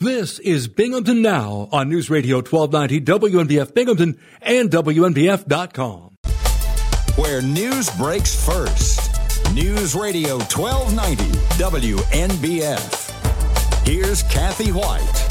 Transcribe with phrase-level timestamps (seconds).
[0.00, 6.18] This is Binghamton Now on News Radio 1290 WNBF Binghamton and WNBF.com.
[7.16, 9.00] Where news breaks first.
[9.54, 11.24] News Radio 1290
[11.56, 13.86] WNBF.
[13.86, 15.24] Here's Kathy White.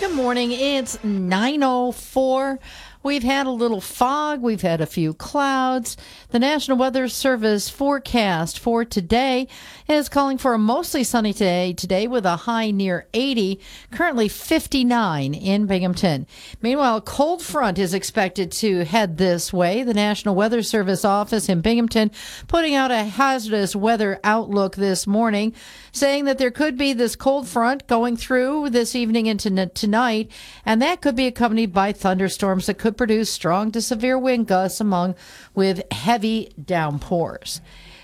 [0.00, 0.50] Good morning.
[0.50, 2.58] It's 904.
[3.02, 4.42] We've had a little fog.
[4.42, 5.96] We've had a few clouds.
[6.30, 9.46] The National Weather Service forecast for today
[9.86, 13.60] is calling for a mostly sunny day today with a high near 80,
[13.92, 16.26] currently 59 in Binghamton.
[16.60, 19.84] Meanwhile, a cold front is expected to head this way.
[19.84, 22.10] The National Weather Service office in Binghamton
[22.48, 25.54] putting out a hazardous weather outlook this morning,
[25.98, 30.30] saying that there could be this cold front going through this evening into tonight,
[30.64, 34.80] and that could be accompanied by thunderstorms that could produce strong to severe wind gusts
[34.80, 35.14] among
[35.54, 37.60] with heavy downpours.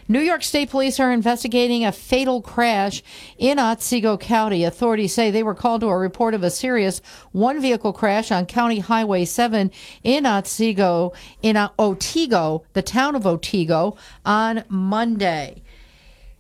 [0.07, 3.02] New York State Police are investigating a fatal crash
[3.38, 4.63] in Otsego County.
[4.63, 7.01] Authorities say they were called to a report of a serious
[7.33, 9.71] one vehicle crash on County Highway 7
[10.02, 13.96] in Otsego, in Otego, the town of Otego,
[14.27, 15.63] on Monday.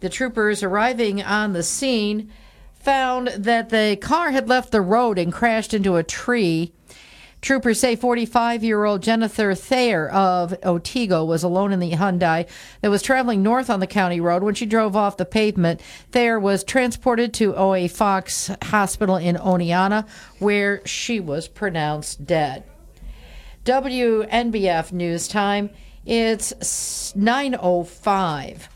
[0.04, 2.30] The troopers arriving on the scene
[2.74, 6.74] found that the car had left the road and crashed into a tree.
[7.40, 12.46] Troopers say 45 year old Jennifer Thayer of Otego was alone in the Hyundai
[12.82, 15.80] that was traveling north on the county road when she drove off the pavement.
[16.12, 20.06] Thayer was transported to OA Fox Hospital in Oneonta,
[20.38, 22.64] where she was pronounced dead.
[23.64, 25.70] WNBF News Time.
[26.04, 28.68] It's 905.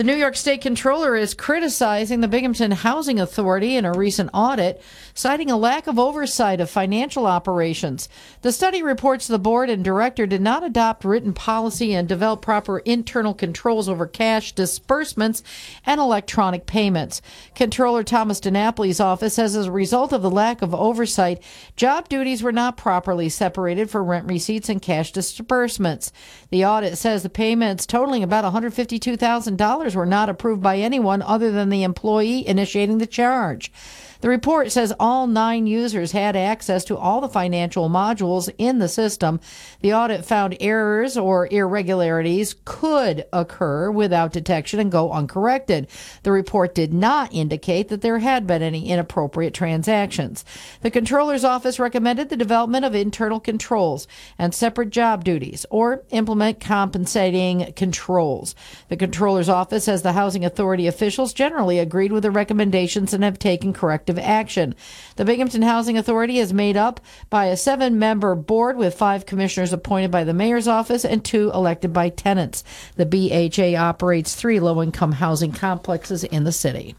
[0.00, 4.80] The New York State Controller is criticizing the Binghamton Housing Authority in a recent audit,
[5.14, 8.08] citing a lack of oversight of financial operations.
[8.42, 12.78] The study reports the board and director did not adopt written policy and develop proper
[12.80, 15.42] internal controls over cash disbursements
[15.84, 17.22] and electronic payments.
[17.54, 21.42] Controller Thomas DiNapoli's office says as a result of the lack of oversight,
[21.76, 26.12] job duties were not properly separated for rent receipts and cash disbursements.
[26.50, 31.68] The audit says the payments totaling about $152,000 were not approved by anyone other than
[31.68, 33.72] the employee initiating the charge.
[34.20, 38.88] The report says all nine users had access to all the financial modules in the
[38.88, 39.40] system.
[39.80, 45.88] The audit found errors or irregularities could occur without detection and go uncorrected.
[46.22, 50.44] The report did not indicate that there had been any inappropriate transactions.
[50.82, 54.06] The controller's office recommended the development of internal controls
[54.38, 58.54] and separate job duties or implement compensating controls.
[58.88, 63.38] The controller's office says the housing authority officials generally agreed with the recommendations and have
[63.38, 64.74] taken corrective action.
[65.16, 69.72] The Binghamton Housing Authority is made up by a seven member board with five commissioners
[69.72, 72.64] appointed by the mayor's office and two elected by tenants.
[72.96, 76.94] The BHA operates three low income housing complexes in the city.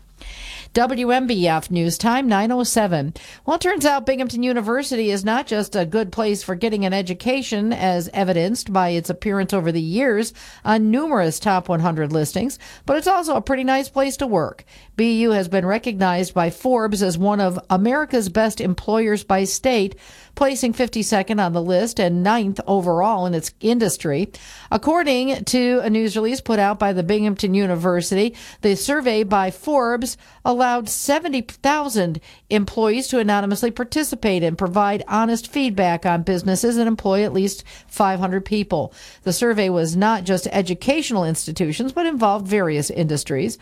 [0.74, 3.14] WNBF News Time 907.
[3.46, 6.94] Well, it turns out Binghamton University is not just a good place for getting an
[6.94, 10.34] education, as evidenced by its appearance over the years
[10.64, 14.64] on numerous top 100 listings, but it's also a pretty nice place to work.
[15.02, 19.96] BU has been recognized by Forbes as one of America's best employers by state,
[20.36, 24.32] placing 52nd on the list and 9th overall in its industry.
[24.70, 30.18] According to a news release put out by the Binghamton University, the survey by Forbes
[30.46, 37.34] allowed 70,000 employees to anonymously participate and provide honest feedback on businesses that employ at
[37.34, 38.94] least 500 people.
[39.24, 43.58] The survey was not just educational institutions, but involved various industries.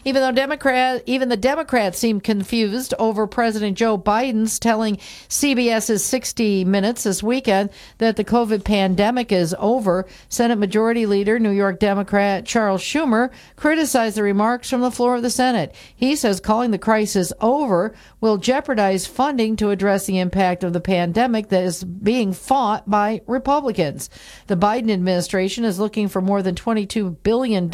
[0.06, 4.98] Even though Democrat, even the Democrats seem confused over President Joe Biden's telling
[5.28, 11.52] CBS's 60 Minutes this weekend that the COVID pandemic is over, Senate Majority Leader, New
[11.52, 15.76] York Democrat Charles Schumer, criticized the remarks from the floor of the Senate.
[15.96, 20.82] He says calling the crisis over will jeopardize funding to address the impact of the
[20.82, 24.10] pandemic that is being fought by Republicans.
[24.48, 27.70] The Biden administration is looking for more than $22 billion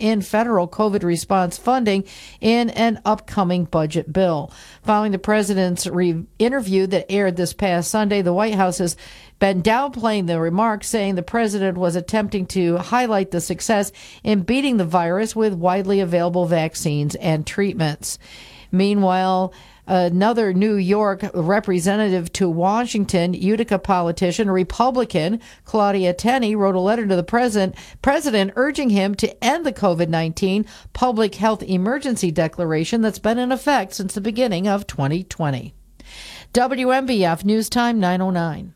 [0.00, 2.04] in federal COVID response funding
[2.40, 4.52] in an upcoming budget bill.
[4.82, 8.96] Following the president's re- interview that aired this past Sunday, the White House has
[9.38, 13.90] been downplaying the remarks, saying the president was attempting to highlight the success
[14.22, 18.18] in beating the virus with widely available vaccines and treatments.
[18.70, 19.52] Meanwhile,
[19.90, 27.16] another New York representative to Washington, Utica politician, Republican Claudia Tenney, wrote a letter to
[27.16, 33.18] the president, president urging him to end the COVID 19 public health emergency declaration that's
[33.18, 35.74] been in effect since the beginning of 2020.
[36.52, 38.74] WNBF News Time 909.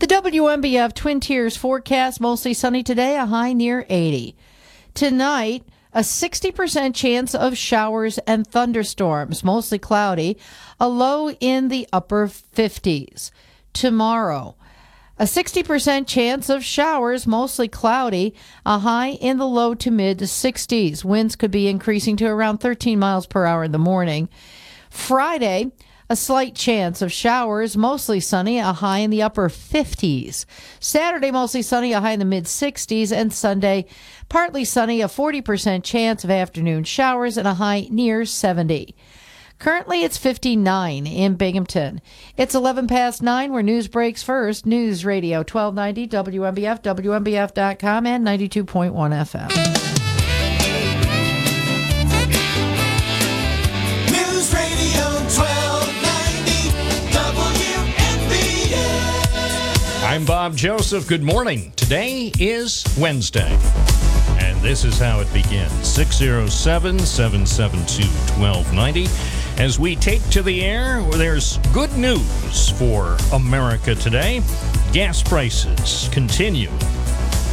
[0.00, 4.36] The WNBF Twin Tiers forecast mostly sunny today, a high near 80.
[4.94, 10.38] Tonight, a 60% chance of showers and thunderstorms, mostly cloudy,
[10.80, 13.30] a low in the upper 50s.
[13.72, 14.56] Tomorrow,
[15.18, 18.34] a 60% chance of showers, mostly cloudy,
[18.64, 21.04] a high in the low to mid 60s.
[21.04, 24.28] Winds could be increasing to around 13 miles per hour in the morning.
[24.90, 25.70] Friday,
[26.12, 30.44] a slight chance of showers, mostly sunny, a high in the upper 50s.
[30.78, 33.10] Saturday, mostly sunny, a high in the mid 60s.
[33.10, 33.86] And Sunday,
[34.28, 38.94] partly sunny, a 40% chance of afternoon showers, and a high near 70.
[39.58, 42.02] Currently, it's 59 in Binghamton.
[42.36, 44.66] It's 11 past 9 where news breaks first.
[44.66, 50.01] News Radio 1290, WNBF, WNBF.com, and 92.1 FM.
[60.12, 61.08] I'm Bob Joseph.
[61.08, 61.72] Good morning.
[61.74, 63.58] Today is Wednesday.
[64.38, 68.06] And this is how it begins 607 772
[68.38, 69.06] 1290.
[69.56, 74.42] As we take to the air, there's good news for America today.
[74.92, 76.68] Gas prices continue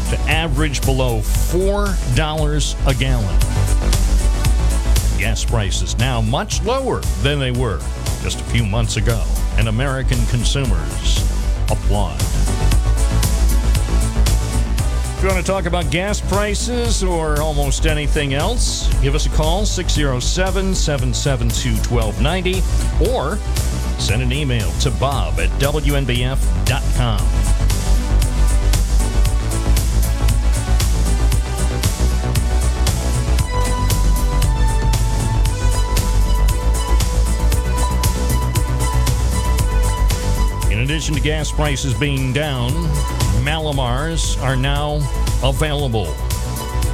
[0.09, 3.39] to average below $4 a gallon.
[5.17, 7.79] Gas prices now much lower than they were
[8.21, 9.23] just a few months ago,
[9.55, 11.38] and American consumers
[11.71, 12.19] applaud.
[15.19, 19.29] If you want to talk about gas prices or almost anything else, give us a
[19.29, 23.37] call 607 772 1290 or
[23.99, 27.19] send an email to bob at wnbf.com.
[40.89, 42.71] addition to gas prices being down,
[43.43, 44.95] Mallomars are now
[45.43, 46.07] available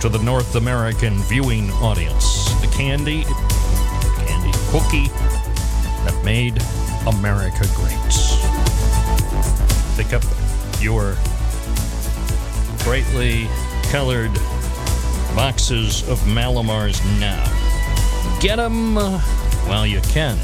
[0.01, 2.49] to the North American viewing audience.
[2.59, 3.23] The candy,
[4.27, 5.07] candy cookie
[6.03, 6.61] that made
[7.07, 7.95] America great.
[9.95, 10.23] Pick up
[10.81, 11.15] your
[12.83, 13.47] brightly
[13.91, 14.33] colored
[15.37, 17.45] boxes of Mallomars now.
[18.41, 18.95] Get them
[19.67, 20.37] while you can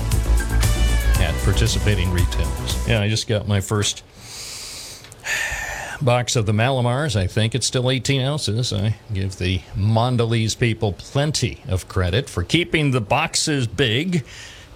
[1.21, 2.87] at participating retailers.
[2.87, 4.03] Yeah, I just got my first
[6.01, 7.15] box of the Mallomars.
[7.15, 8.73] I think it's still 18 ounces.
[8.73, 14.25] I give the Mondelez people plenty of credit for keeping the boxes big.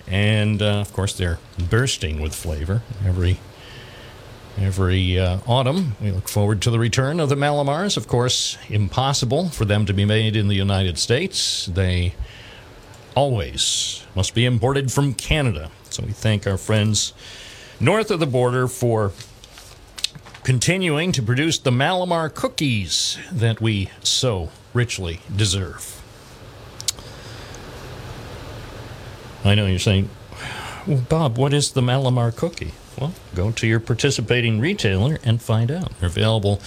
[0.08, 1.40] And uh, of course, they're
[1.70, 3.40] bursting with flavor every
[4.58, 5.96] every uh, autumn.
[6.02, 7.98] We look forward to the return of the Mallomars.
[7.98, 11.66] Of course, impossible for them to be made in the United States.
[11.66, 12.14] They
[13.16, 15.72] always must be imported from Canada.
[15.96, 17.14] So we thank our friends
[17.80, 19.14] north of the border for
[20.44, 26.02] continuing to produce the Mallomar cookies that we so richly deserve.
[29.46, 30.10] I know you're saying,
[30.86, 32.74] well, Bob, what is the Mallomar cookie?
[33.00, 35.98] Well, go to your participating retailer and find out.
[36.02, 36.62] They're available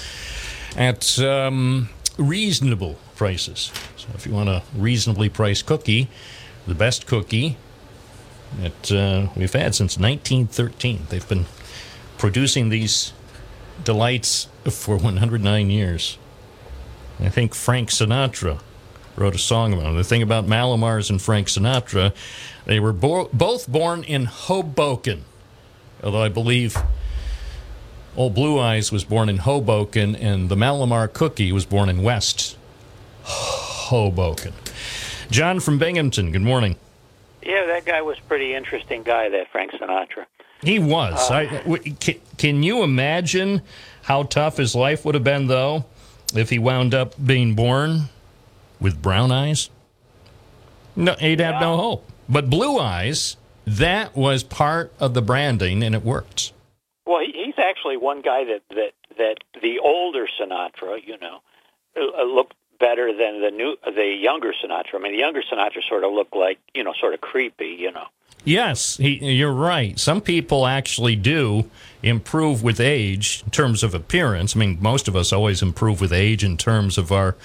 [0.75, 3.73] at um, reasonable prices.
[3.99, 6.09] So if you want a reasonably priced cookie,
[6.67, 7.59] the best cookie
[8.61, 11.07] that uh, we've had since 1913.
[11.09, 11.47] They've been
[12.17, 13.13] producing these
[13.85, 16.19] delights for 109 years.
[17.21, 18.61] I think Frank Sinatra
[19.17, 19.97] wrote a song about it.
[19.97, 22.15] The thing about Mallomars and Frank Sinatra,
[22.65, 25.25] they were bo- both born in Hoboken,
[26.03, 26.77] although I believe
[28.17, 32.57] Old Blue Eyes was born in Hoboken and the Mallomar Cookie was born in West
[33.25, 34.55] Hoboken.
[35.31, 36.77] John from Binghamton, good morning.
[37.43, 40.27] Yeah, that guy was a pretty interesting guy, that Frank Sinatra.
[40.63, 41.31] He was.
[41.31, 43.63] I, w- can, can you imagine
[44.03, 45.85] how tough his life would have been, though,
[46.35, 48.09] if he wound up being born
[48.81, 49.71] with brown eyes?
[50.97, 52.11] No, he'd have no hope.
[52.29, 56.53] But blue eyes, that was part of the branding, and it worked.
[57.07, 61.41] Well, he, he's actually one guy that that that the older Sinatra, you know,
[61.97, 64.95] uh, uh, looked better than the new, the younger Sinatra.
[64.95, 67.93] I mean, the younger Sinatra sort of looked like, you know, sort of creepy, you
[67.93, 68.07] know.
[68.45, 69.99] Yes, he, you're right.
[69.99, 71.69] Some people actually do
[72.03, 74.55] improve with age in terms of appearance.
[74.55, 77.37] I mean, most of us always improve with age in terms of our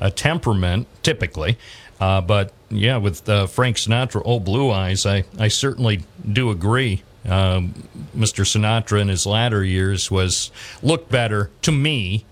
[0.00, 1.58] uh, temperament, typically.
[2.00, 7.02] Uh, but yeah, with uh, Frank Sinatra, Old Blue Eyes, I, I certainly do agree.
[7.24, 7.74] Um,
[8.16, 8.44] Mr.
[8.44, 10.50] Sinatra in his latter years was
[10.82, 12.26] looked better to me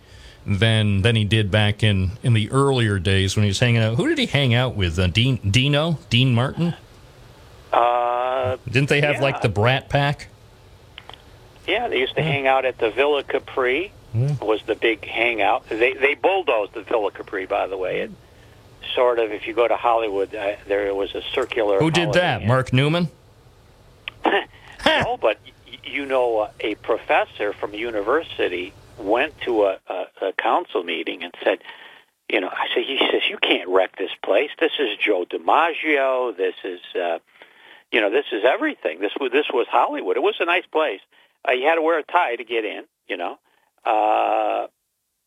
[0.58, 3.96] than than he did back in, in the earlier days when he was hanging out.
[3.96, 4.98] Who did he hang out with?
[4.98, 6.74] Uh, Dean Dino, Dean Martin.
[7.72, 9.22] Uh, Didn't they have Yeah.
[9.22, 10.26] like the Brat Pack?
[11.66, 13.92] yeah, they used to hang out at the Villa Capri.
[14.12, 15.68] Was the big hangout?
[15.68, 18.00] They they bulldozed the Villa Capri, by the way.
[18.00, 18.10] It
[18.96, 21.78] sort of, if you go to Hollywood, uh, there was a circular.
[21.78, 22.42] Who did that?
[22.42, 22.48] Inn.
[22.48, 23.08] Mark Newman.
[24.86, 25.38] No, but
[25.84, 31.22] you know, uh, a professor from a university went to a, a, a council meeting
[31.22, 31.58] and said,
[32.28, 34.50] you know, I said, he says, you can't wreck this place.
[34.58, 36.36] This is Joe DiMaggio.
[36.36, 37.18] This is, uh,
[37.90, 39.00] you know, this is everything.
[39.00, 40.16] This was this was Hollywood.
[40.16, 41.00] It was a nice place.
[41.46, 43.38] Uh, you had to wear a tie to get in, you know.
[43.84, 44.66] Uh,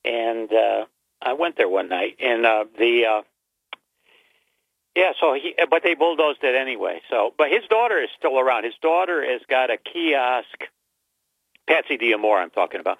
[0.06, 0.86] and uh,
[1.22, 3.22] I went there one night, and uh, the uh,
[4.96, 7.02] yeah, so he, but they bulldozed it anyway.
[7.10, 8.64] So, but his daughter is still around.
[8.64, 10.70] His daughter has got a kiosk.
[11.68, 12.98] Patsy D'Amore, I'm talking about.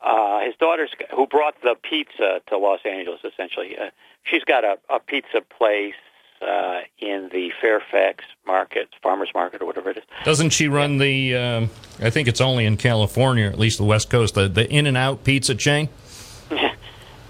[0.00, 3.20] Uh, his daughter's who brought the pizza to Los Angeles.
[3.24, 3.90] Essentially, uh,
[4.22, 5.94] she's got a, a pizza place
[6.40, 10.04] uh, in the Fairfax Market, Farmers Market, or whatever it is.
[10.24, 11.34] Doesn't she run the?
[11.34, 14.86] Um, I think it's only in California, at least the West Coast, the the In
[14.86, 15.88] and Out pizza chain.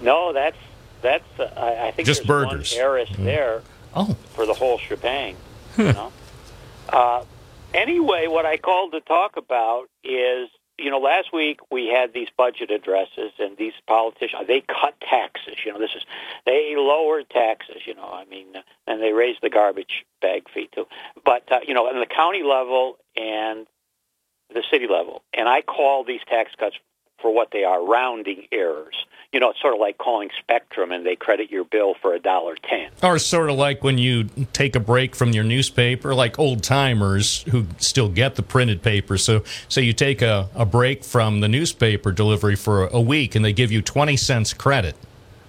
[0.01, 0.57] No, that's
[1.01, 1.25] that's.
[1.37, 2.71] Uh, I, I think Just burgers.
[2.73, 3.61] one heiress there.
[3.93, 5.35] Oh, for the whole shebang.
[5.77, 6.11] You know.
[6.87, 7.23] Uh,
[7.73, 10.49] anyway, what I called to talk about is,
[10.79, 15.55] you know, last week we had these budget addresses, and these politicians they cut taxes.
[15.65, 16.03] You know, this is
[16.45, 17.81] they lowered taxes.
[17.85, 18.47] You know, I mean,
[18.87, 20.87] and they raised the garbage bag fee too.
[21.23, 23.67] But uh, you know, on the county level and
[24.53, 26.77] the city level, and I call these tax cuts
[27.21, 28.95] for what they are rounding errors.
[29.31, 32.19] You know, it's sort of like calling Spectrum and they credit your bill for a
[32.19, 32.89] dollar ten.
[33.03, 37.43] or sort of like when you take a break from your newspaper, like old timers
[37.43, 39.17] who still get the printed paper.
[39.19, 43.45] So, so you take a, a break from the newspaper delivery for a week, and
[43.45, 44.95] they give you twenty cents credit.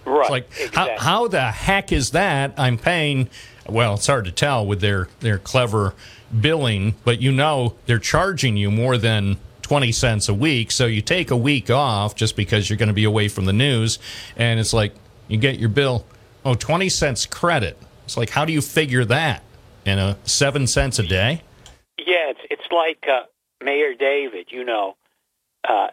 [0.04, 0.20] Right.
[0.20, 0.96] It's like exactly.
[0.96, 2.52] how, how the heck is that?
[2.58, 3.30] I'm paying.
[3.66, 5.94] Well, it's hard to tell with their their clever
[6.38, 9.38] billing, but you know they're charging you more than
[9.70, 10.72] 20 cents a week.
[10.72, 13.52] So you take a week off just because you're going to be away from the
[13.52, 14.00] news.
[14.36, 14.92] And it's like
[15.28, 16.04] you get your bill,
[16.44, 17.80] oh, 20 cents credit.
[18.04, 19.44] It's like, how do you figure that?
[19.84, 21.44] In a seven cents a day?
[21.98, 23.26] Yeah, it's it's like uh,
[23.64, 24.48] Mayor David.
[24.50, 24.96] You know,
[25.62, 25.90] uh,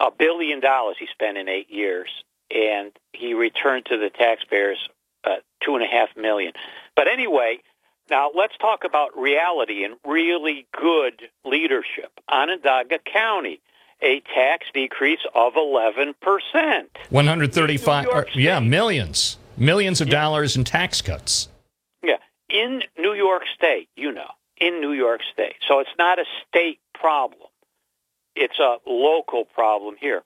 [0.00, 2.10] a billion dollars he spent in eight years,
[2.50, 4.78] and he returned to the taxpayers
[5.22, 6.54] uh, two and a half million.
[6.96, 7.60] But anyway,
[8.12, 12.12] now let's talk about reality and really good leadership.
[12.30, 13.60] Onondaga County,
[14.02, 16.90] a tax decrease of eleven percent.
[17.08, 19.38] 135, or, yeah, millions.
[19.56, 21.48] Millions of dollars in tax cuts.
[22.02, 25.56] Yeah, in New York State, you know, in New York State.
[25.66, 27.48] So it's not a state problem;
[28.36, 30.22] it's a local problem here.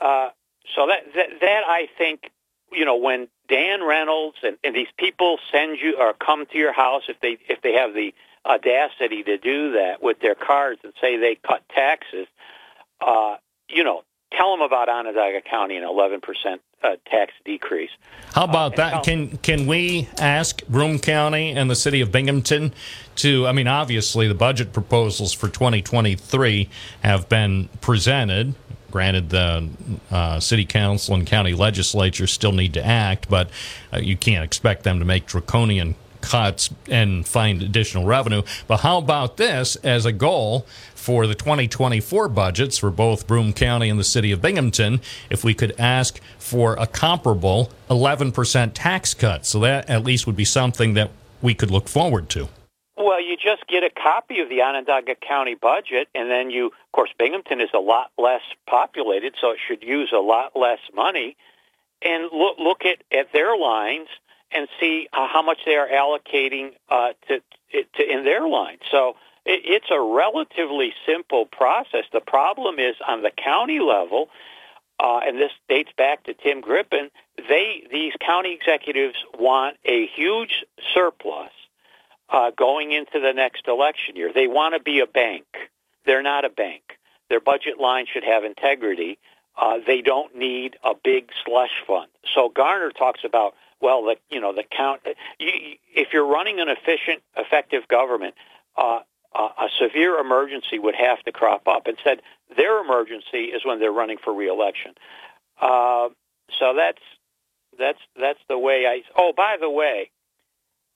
[0.00, 0.30] Uh,
[0.74, 2.30] so that, that that I think,
[2.72, 6.72] you know, when Dan Reynolds and, and these people send you or come to your
[6.72, 8.14] house if they if they have the
[8.46, 12.26] audacity to do that with their cards and say they cut taxes,
[13.00, 13.36] uh,
[13.68, 17.90] you know, tell them about Onondaga County and 11 percent uh, tax decrease.
[18.34, 18.92] How about and that?
[18.94, 22.72] how- Can can we ask Broome County and the city of Binghamton
[23.16, 23.46] to?
[23.46, 26.68] I mean, obviously, the budget proposals for 2023
[27.02, 28.54] have been presented.
[28.90, 29.68] Granted, the
[30.10, 33.50] uh, city council and county legislature still need to act, but
[33.92, 38.42] uh, you can't expect them to make draconian cuts and find additional revenue.
[38.66, 43.88] But how about this as a goal for the 2024 budgets for both Broome County
[43.88, 45.00] and the city of Binghamton?
[45.28, 50.36] If we could ask for a comparable 11% tax cut, so that at least would
[50.36, 51.10] be something that
[51.42, 52.48] we could look forward to.
[53.00, 56.92] Well, you just get a copy of the Onondaga County budget, and then you, of
[56.92, 61.38] course, Binghamton is a lot less populated, so it should use a lot less money.
[62.02, 64.08] And look, look at, at their lines
[64.52, 67.40] and see how much they are allocating uh, to,
[67.94, 68.80] to in their lines.
[68.90, 69.16] So
[69.46, 72.04] it, it's a relatively simple process.
[72.12, 74.28] The problem is on the county level,
[75.02, 77.08] uh, and this dates back to Tim Grippen.
[77.48, 81.52] They these county executives want a huge surplus
[82.32, 84.32] uh, going into the next election year.
[84.32, 85.44] They want to be a bank.
[86.06, 86.82] They're not a bank.
[87.28, 89.18] Their budget line should have integrity.
[89.56, 92.08] uh, they don't need a big slush fund.
[92.34, 95.00] So Garnar talks about well, the you know the count.
[95.38, 95.52] You,
[95.94, 98.34] if you're running an efficient, effective government,
[98.76, 99.00] uh,
[99.34, 101.86] a severe emergency would have to crop up.
[102.04, 102.20] Said
[102.56, 104.92] their emergency is when they're running for reelection.
[105.60, 106.08] Uh,
[106.58, 107.02] so that's
[107.78, 109.02] that's that's the way I.
[109.16, 110.10] Oh, by the way,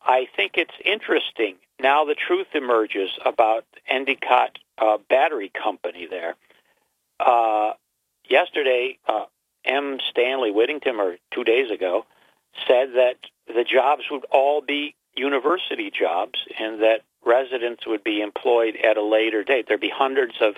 [0.05, 2.05] I think it's interesting now.
[2.05, 6.35] The truth emerges about Endicott uh, Battery Company there.
[7.19, 7.73] Uh,
[8.29, 9.25] yesterday, uh,
[9.65, 9.99] M.
[10.11, 12.05] Stanley Whittingham, or two days ago,
[12.69, 18.77] said that the jobs would all be university jobs and that residents would be employed
[18.77, 19.67] at a later date.
[19.67, 20.55] There'd be hundreds of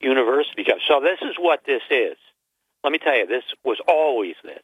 [0.00, 0.82] university jobs.
[0.88, 2.16] So this is what this is.
[2.82, 4.62] Let me tell you, this was always this.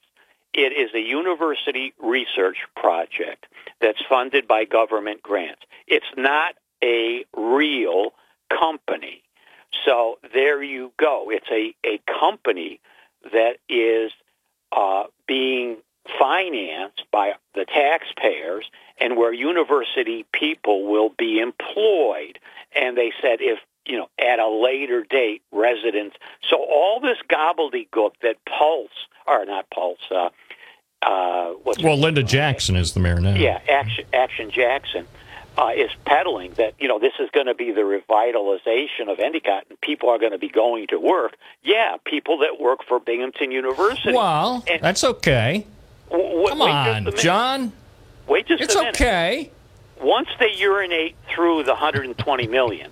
[0.54, 3.46] It is a university research project
[3.80, 5.62] that's funded by government grants.
[5.86, 8.12] It's not a real
[8.50, 9.22] company.
[9.84, 11.26] So there you go.
[11.30, 12.80] It's a, a company
[13.32, 14.12] that is
[14.72, 15.78] uh, being
[16.18, 22.38] financed by the taxpayers and where university people will be employed.
[22.74, 26.16] And they said if, you know, at a later date, residents.
[26.48, 28.90] So all this gobbledygook that Pulse,
[29.28, 30.28] or not Pulse, uh,
[31.02, 33.34] uh, Well, Linda Jackson is the mayor now.
[33.34, 35.06] yeah, Action, Action Jackson
[35.56, 39.64] uh, is peddling that you know this is going to be the revitalization of Endicott,
[39.68, 41.36] and people are going to be going to work.
[41.62, 44.12] Yeah, people that work for Binghamton University.
[44.12, 45.66] Well, And- that's okay.
[46.10, 46.66] W- Come wait
[47.02, 47.16] just a on.
[47.16, 47.72] John.
[48.26, 48.90] Wait just It's a minute.
[48.90, 49.50] It's okay.
[50.00, 52.90] Once they urinate through the 120 million,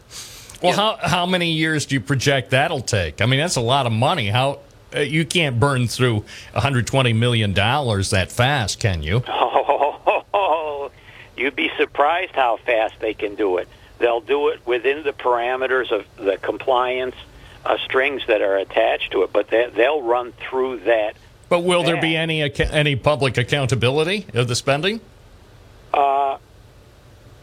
[0.63, 3.21] Well, how how many years do you project that'll take?
[3.21, 4.29] I mean, that's a lot of money.
[4.29, 4.59] How
[5.03, 9.23] you can't burn through 120 million dollars that fast, can you?
[9.29, 10.91] oh,
[11.37, 13.69] you'd be surprised how fast they can do it.
[13.99, 17.17] They'll do it within the parameters of the compliance
[17.65, 21.17] uh, strings that are attached to it, but they, they'll run through that
[21.49, 25.01] But will there be any any public accountability of the spending?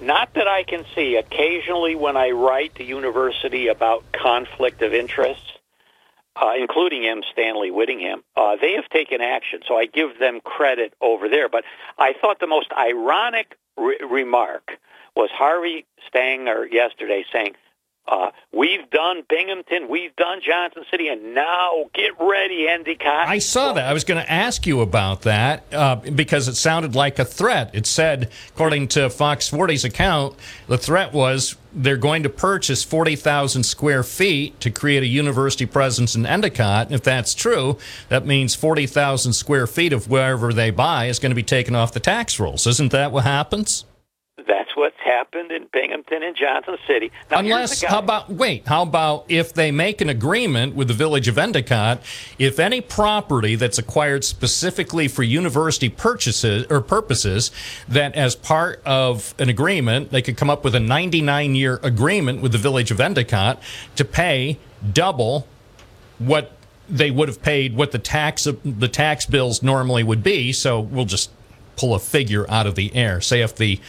[0.03, 1.15] Not that I can see.
[1.15, 5.52] Occasionally, when I write to university about conflict of interest,
[6.35, 7.21] uh, including M.
[7.31, 9.61] Stanley Whittingham, uh, they have taken action.
[9.67, 11.49] So I give them credit over there.
[11.49, 11.63] But
[11.97, 14.79] I thought the most ironic re- remark
[15.15, 17.53] was Harvey Stenger yesterday saying,
[18.07, 23.73] uh, "We've done Binghamton, we've done Johnson City, and now get ready, Endicott." I saw
[23.73, 23.85] that.
[23.85, 27.71] I was going to ask you about that uh, because it sounded like a threat.
[27.73, 30.35] It said, according to Fox 40's account,
[30.67, 36.15] the threat was they're going to purchase 40,000 square feet to create a university presence
[36.15, 36.91] in Endicott.
[36.91, 37.77] If that's true,
[38.09, 41.93] that means 40,000 square feet of wherever they buy is going to be taken off
[41.93, 42.67] the tax rolls.
[42.67, 43.85] Isn't that what happens?
[45.23, 47.09] Happened in Binghamton and Johnson City.
[47.31, 51.29] Now, Unless, how about, wait, how about if they make an agreement with the village
[51.29, 52.01] of Endicott,
[52.37, 57.51] if any property that's acquired specifically for university purchases or purposes,
[57.87, 62.41] that as part of an agreement, they could come up with a 99 year agreement
[62.41, 63.61] with the village of Endicott
[63.95, 64.59] to pay
[64.91, 65.47] double
[66.19, 66.51] what
[66.89, 70.51] they would have paid, what the tax, the tax bills normally would be.
[70.51, 71.31] So we'll just
[71.77, 73.21] pull a figure out of the air.
[73.21, 73.79] Say if the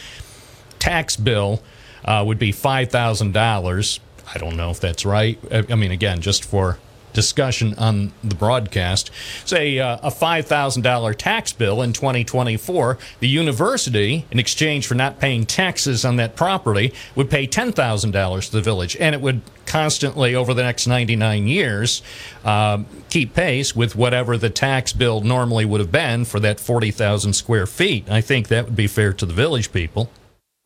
[0.79, 1.61] tax bill
[2.03, 3.99] uh, would be five thousand dollars.
[4.33, 5.37] I don't know if that's right.
[5.51, 6.77] I I mean, again, just for
[7.15, 9.09] discussion on the broadcast,
[9.45, 12.99] say uh, a five thousand dollar tax bill in 2024.
[13.21, 18.11] The university, in exchange for not paying taxes on that property, would pay ten thousand
[18.11, 22.03] dollars to the village, and it would constantly over the next 99 years
[22.43, 27.33] um, keep pace with whatever the tax bill normally would have been for that 40,000
[27.33, 28.07] square feet.
[28.07, 30.11] I think that would be fair to the village people.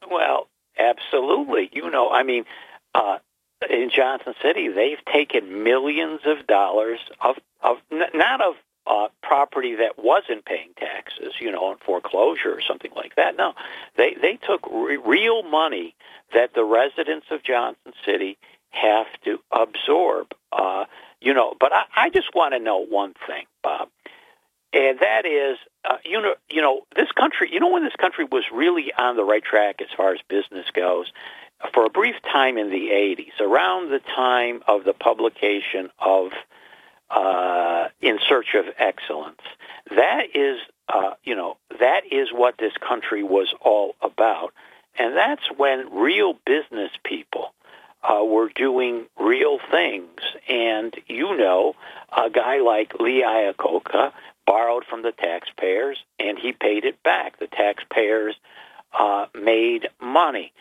[0.10, 1.70] Well, absolutely.
[1.74, 2.46] You know, I mean,
[2.94, 3.20] uh,
[3.70, 8.56] in Johnson City, they've taken millions of dollars of of not of
[8.88, 13.36] uh, property that wasn't paying taxes, you know, on foreclosure or something like that.
[13.36, 13.54] No,
[13.98, 15.96] they they took re- real money
[16.34, 18.38] that the residents of Johnson City
[18.70, 20.34] have to absorb.
[20.52, 20.86] Uh,
[21.22, 23.90] you know, but I, I just want to know one thing, Bob
[24.74, 27.50] and that is, uh, you know, you know, this country.
[27.52, 30.66] You know, when this country was really on the right track as far as business
[30.74, 31.12] goes,
[31.74, 36.32] for a brief time in the '80s, around the time of the publication of
[37.10, 39.42] uh, "In Search of Excellence,"
[39.90, 44.54] that is, uh, you know, that is what this country was all about,
[44.98, 47.54] and that's when real business people
[48.04, 50.20] uh, were doing real things.
[50.48, 51.76] And you know,
[52.16, 54.12] a guy like Lee Iacocca
[54.50, 57.38] borrowed from the taxpayers, and he paid it back.
[57.38, 58.34] The taxpayers
[58.98, 60.54] uh, made money.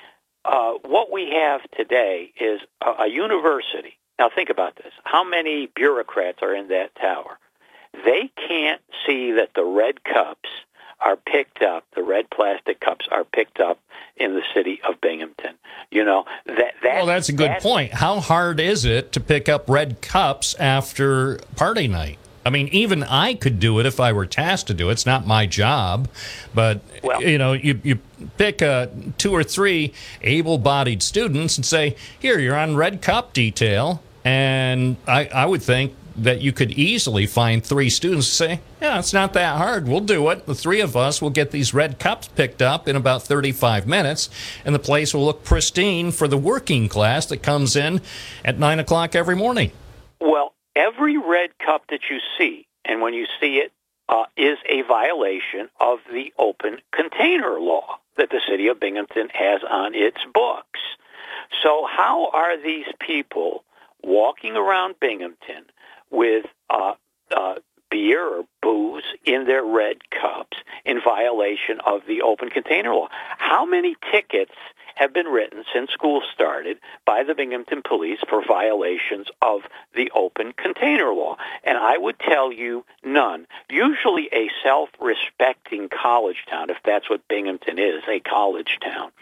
[0.45, 4.93] Uh, what we have today is a, a university Now think about this.
[5.05, 7.39] How many bureaucrats are in that tower?
[8.05, 10.51] They can't see that the red cups
[11.01, 13.79] are picked up, the red plastic cups are picked up
[14.19, 15.55] in the city of Binghamton.
[15.91, 17.95] You know, that that Well, that's a good point.
[17.95, 22.19] How hard is it to pick up red cups after party night?
[22.49, 24.93] I mean, even I could do it if I were tasked to do it.
[24.93, 26.09] It's not my job,
[26.55, 27.99] but Well- you know, you you
[28.39, 28.87] pick uh,
[29.19, 35.27] two or three able-bodied students and say, "Here, you're on red cup detail," and I
[35.27, 39.35] I would think that you could easily find three students to say, "Yeah, it's not
[39.35, 39.87] that hard.
[39.87, 40.47] We'll do it.
[40.47, 44.31] The three of us will get these red cups picked up in about 35 minutes,
[44.65, 48.01] and the place will look pristine for the working class that comes in
[48.43, 49.71] at nine o'clock every morning."
[50.19, 53.73] Well, every red cup that you see, and when you see it,
[54.09, 59.61] uh, is a violation of the open container law that the city of Binghamton has
[59.69, 60.81] on its books.
[61.63, 63.65] So how are these people
[64.03, 65.65] walking around Binghamton
[66.11, 66.95] with uh,
[67.37, 67.57] uh,
[67.91, 73.09] beer or booze in their red cups in violation of the open container law?
[73.37, 74.55] How many tickets
[74.99, 79.61] have been written since school started by the Binghamton police for violations of
[79.95, 81.37] the open container law.
[81.63, 83.47] And I would tell you none.
[83.71, 89.13] Usually a self-respecting college town, if that's what Binghamton is, a college town,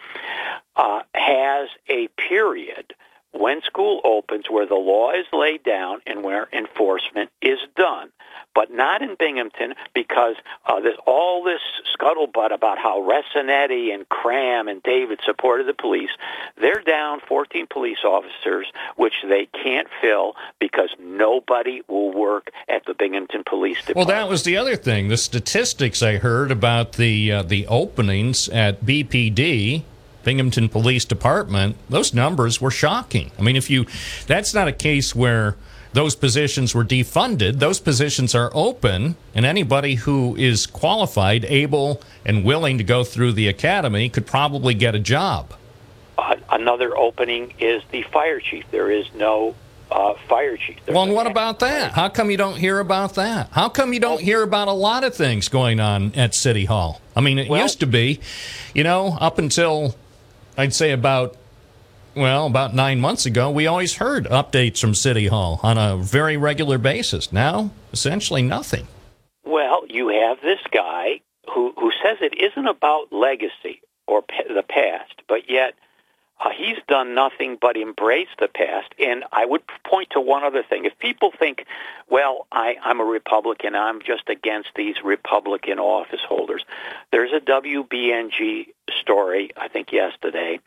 [0.77, 2.95] uh, has a period
[3.33, 8.11] when school opens where the law is laid down and where enforcement is done.
[8.55, 11.61] But not in Binghamton because uh, there's all this
[11.95, 16.11] scuttlebutt about how Resinetti and Kraham and David supported the police.
[16.59, 22.95] They're down 14 police officers, which they can't fill because nobody will work at the
[22.95, 23.97] Binghamton Police Department.
[23.97, 25.09] Well, that was the other thing.
[25.09, 29.83] The statistics I heard about the uh, the openings at BPD,
[30.27, 33.31] Binghamton Police Department, those numbers were shocking.
[33.39, 33.87] I mean, if you,
[34.27, 35.55] that's not a case where
[35.93, 37.61] those positions were defunded.
[37.61, 43.35] Those positions are open, and anybody who is qualified, able, and willing to go through
[43.35, 45.55] the academy could probably get a job.
[46.19, 48.65] Uh, another opening is the fire chief.
[48.73, 49.55] There is no
[49.93, 50.79] uh, fire chief.
[50.85, 51.93] There's Well, and what about that?
[51.93, 53.51] How come you don't hear about that?
[53.53, 57.01] How come you don't hear about a lot of things going on at City Hall?
[57.15, 58.19] I mean, it Well- used to be,
[58.75, 59.95] you know, up until
[60.57, 61.37] I'd say about,
[62.15, 66.37] well, about nine months ago, we always heard updates from City Hall on a very
[66.37, 67.33] regular basis.
[67.33, 68.87] Now, essentially nothing.
[69.45, 71.21] Well, you have this guy
[71.53, 75.75] who who says it isn't about legacy or pa- the past, but yet
[76.39, 78.95] uh, he's done nothing but embrace the past.
[78.99, 81.65] And I would point to one other thing: if people think,
[82.09, 86.65] "Well, I, I'm a Republican, I'm just against these Republican office holders,"
[87.11, 88.69] there's a WBNG
[89.01, 90.61] story I think yesterday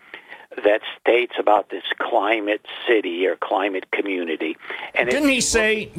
[0.55, 4.57] that states about this climate city or climate community.
[4.95, 5.91] And Didn't he say,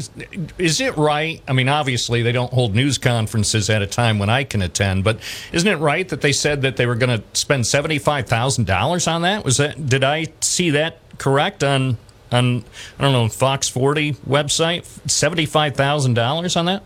[0.58, 1.40] is it right?
[1.46, 5.04] I mean, obviously, they don't hold news conferences at a time when I can attend,
[5.04, 5.20] but
[5.52, 9.44] isn't it right that they said that they were going to spend $75,000 on that?
[9.44, 11.96] Was that, did I see that correct on,
[12.32, 12.64] on,
[12.98, 14.82] I don't know, Fox 40 website?
[15.06, 16.82] $75,000 on that?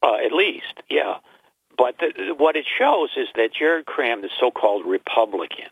[0.00, 1.16] Uh, at least, yeah.
[1.76, 5.66] But the, what it shows is that Jared Kraham, the so-called Republican,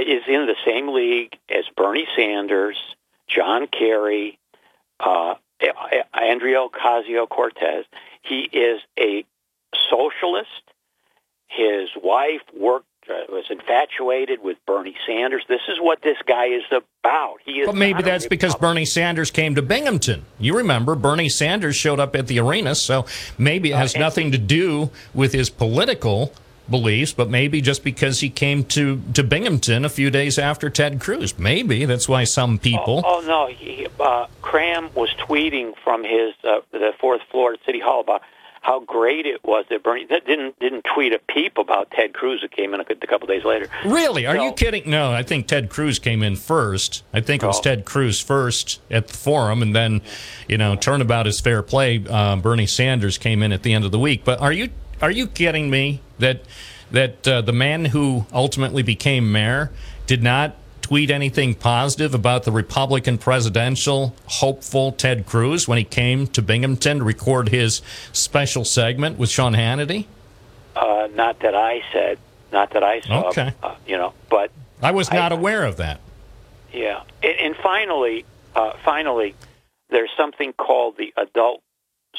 [0.00, 2.76] is in the same league as Bernie Sanders,
[3.28, 4.38] John Kerry,
[5.00, 5.34] uh,
[6.12, 7.84] Andrea Ocasio-Cortez.
[8.22, 9.24] He is a
[9.90, 10.48] socialist.
[11.48, 15.42] His wife worked uh, was infatuated with Bernie Sanders.
[15.48, 17.38] This is what this guy is about.
[17.44, 20.24] He is But maybe that's because Bernie Sanders came to Binghamton.
[20.38, 23.04] You remember, Bernie Sanders showed up at the arena, so
[23.36, 26.32] maybe it has and- nothing to do with his political
[26.68, 31.00] beliefs, but maybe just because he came to, to Binghamton a few days after Ted
[31.00, 31.38] Cruz.
[31.38, 33.02] Maybe that's why some people.
[33.04, 37.60] Oh, oh no, he, uh, Kraham was tweeting from his uh, the fourth floor at
[37.66, 38.22] City Hall about
[38.60, 42.40] how great it was that Bernie that didn't didn't tweet a peep about Ted Cruz
[42.42, 43.66] who came in a, a couple days later.
[43.84, 44.24] Really?
[44.24, 44.88] Are you kidding?
[44.88, 47.02] No, I think Ted Cruz came in first.
[47.12, 47.62] I think it was Oh.
[47.62, 50.00] Ted Cruz first at the forum, and then,
[50.48, 52.04] you know, turnabout is fair play.
[52.08, 54.24] Uh, Bernie Sanders came in at the end of the week.
[54.24, 54.68] But are you
[55.02, 56.42] are you kidding me that
[56.90, 59.70] that uh, the man who ultimately became mayor
[60.06, 66.26] did not tweet anything positive about the Republican presidential hopeful Ted Cruz when he came
[66.28, 67.80] to Binghamton to record his
[68.12, 70.06] special segment with Sean Hannity?
[70.76, 72.18] Uh, not that I said,
[72.52, 73.28] not that I saw.
[73.28, 73.54] Okay.
[73.62, 74.50] Uh, you know, but
[74.82, 76.00] I was I- not aware of that.
[76.72, 79.34] Yeah, and, and finally, uh, finally,
[79.90, 81.62] there's something called the Adult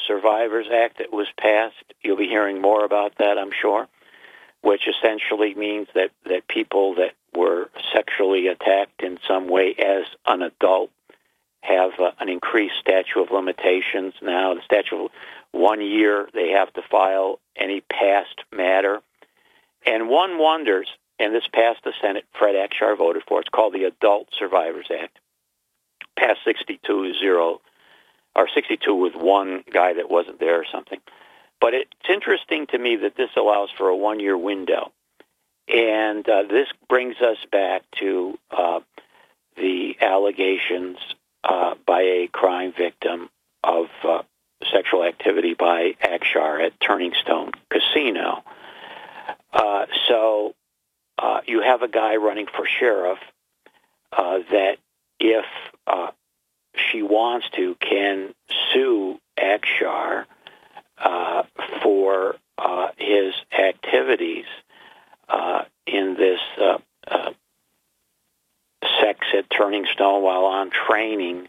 [0.07, 1.75] Survivors Act that was passed.
[2.01, 3.87] You'll be hearing more about that, I'm sure.
[4.61, 10.41] Which essentially means that that people that were sexually attacked in some way as an
[10.41, 10.89] adult
[11.61, 14.53] have uh, an increased statute of limitations now.
[14.53, 15.11] The statute of
[15.51, 19.01] one year they have to file any past matter.
[19.85, 20.87] And one wonders,
[21.19, 25.19] and this passed the Senate, Fred Akshar voted for, it's called the Adult Survivors Act.
[26.17, 27.61] Passed 62 0,
[28.35, 30.99] or 62 with one guy that wasn't there or something.
[31.59, 34.91] But it's interesting to me that this allows for a one year window.
[35.67, 38.81] And uh, this brings us back to uh,
[39.55, 40.97] the allegations
[41.43, 43.29] uh, by a crime victim
[43.63, 44.23] of uh,
[44.71, 48.43] sexual activity by Akshar at Turning Stone Casino.
[49.53, 50.55] Uh, so
[51.17, 53.19] uh, you have a guy running for sheriff
[54.11, 54.77] uh, that,
[55.19, 55.45] if
[55.87, 56.11] uh,
[56.75, 58.33] she wants to, can
[58.71, 60.25] sue Akshar
[60.97, 61.43] uh,
[61.81, 64.45] for uh, his activities
[65.29, 67.31] uh, in this uh, uh,
[69.01, 71.47] sex at Turning Stone while on training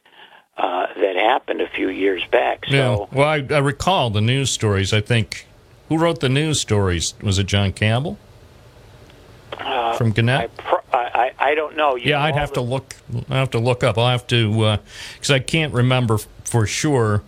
[0.57, 2.65] uh, that happened a few years back.
[2.67, 3.19] So, yeah.
[3.19, 4.93] Well, I, I recall the news stories.
[4.93, 5.47] I think
[5.89, 7.15] who wrote the news stories?
[7.23, 8.19] Was it John Campbell
[9.59, 10.51] uh, from Gannett?
[11.39, 11.97] I, I I don't know.
[11.97, 12.95] You Yeah, know, I'd have the- to look.
[13.31, 13.99] I have to look up.
[13.99, 14.79] I'll have to
[15.15, 17.23] because I can't remember f- for sure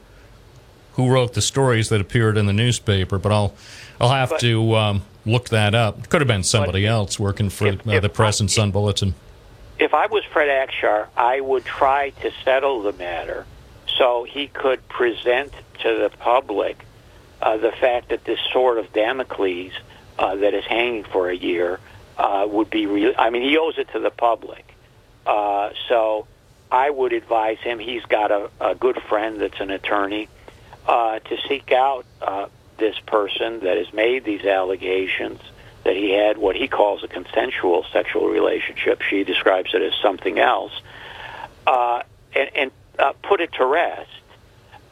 [0.95, 3.19] who wrote the stories that appeared in the newspaper.
[3.19, 3.55] But I'll
[4.01, 6.09] I'll have But- to um, look that up.
[6.09, 8.71] Could have been somebody else working for if- uh, if the Press and I- Sun
[8.73, 9.15] Bulletin.
[9.79, 13.45] if I was Fred Akshar, I would try to settle the matter
[13.99, 16.79] so he could present to the public
[17.43, 19.73] uh, the fact that this sword of Damocles
[20.19, 21.79] uh, that is hanging for a year
[22.17, 23.13] uh, would be real.
[23.19, 24.65] I mean, he owes it to the public.
[25.27, 26.27] Uh, so
[26.71, 27.79] I would advise him.
[27.79, 30.29] He's got a, a good friend that's an attorney
[30.87, 32.47] uh, to seek out uh,
[32.79, 35.41] this person that has made these allegations
[35.85, 39.03] that he had what he calls a consensual sexual relationship.
[39.03, 40.73] She describes it as something else,
[41.67, 42.03] uh,
[42.35, 44.11] and, and uh, put it to rest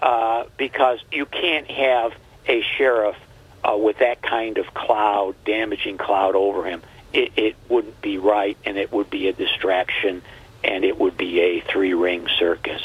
[0.00, 2.12] uh, because you can't have
[2.46, 3.16] a sheriff
[3.64, 6.82] uh, with that kind of cloud, damaging cloud over him.
[7.14, 10.22] It, it wouldn't be right, and it would be a distraction,
[10.62, 12.84] and it would be a three-ring circus.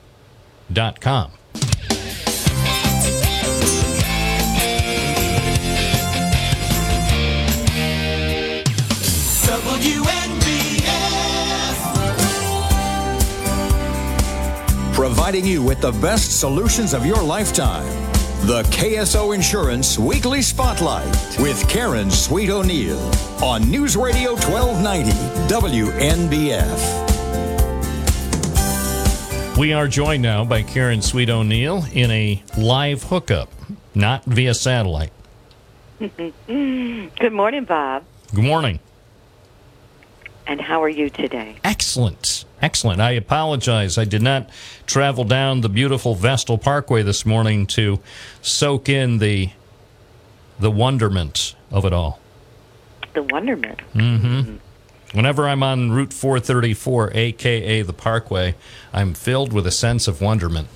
[15.28, 17.84] Providing you with the best solutions of your lifetime.
[18.46, 22.98] The KSO Insurance Weekly Spotlight with Karen Sweet O'Neill
[23.44, 25.10] on News Radio 1290
[25.52, 26.78] WNBF.
[29.58, 33.50] We are joined now by Karen Sweet O'Neill in a live hookup,
[33.94, 35.12] not via satellite.
[35.98, 38.02] Good morning, Bob.
[38.34, 38.80] Good morning.
[40.46, 41.56] And how are you today?
[41.64, 42.46] Excellent.
[42.60, 43.00] Excellent.
[43.00, 43.96] I apologize.
[43.98, 44.50] I did not
[44.86, 48.00] travel down the beautiful Vestal Parkway this morning to
[48.42, 49.50] soak in the
[50.58, 52.18] the wonderment of it all.
[53.14, 53.78] The wonderment.
[53.94, 54.26] Mm-hmm.
[54.26, 54.56] Mm-hmm.
[55.16, 58.56] Whenever I'm on Route 434, aka the Parkway,
[58.92, 60.68] I'm filled with a sense of wonderment.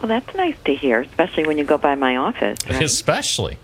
[0.00, 2.58] Well, that's nice to hear, especially when you go by my office.
[2.68, 2.82] right?
[2.82, 3.58] Especially.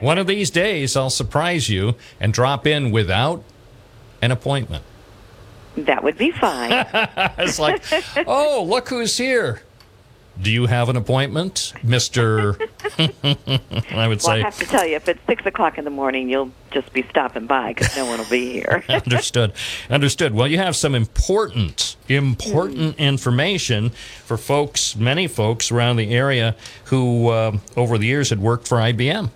[0.00, 3.42] One of these days, I'll surprise you and drop in without
[4.22, 4.84] an appointment.
[5.76, 6.86] That would be fine.
[7.38, 7.82] It's like,
[8.26, 9.60] oh, look who's here.
[10.40, 12.56] Do you have an appointment, Mister?
[12.98, 15.90] I would well, I say have to tell you, if it's six o'clock in the
[15.90, 18.84] morning, you'll just be stopping by because no one will be here.
[18.88, 19.52] understood.
[19.88, 20.34] Understood.
[20.34, 23.90] Well, you have some important, important information
[24.24, 28.76] for folks, many folks around the area who, uh, over the years, had worked for
[28.78, 29.30] IBM.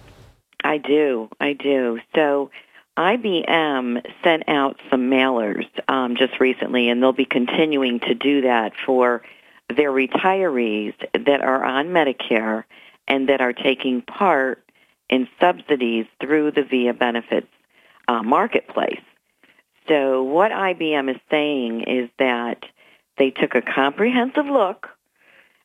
[0.63, 1.31] I do.
[1.41, 1.99] I do.
[2.15, 2.51] So
[2.99, 8.73] IBM sent out some mailers um, just recently, and they'll be continuing to do that
[8.85, 9.23] for
[9.69, 12.65] their retirees that are on Medicare
[13.07, 14.65] and that are taking part
[15.09, 17.49] in subsidies through the VIA benefits
[18.09, 19.01] uh, marketplace.
[19.89, 22.65] So what IBM is saying is that
[23.19, 24.89] they took a comprehensive look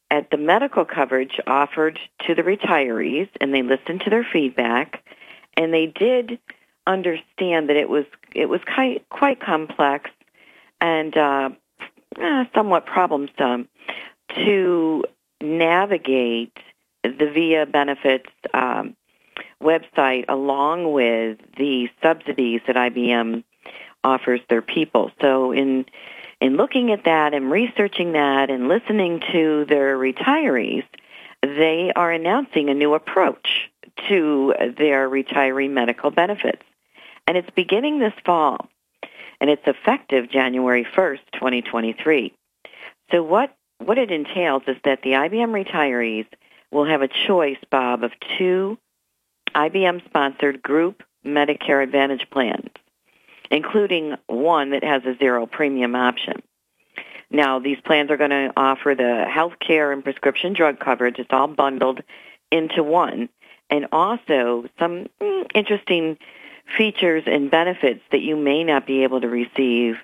[0.09, 5.03] at the medical coverage offered to the retirees and they listened to their feedback
[5.57, 6.39] and they did
[6.87, 10.09] understand that it was it was quite quite complex
[10.81, 11.49] and uh,
[12.19, 13.67] eh, somewhat problemsome
[14.29, 15.03] to
[15.41, 16.57] navigate
[17.03, 18.95] the VIA benefits um,
[19.61, 23.43] website along with the subsidies that IBM
[24.03, 25.11] offers their people.
[25.21, 25.85] So in
[26.41, 30.83] in looking at that and researching that and listening to their retirees,
[31.41, 33.69] they are announcing a new approach
[34.09, 36.61] to their retiree medical benefits.
[37.27, 38.69] And it's beginning this fall,
[39.41, 42.33] and it's effective January 1st, 2023.
[43.11, 46.27] So what, what it entails is that the IBM retirees
[46.71, 48.77] will have a choice, Bob, of two
[49.55, 52.69] IBM-sponsored group Medicare Advantage plans,
[53.49, 56.41] including one that has a zero premium option.
[57.31, 61.17] Now, these plans are going to offer the health care and prescription drug coverage.
[61.17, 62.01] It's all bundled
[62.51, 63.29] into one.
[63.69, 65.07] And also some
[65.55, 66.17] interesting
[66.77, 69.97] features and benefits that you may not be able to receive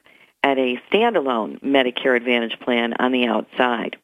[0.44, 3.98] at a standalone Medicare Advantage plan on the outside.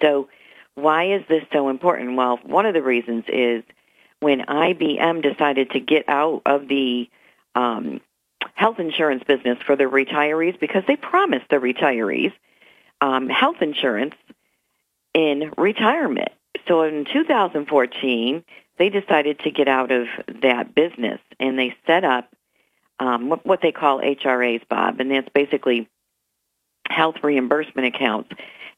[0.00, 0.28] So
[0.74, 2.16] why is this so important?
[2.16, 3.62] Well, one of the reasons is
[4.20, 7.08] when IBM decided to get out of the
[7.54, 8.00] um,
[8.54, 12.32] health insurance business for the retirees because they promised the retirees
[13.00, 14.14] um, health insurance
[15.12, 16.30] in retirement.
[16.68, 18.44] So in 2014,
[18.82, 20.08] they decided to get out of
[20.40, 22.28] that business and they set up
[22.98, 25.88] um, what, what they call HRAs, Bob, and that's basically
[26.88, 28.30] health reimbursement accounts.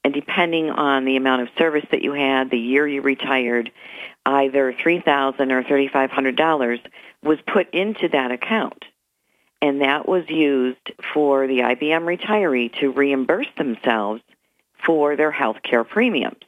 [0.04, 3.72] And depending on the amount of service that you had, the year you retired,
[4.26, 6.80] either three thousand or thirty five hundred dollars
[7.22, 8.84] was put into that account,
[9.62, 14.20] and that was used for the IBM retiree to reimburse themselves
[14.84, 16.44] for their health care premiums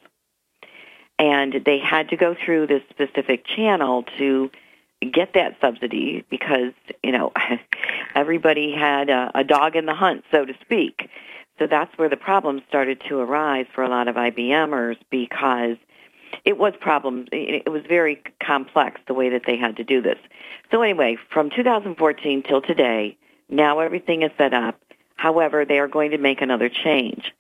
[1.18, 4.50] and they had to go through this specific channel to
[5.12, 7.33] get that subsidy because you know
[8.14, 11.09] everybody had a, a dog in the hunt, so to speak.
[11.59, 15.76] So that's where the problems started to arise for a lot of IBMers because
[16.44, 17.26] it was problem.
[17.33, 20.18] It was very complex the way that they had to do this.
[20.70, 23.16] So anyway, from 2014 till today,
[23.48, 24.79] now everything is set up.
[25.14, 27.33] However, they are going to make another change.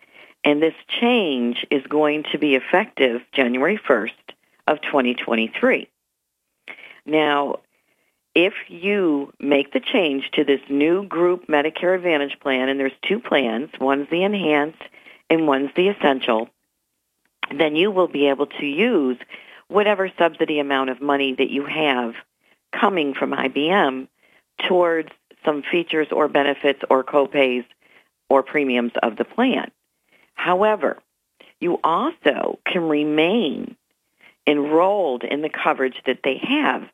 [0.46, 4.12] And this change is going to be effective January 1st
[4.68, 5.88] of 2023.
[7.04, 7.56] Now,
[8.32, 13.18] if you make the change to this new group Medicare Advantage plan, and there's two
[13.18, 14.82] plans, one's the enhanced
[15.28, 16.48] and one's the essential,
[17.52, 19.18] then you will be able to use
[19.66, 22.14] whatever subsidy amount of money that you have
[22.70, 24.06] coming from IBM
[24.68, 25.08] towards
[25.44, 27.64] some features or benefits or copays
[28.28, 29.72] or premiums of the plan.
[30.36, 30.98] However,
[31.60, 33.76] you also can remain
[34.46, 36.88] enrolled in the coverage that they have.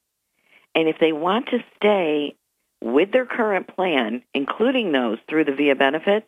[0.75, 2.35] And if they want to stay
[2.81, 6.27] with their current plan, including those through the VIA benefits,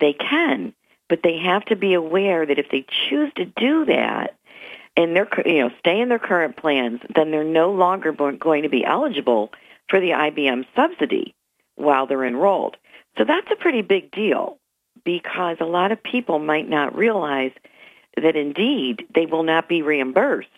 [0.00, 0.74] they can,
[1.08, 4.36] but they have to be aware that if they choose to do that
[4.96, 8.68] and they're, you know, stay in their current plans, then they're no longer going to
[8.68, 9.50] be eligible
[9.88, 11.34] for the IBM subsidy
[11.76, 12.76] while they're enrolled.
[13.16, 14.58] So that's a pretty big deal
[15.04, 17.52] because a lot of people might not realize
[18.16, 20.48] that indeed they will not be reimbursed.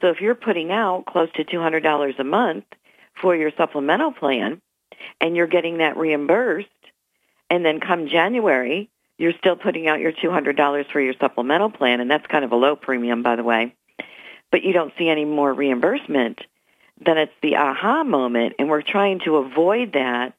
[0.00, 2.64] So if you're putting out close to $200 a month
[3.20, 4.60] for your supplemental plan
[5.20, 6.68] and you're getting that reimbursed,
[7.50, 12.10] and then come January, you're still putting out your $200 for your supplemental plan, and
[12.10, 13.74] that's kind of a low premium, by the way,
[14.50, 16.40] but you don't see any more reimbursement,
[17.00, 20.34] then it's the aha moment, and we're trying to avoid that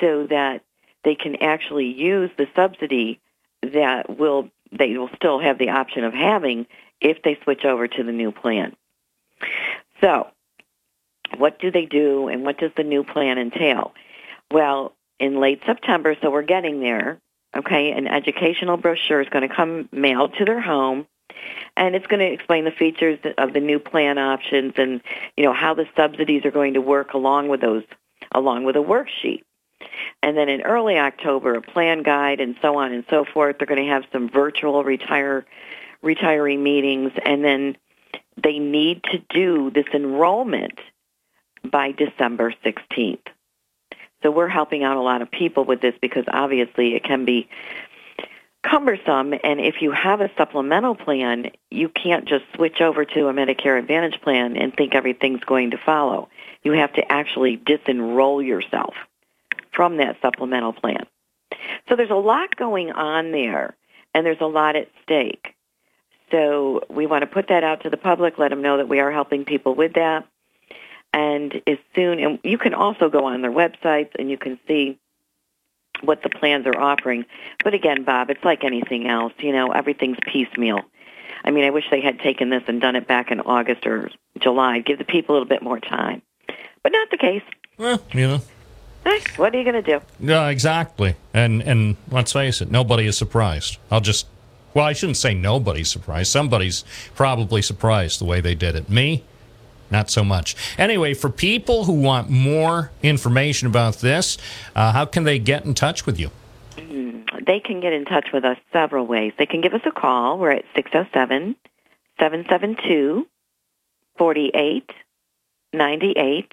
[0.00, 0.62] so that
[1.04, 3.20] they can actually use the subsidy
[3.62, 6.66] that will they will still have the option of having
[7.00, 8.74] if they switch over to the new plan.
[10.00, 10.28] So,
[11.36, 13.94] what do they do and what does the new plan entail?
[14.50, 17.20] Well, in late September, so we're getting there,
[17.56, 21.06] okay, an educational brochure is going to come mailed to their home
[21.76, 25.00] and it's going to explain the features of the new plan options and
[25.36, 27.82] you know how the subsidies are going to work along with those
[28.32, 29.42] along with a worksheet
[30.22, 33.56] and then in early October, a plan guide and so on and so forth.
[33.58, 35.44] They're going to have some virtual retire
[36.02, 37.76] retiree meetings, and then
[38.42, 40.78] they need to do this enrollment
[41.64, 43.26] by December 16th.
[44.22, 47.48] So we're helping out a lot of people with this because obviously it can be
[48.62, 53.32] cumbersome and if you have a supplemental plan, you can't just switch over to a
[53.34, 56.28] Medicare Advantage plan and think everything's going to follow.
[56.62, 58.94] You have to actually disenroll yourself
[59.74, 61.06] from that supplemental plan.
[61.88, 63.76] So there's a lot going on there,
[64.14, 65.54] and there's a lot at stake.
[66.30, 69.00] So we want to put that out to the public, let them know that we
[69.00, 70.26] are helping people with that.
[71.12, 74.98] And as soon, and you can also go on their websites and you can see
[76.00, 77.24] what the plans are offering.
[77.62, 79.32] But again, Bob, it's like anything else.
[79.38, 80.80] You know, everything's piecemeal.
[81.44, 84.10] I mean, I wish they had taken this and done it back in August or
[84.40, 84.80] July.
[84.80, 86.22] Give the people a little bit more time.
[86.82, 87.42] But not the case.
[87.78, 88.40] Well, you know,
[89.36, 90.00] what are you going to do?
[90.20, 91.16] Yeah, exactly.
[91.32, 93.78] And and let's face it, nobody is surprised.
[93.90, 94.26] I'll just
[94.74, 96.32] well, I shouldn't say nobody's surprised.
[96.32, 96.84] Somebody's
[97.14, 98.90] probably surprised the way they did it.
[98.90, 99.22] Me,
[99.90, 100.56] not so much.
[100.78, 104.36] Anyway, for people who want more information about this,
[104.74, 106.30] uh, how can they get in touch with you?
[107.46, 109.32] They can get in touch with us several ways.
[109.38, 110.38] They can give us a call.
[110.38, 111.56] We're at 607
[112.18, 113.26] 772
[114.16, 116.52] 4898.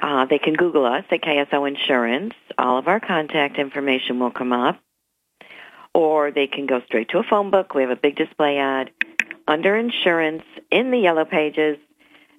[0.00, 2.34] Uh, they can Google us at KSO Insurance.
[2.56, 4.80] All of our contact information will come up.
[5.94, 7.74] Or they can go straight to a phone book.
[7.74, 8.90] We have a big display ad
[9.46, 11.78] under insurance in the yellow pages.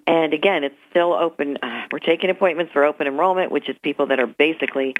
[0.07, 1.57] And again, it's still open.
[1.61, 4.95] Uh, we're taking appointments for open enrollment, which is people that are basically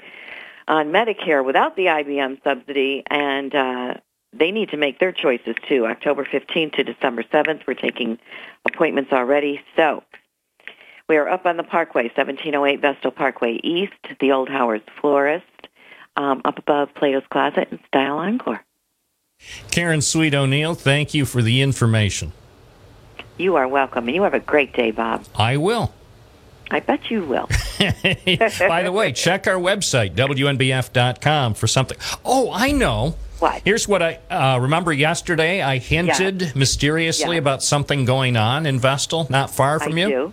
[0.68, 3.94] on Medicare without the IBM subsidy, and uh,
[4.32, 5.86] they need to make their choices too.
[5.86, 8.18] October 15th to December 7th, we're taking
[8.64, 9.60] appointments already.
[9.74, 10.04] So
[11.10, 15.44] we are up on the Parkway, 1708 Vestal Parkway East, the old Howard's Florist,
[16.16, 18.64] um, up above Plato's Closet and Style Encore.
[19.72, 22.32] Karen Sweet O'Neill, thank you for the information.
[23.38, 25.24] You are welcome, and you have a great day, Bob.
[25.34, 25.92] I will.
[26.70, 27.48] I bet you will.
[27.80, 31.98] By the way, check our website, WNBF.com, for something.
[32.24, 33.16] Oh, I know.
[33.40, 33.62] What?
[33.64, 35.60] Here's what I uh, remember yesterday.
[35.60, 36.54] I hinted Yes.
[36.54, 37.40] mysteriously Yes.
[37.40, 40.08] about something going on in Vestal, not far from I you.
[40.08, 40.32] do.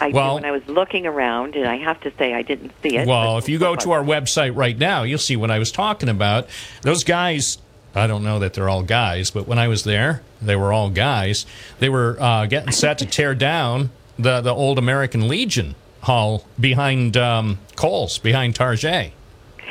[0.00, 2.96] I Well- and I was looking around, and I have to say I didn't see
[2.96, 3.06] it.
[3.06, 6.08] Well, if you go to our website right now, you'll see what I was talking
[6.08, 6.48] about.
[6.82, 7.58] Those guys,
[7.94, 10.90] I don't know that they're all guys, but when I was there, they were all
[10.90, 11.46] guys.
[11.80, 17.16] They were uh, getting set to tear down the, the old American Legion Hall behind
[17.16, 19.12] um, Kohl's, behind Target,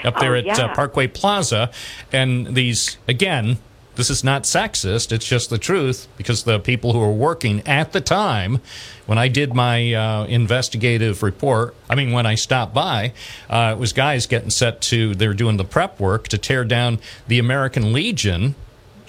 [0.04, 0.74] up there Oh, at uh.
[0.74, 1.72] Parkway Plaza.
[2.12, 3.60] And these, again,
[3.98, 7.92] this is not sexist, it's just the truth because the people who were working at
[7.92, 8.62] the time,
[9.06, 13.14] when I did my uh, investigative report, I mean, when I stopped by,
[13.50, 16.64] uh, it was guys getting set to, they were doing the prep work to tear
[16.64, 18.56] down the American Legion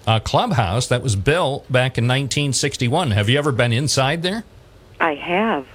[0.06, 3.10] uh, clubhouse that was built back in 1961.
[3.10, 4.42] Have you ever been inside there?
[4.98, 5.66] I have.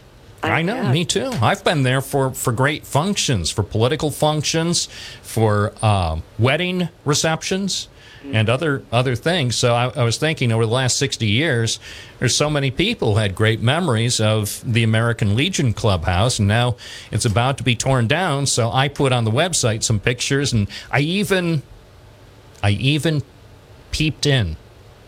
[0.41, 0.93] I, know, have.
[0.93, 1.32] me too.
[1.41, 4.88] I've been there for, for great functions, for political functions,
[5.22, 7.88] for uh, wedding receptions,
[8.32, 9.55] and other other things.
[9.55, 11.80] So I, I was thinking over the last 60 years,
[12.19, 16.76] there's so many people who had great memories of the American Legion Clubhouse, and now
[17.11, 18.45] it's about to be torn down.
[18.45, 21.63] So I put on the website some pictures, and I even
[22.61, 23.24] I even
[23.91, 24.55] peeped in.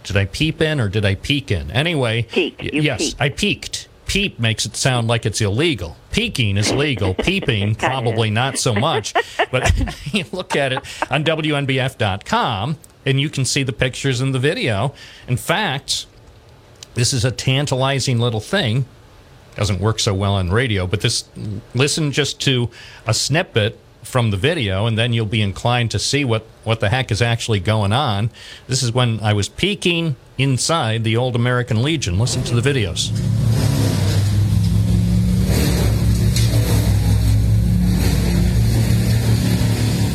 [0.03, 1.71] Did I peep in or did I peek in?
[1.71, 2.59] Anyway, Peek.
[2.59, 3.21] y- yes, peeked.
[3.21, 3.87] I peeked.
[4.05, 5.97] Peep makes it sound like it's illegal.
[6.11, 7.13] Peeking is legal.
[7.25, 9.13] Peeping, probably not so much.
[9.51, 9.73] But
[10.13, 14.93] you look at it on WNBF.com and you can see the pictures in the video.
[15.27, 16.05] In fact,
[16.95, 18.85] this is a tantalizing little thing.
[19.55, 21.25] Doesn't work so well on radio, but this
[21.73, 22.69] listen just to
[23.07, 26.89] a snippet from the video and then you'll be inclined to see what, what the
[26.89, 28.29] heck is actually going on.
[28.67, 32.19] This is when I was peeking inside the old American Legion.
[32.19, 33.64] Listen to the videos.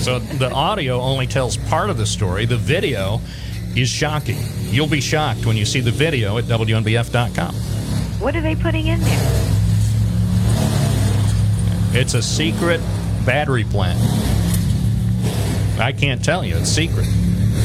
[0.00, 2.46] So the audio only tells part of the story.
[2.46, 3.20] The video
[3.76, 4.38] is shocking.
[4.60, 7.54] You'll be shocked when you see the video at WNBF.com.
[8.18, 9.50] What are they putting in there?
[11.92, 12.80] It's a secret
[13.26, 13.98] battery plant.
[15.78, 16.56] I can't tell you.
[16.56, 17.06] It's secret.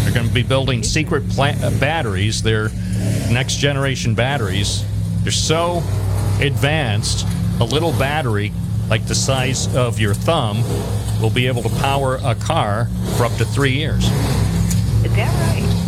[0.03, 2.43] They're going to be building secret plant, uh, batteries.
[2.43, 2.69] They're
[3.31, 4.83] next generation batteries.
[5.23, 5.77] They're so
[6.41, 7.25] advanced,
[7.61, 8.51] a little battery
[8.89, 10.57] like the size of your thumb
[11.21, 12.87] will be able to power a car
[13.17, 14.05] for up to three years.
[14.05, 15.85] Is that right?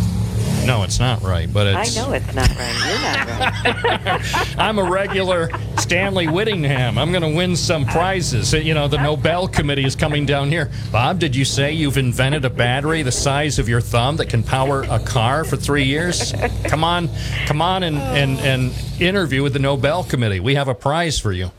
[0.68, 1.96] No, it's not right, but it's...
[1.96, 2.76] I know it's not right.
[2.86, 4.58] You're not right.
[4.58, 5.48] I'm a regular
[5.78, 6.98] Stanley Whittingham.
[6.98, 8.52] I'm going to win some prizes.
[8.52, 10.70] You know, the Nobel Committee is coming down here.
[10.92, 14.42] Bob, did you say you've invented a battery the size of your thumb that can
[14.42, 16.34] power a car for three years?
[16.64, 17.08] Come on,
[17.46, 20.40] come on and, and, and interview with the Nobel Committee.
[20.40, 21.50] We have a prize for you.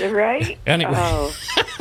[0.00, 0.58] Right?
[0.66, 0.92] Anyway.
[0.94, 1.34] Oh,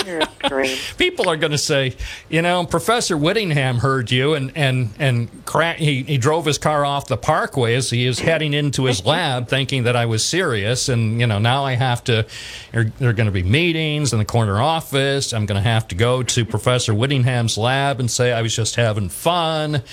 [0.05, 0.77] you're a dream.
[0.97, 1.95] People are going to say,
[2.27, 6.85] you know, Professor Whittingham heard you and and and cra- he, he drove his car
[6.85, 10.89] off the parkway as he was heading into his lab, thinking that I was serious.
[10.89, 12.25] And you know, now I have to.
[12.71, 15.33] There, there are going to be meetings in the corner office.
[15.33, 18.75] I'm going to have to go to Professor Whittingham's lab and say I was just
[18.75, 19.83] having fun,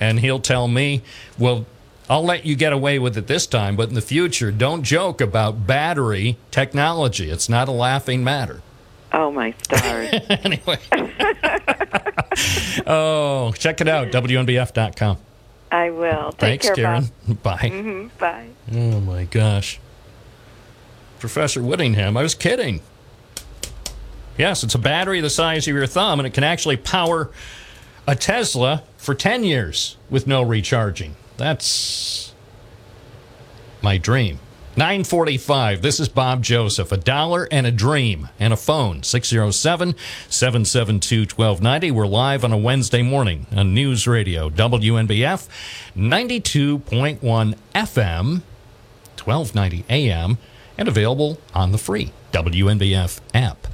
[0.00, 1.02] and he'll tell me,
[1.38, 1.66] well.
[2.08, 5.20] I'll let you get away with it this time, but in the future, don't joke
[5.20, 7.30] about battery technology.
[7.30, 8.60] It's not a laughing matter.
[9.12, 10.08] Oh, my stars.
[10.44, 10.78] anyway.
[12.86, 15.16] oh, check it out, WNBF.com.
[15.72, 16.32] I will.
[16.32, 17.10] Take Thanks, care, Karen.
[17.42, 17.70] Bye.
[17.72, 18.48] hmm Bye.
[18.72, 19.80] Oh, my gosh.
[21.20, 22.80] Professor Whittingham, I was kidding.
[24.36, 27.30] Yes, it's a battery the size of your thumb, and it can actually power
[28.06, 31.16] a Tesla for 10 years with no recharging.
[31.36, 32.32] That's
[33.82, 34.38] my dream.
[34.76, 35.82] 945.
[35.82, 36.90] This is Bob Joseph.
[36.90, 39.04] A dollar and a dream and a phone.
[39.04, 39.94] 607
[40.28, 41.90] 772 1290.
[41.92, 45.48] We're live on a Wednesday morning on News Radio WNBF
[45.96, 48.42] 92.1 FM,
[49.22, 50.38] 1290 AM,
[50.76, 53.73] and available on the free WNBF app.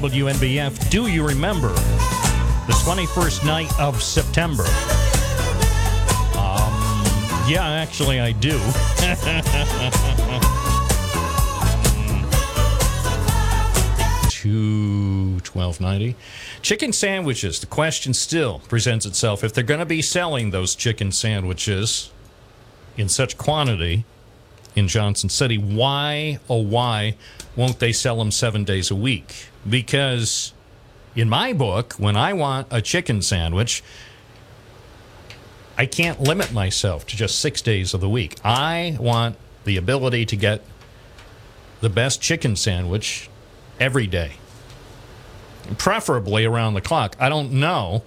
[0.00, 0.88] WNBF.
[0.90, 4.64] Do you remember the 21st night of September?
[6.38, 6.72] Um,
[7.46, 8.54] yeah, actually, I do.
[14.40, 16.16] Twelve ninety.
[16.62, 17.60] Chicken sandwiches.
[17.60, 22.10] The question still presents itself: if they're going to be selling those chicken sandwiches
[22.96, 24.04] in such quantity,
[24.74, 25.58] in Johnson City.
[25.58, 27.16] Why, oh, why
[27.56, 29.46] won't they sell them seven days a week?
[29.68, 30.52] Because
[31.14, 33.82] in my book, when I want a chicken sandwich,
[35.76, 38.36] I can't limit myself to just six days of the week.
[38.44, 40.62] I want the ability to get
[41.80, 43.28] the best chicken sandwich
[43.78, 44.32] every day,
[45.78, 47.16] preferably around the clock.
[47.18, 48.02] I don't know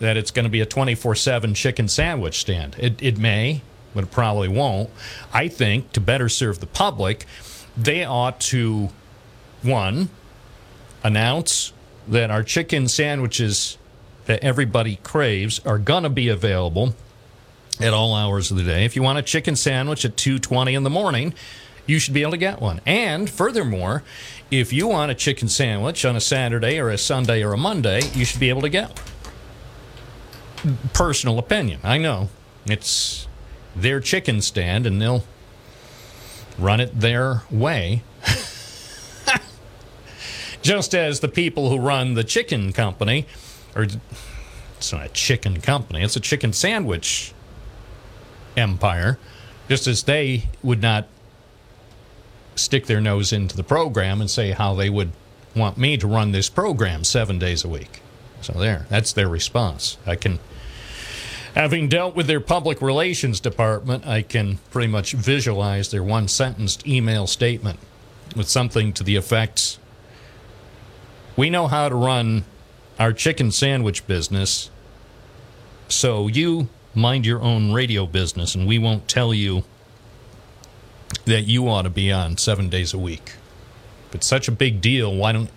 [0.00, 2.76] that it's going to be a 24 7 chicken sandwich stand.
[2.78, 3.60] It, it may,
[3.94, 4.90] but it probably won't.
[5.32, 7.26] I think to better serve the public,
[7.76, 8.90] they ought to,
[9.62, 10.08] one,
[11.02, 11.72] announce
[12.08, 13.78] that our chicken sandwiches
[14.26, 16.94] that everybody craves are going to be available
[17.80, 18.84] at all hours of the day.
[18.84, 21.34] If you want a chicken sandwich at 2:20 in the morning,
[21.86, 22.80] you should be able to get one.
[22.86, 24.02] And furthermore,
[24.50, 28.02] if you want a chicken sandwich on a Saturday or a Sunday or a Monday,
[28.14, 29.00] you should be able to get
[30.64, 30.78] one.
[30.92, 31.80] Personal opinion.
[31.82, 32.28] I know.
[32.66, 33.26] It's
[33.74, 35.24] their chicken stand and they'll
[36.58, 38.02] run it their way.
[40.62, 43.26] Just as the people who run the chicken company,
[43.74, 47.32] or it's not a chicken company, it's a chicken sandwich
[48.56, 49.18] empire,
[49.68, 51.06] just as they would not
[52.54, 55.10] stick their nose into the program and say how they would
[55.56, 58.00] want me to run this program seven days a week.
[58.40, 59.98] So there, that's their response.
[60.06, 60.38] I can
[61.54, 66.86] Having dealt with their public relations department, I can pretty much visualize their one sentenced
[66.86, 67.78] email statement
[68.34, 69.78] with something to the effect
[71.36, 72.44] We know how to run
[72.98, 74.70] our chicken sandwich business,
[75.88, 79.64] so you mind your own radio business, and we won't tell you
[81.24, 83.32] that you ought to be on seven days a week.
[84.08, 85.50] If it's such a big deal, why don't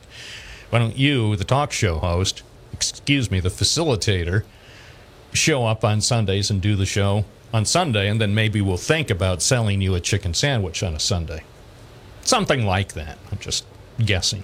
[0.70, 2.41] why don't you, the talk show host,
[2.74, 4.43] excuse me, the facilitator,
[5.36, 9.09] show up on Sundays and do the show on Sunday, and then maybe we'll think
[9.09, 11.43] about selling you a chicken sandwich on a Sunday.
[12.21, 13.17] Something like that.
[13.31, 13.65] I'm just
[14.03, 14.43] guessing.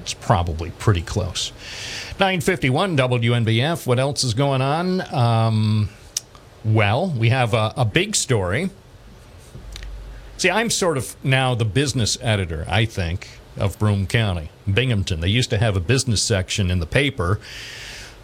[0.00, 1.52] It's probably pretty close.
[2.18, 3.86] 951 WNBF.
[3.86, 5.00] What else is going on?
[5.14, 5.88] Um,
[6.64, 8.70] well, we have a, a big story.
[10.36, 15.20] See, I'm sort of now the business editor, I think, of Broome County, Binghamton.
[15.20, 17.38] They used to have a business section in the paper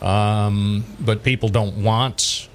[0.01, 2.49] um, but people don't want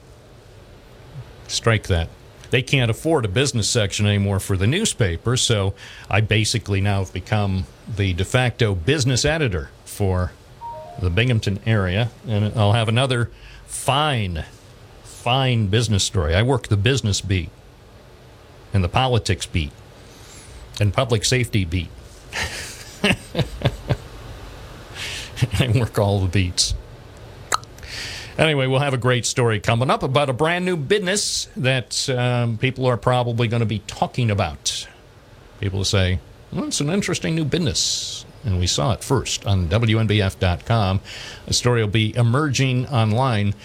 [1.47, 2.09] strike that.
[2.49, 5.73] They can't afford a business section anymore for the newspaper so
[6.09, 7.65] i basically now have become
[7.97, 10.31] the de facto business editor for
[11.01, 13.29] the binghamton area and i'll have another
[13.65, 14.45] fine
[15.25, 16.35] fine business story.
[16.35, 17.49] I work the business beat
[18.71, 19.71] and the politics beat
[20.79, 21.89] and public safety beat.
[25.59, 26.75] I work all the beats
[28.37, 32.57] Anyway, we'll have a great story coming up about a brand new business that um,
[32.57, 34.87] people are probably going to be talking about.
[35.61, 36.19] People say,
[36.51, 38.25] well, it's an interesting new business.
[38.43, 40.99] and we saw it first on WNBF.com.
[41.45, 43.55] The story will be emerging online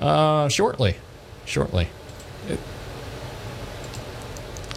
[0.00, 0.96] uh, shortly.
[1.44, 1.88] Shortly.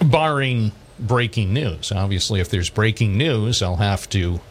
[0.06, 1.94] Barring breaking news.
[1.94, 4.42] Obviously, if there's breaking news, I'll have to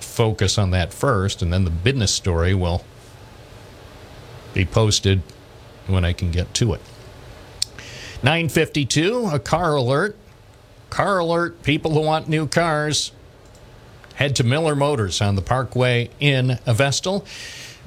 [0.00, 2.84] focus on that first, and then the business story will
[4.56, 5.22] be posted
[5.86, 6.80] when I can get to it.
[8.22, 10.16] 952, a car alert.
[10.88, 13.12] Car alert, people who want new cars.
[14.14, 17.26] Head to Miller Motors on the Parkway in Vestal.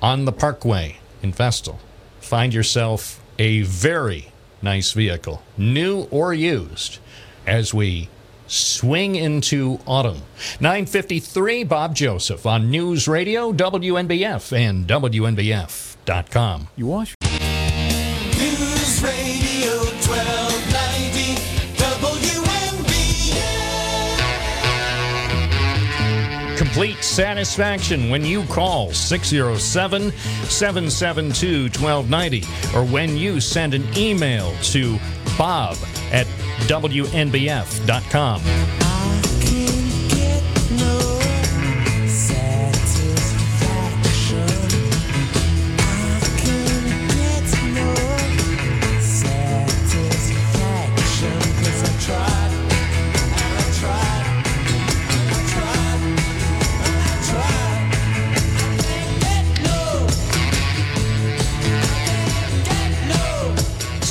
[0.00, 1.80] on the Parkway in Vestal.
[2.20, 4.28] Find yourself a very
[4.62, 6.98] nice vehicle, new or used,
[7.46, 8.08] as we
[8.46, 10.22] swing into autumn.
[10.60, 16.68] 953 Bob Joseph on News Radio, WNBF, and WNBF.com.
[16.76, 17.14] You wash
[26.72, 32.44] Complete satisfaction when you call 607 772 1290
[32.74, 34.98] or when you send an email to
[35.36, 35.76] bob
[36.12, 36.26] at
[36.68, 38.40] WNBF.com.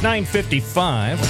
[0.01, 1.21] It's 955.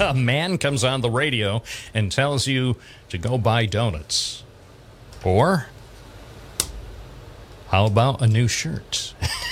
[0.02, 1.62] a man comes on the radio
[1.94, 2.76] and tells you
[3.08, 4.44] to go buy donuts.
[5.24, 5.68] Or,
[7.68, 9.14] how about a new shirt?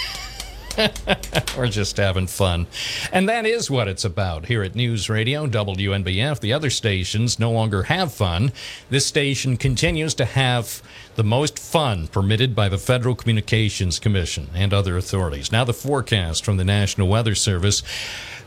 [1.57, 2.67] We're just having fun.
[3.13, 6.41] And that is what it's about here at News Radio, WNBF.
[6.41, 8.53] The other stations no longer have fun.
[8.89, 10.83] This station continues to have
[11.17, 15.51] the most fun permitted by the Federal Communications Commission and other authorities.
[15.51, 17.83] Now, the forecast from the National Weather Service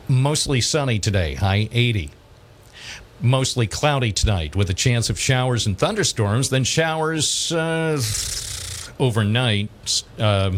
[0.08, 2.12] mostly sunny today, high 80
[3.24, 8.02] mostly cloudy tonight with a chance of showers and thunderstorms, then showers uh,
[9.00, 10.04] overnight.
[10.18, 10.54] Uh,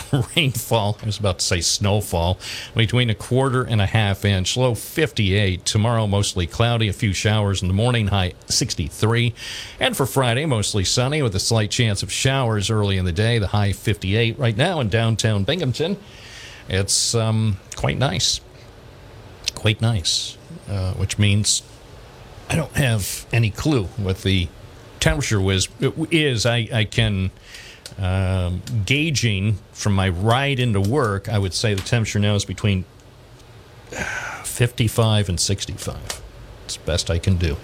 [0.36, 2.38] rainfall, I was about to say snowfall,
[2.74, 5.64] between a quarter and a half inch, low 58.
[5.64, 9.34] Tomorrow, mostly cloudy, a few showers in the morning, high 63.
[9.80, 13.38] And for Friday, mostly sunny with a slight chance of showers early in the day,
[13.38, 14.38] the high 58.
[14.38, 15.96] Right now in downtown Binghamton,
[16.68, 18.40] it's um, quite nice.
[19.54, 20.36] Quite nice,
[20.68, 21.62] uh, which means
[22.48, 24.48] I don't have any clue what the
[25.00, 25.68] temperature was
[26.10, 26.46] is.
[26.46, 27.30] I, I can
[27.98, 31.28] um, gauging from my ride into work.
[31.28, 32.84] I would say the temperature now is between
[34.44, 36.22] 55 and 65.
[36.64, 37.56] It's best I can do.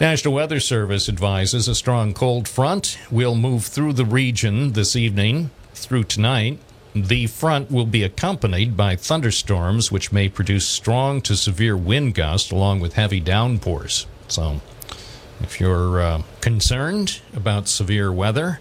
[0.00, 5.50] National Weather Service advises a strong cold front will move through the region this evening
[5.72, 6.58] through tonight.
[6.94, 12.50] The front will be accompanied by thunderstorms, which may produce strong to severe wind gusts
[12.50, 14.06] along with heavy downpours.
[14.28, 14.60] So,
[15.40, 18.60] if you're uh, concerned about severe weather,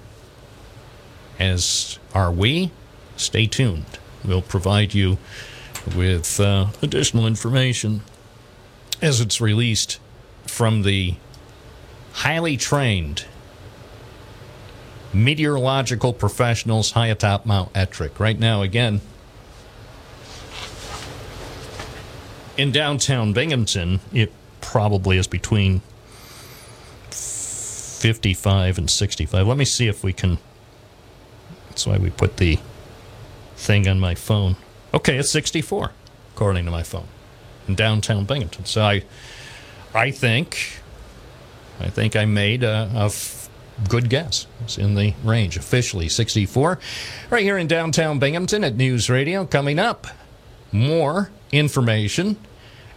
[1.40, 2.72] as are we,
[3.16, 4.00] stay tuned.
[4.24, 5.18] We'll provide you
[5.96, 8.02] with uh, additional information
[9.02, 10.00] as it's released
[10.46, 11.16] from the
[12.14, 13.26] highly trained
[15.14, 18.20] meteorological professionals high atop Mount Ettrick.
[18.20, 19.02] Right now, again,
[22.58, 25.82] in downtown Binghamton, it probably is between
[28.04, 29.48] 55 and 65.
[29.48, 30.38] Let me see if we can.
[31.70, 32.60] That's why we put the
[33.56, 34.58] thing on my phone.
[34.94, 35.92] Okay, it's 64,
[36.36, 37.08] according to my phone,
[37.66, 38.66] in downtown Binghamton.
[38.66, 39.04] So I,
[39.94, 40.82] I think
[41.80, 43.48] I think I made a, a f-
[43.88, 44.48] good guess.
[44.66, 46.80] It's in the range, officially 64.
[47.30, 49.46] Right here in downtown Binghamton at News Radio.
[49.46, 50.08] Coming up,
[50.74, 52.36] more information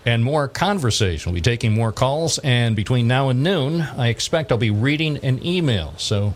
[0.07, 1.32] and more conversation.
[1.32, 5.18] We'll be taking more calls, and between now and noon, I expect I'll be reading
[5.18, 5.94] an email.
[5.98, 6.34] So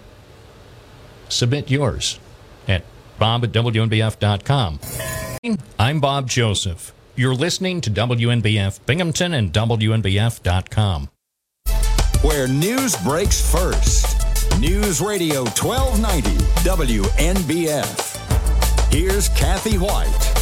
[1.29, 2.19] submit yours
[2.69, 2.85] at
[3.19, 4.81] bob at WNBF.com.
[5.79, 6.93] I'm Bob Joseph.
[7.17, 11.09] You're listening to WNBF Binghamton and WNBF.com.
[12.23, 14.19] Where news breaks first.
[14.59, 16.31] News Radio 1290
[16.69, 18.93] WNBF.
[18.93, 20.40] Here's Kathy White.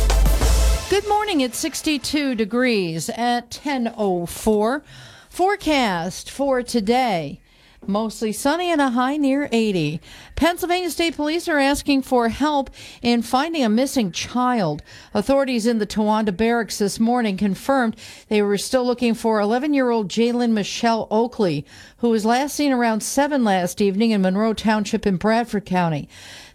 [0.91, 1.43] Good morning.
[1.43, 4.83] It's 62 degrees at 10:04.
[5.29, 7.41] Forecast for today.
[7.87, 10.01] Mostly sunny and a high near 80.
[10.35, 12.71] Pennsylvania State Police are asking for help
[13.03, 14.83] in finding a missing child.
[15.13, 17.95] Authorities in the Towanda barracks this morning confirmed
[18.29, 21.67] they were still looking for 11 year old Jalen Michelle Oakley,
[21.99, 26.09] who was last seen around 7 last evening in Monroe Township in Bradford County.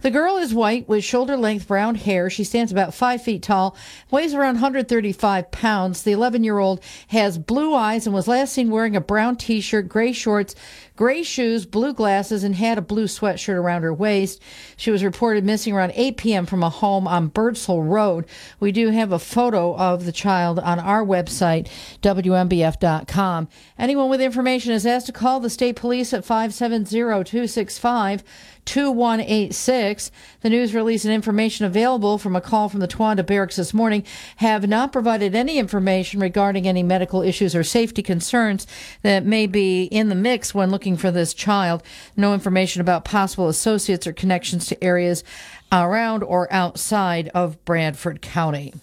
[0.04, 2.30] The girl is white with shoulder length brown hair.
[2.30, 3.74] She stands about five feet tall,
[4.12, 6.04] weighs around 135 pounds.
[6.04, 9.62] The 11 year old has blue eyes and was last seen wearing a brown t
[9.62, 10.56] shirt, gray shorts,
[10.98, 14.42] gray shoes, blue glasses, and had a blue sweatshirt around her waist.
[14.76, 16.46] She was reported missing around 8 p.m.
[16.46, 18.26] from a home on Birdsville Road.
[18.60, 21.70] We do have a photo of the child on our website,
[22.02, 23.48] WNBF.com.
[23.80, 28.22] Anyone with information is asked to call the state police at 570 265
[28.66, 30.12] 2186.
[30.42, 34.04] The news release and information available from a call from the Towanda Barracks this morning
[34.38, 38.68] have not provided any information regarding any medical issues or safety concerns
[39.02, 41.84] that may be in the mix when looking for this child.
[42.16, 45.24] No information about possible associates or connections to areas
[45.72, 48.74] around or outside of Bradford County.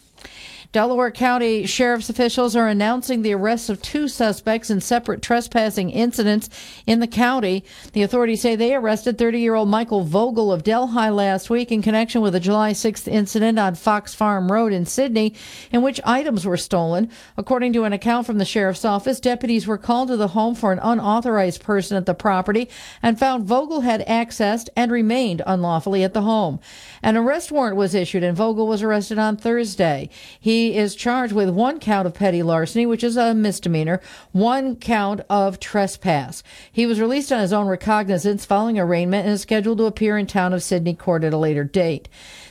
[0.73, 6.49] Delaware County Sheriff's officials are announcing the arrest of two suspects in separate trespassing incidents
[6.87, 7.64] in the county.
[7.93, 11.83] The authorities say they arrested 30 year old Michael Vogel of Delhi last week in
[11.83, 15.35] connection with a July 6th incident on Fox Farm Road in Sidney,
[15.73, 17.11] in which items were stolen.
[17.37, 20.71] According to an account from the sheriff's office, deputies were called to the home for
[20.71, 22.68] an unauthorized person at the property
[23.03, 26.61] and found Vogel had accessed and remained unlawfully at the home.
[27.03, 30.09] An arrest warrant was issued and Vogel was arrested on Thursday.
[30.39, 34.00] He is charged with one count of petty larceny, which is a misdemeanor,
[34.32, 36.42] one count of trespass.
[36.70, 40.26] He was released on his own recognizance following arraignment and is scheduled to appear in
[40.26, 42.08] town of Sidney court at a later date.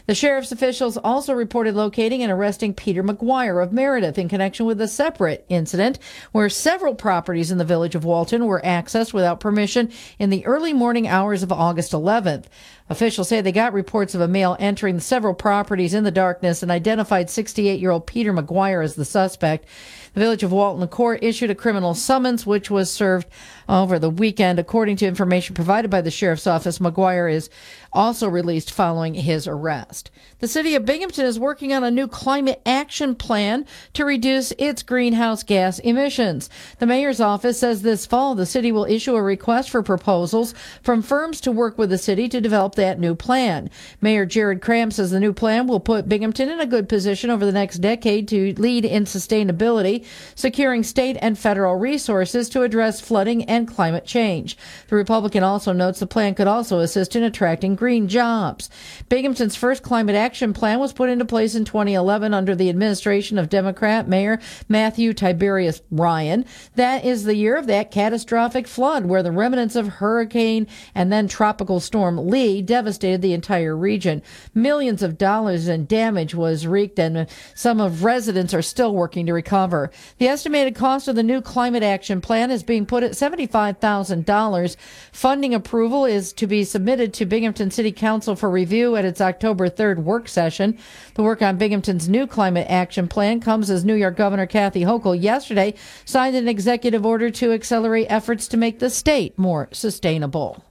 [0.09, 4.81] The sheriff's officials also reported locating and arresting Peter McGuire of Meredith in connection with
[4.81, 5.99] a separate incident
[6.31, 10.73] where several properties in the village of Walton were accessed without permission in the early
[10.73, 12.45] morning hours of August 11th.
[12.89, 16.71] Officials say they got reports of a male entering several properties in the darkness and
[16.71, 19.67] identified 68 year old Peter McGuire as the suspect.
[20.13, 23.27] The village of Walton Court issued a criminal summons, which was served
[23.67, 24.59] over the weekend.
[24.59, 27.49] According to information provided by the sheriff's office, McGuire is
[27.93, 30.09] also released following his arrest.
[30.39, 34.83] The city of Binghamton is working on a new climate action plan to reduce its
[34.83, 36.49] greenhouse gas emissions.
[36.77, 41.01] The mayor's office says this fall the city will issue a request for proposals from
[41.01, 43.69] firms to work with the city to develop that new plan.
[43.99, 47.45] Mayor Jared Kraham says the new plan will put Binghamton in a good position over
[47.45, 53.43] the next decade to lead in sustainability, securing state and federal resources to address flooding
[53.43, 54.55] and climate change.
[54.87, 58.69] The Republican also notes the plan could also assist in attracting green jobs.
[59.09, 63.49] Binghamton's first climate action plan was put into place in 2011 under the administration of
[63.49, 66.45] Democrat Mayor Matthew Tiberius Ryan.
[66.75, 71.27] That is the year of that catastrophic flood where the remnants of Hurricane and then
[71.27, 74.21] Tropical Storm Lee devastated the entire region.
[74.53, 79.33] Millions of dollars in damage was wreaked and some of residents are still working to
[79.33, 79.89] recover.
[80.19, 84.75] The estimated cost of the new climate action plan is being put at $75,000.
[85.11, 89.69] Funding approval is to be submitted to Binghamton City Council for review at its October
[89.69, 90.77] 3rd work session.
[91.13, 95.21] The work on Binghamton's new climate action plan comes as New York Governor Kathy Hochul
[95.21, 100.63] yesterday signed an executive order to accelerate efforts to make the state more sustainable.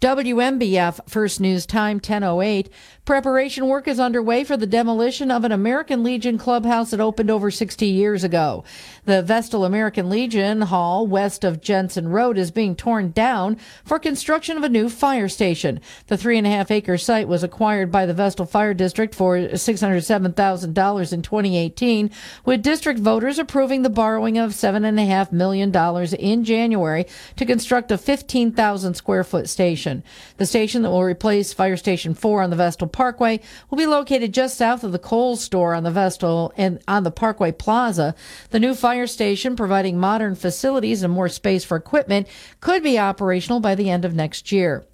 [0.00, 2.68] WNBF First News Time 1008.
[3.04, 7.50] Preparation work is underway for the demolition of an American Legion clubhouse that opened over
[7.50, 8.64] 60 years ago.
[9.04, 14.56] The Vestal American Legion Hall west of Jensen Road is being torn down for construction
[14.56, 15.80] of a new fire station.
[16.06, 19.36] The three and a half acre site was acquired by the Vestal Fire District for
[19.36, 22.10] $607,000 in 2018,
[22.46, 25.76] with district voters approving the borrowing of $7.5 million
[26.18, 27.04] in January
[27.36, 30.02] to construct a 15,000 square foot station.
[30.38, 34.32] The station that will replace Fire Station 4 on the Vestal Parkway will be located
[34.32, 38.14] just south of the Kohl's store on the Vestal and on the Parkway Plaza.
[38.50, 42.28] The new fire station, providing modern facilities and more space for equipment,
[42.60, 44.86] could be operational by the end of next year.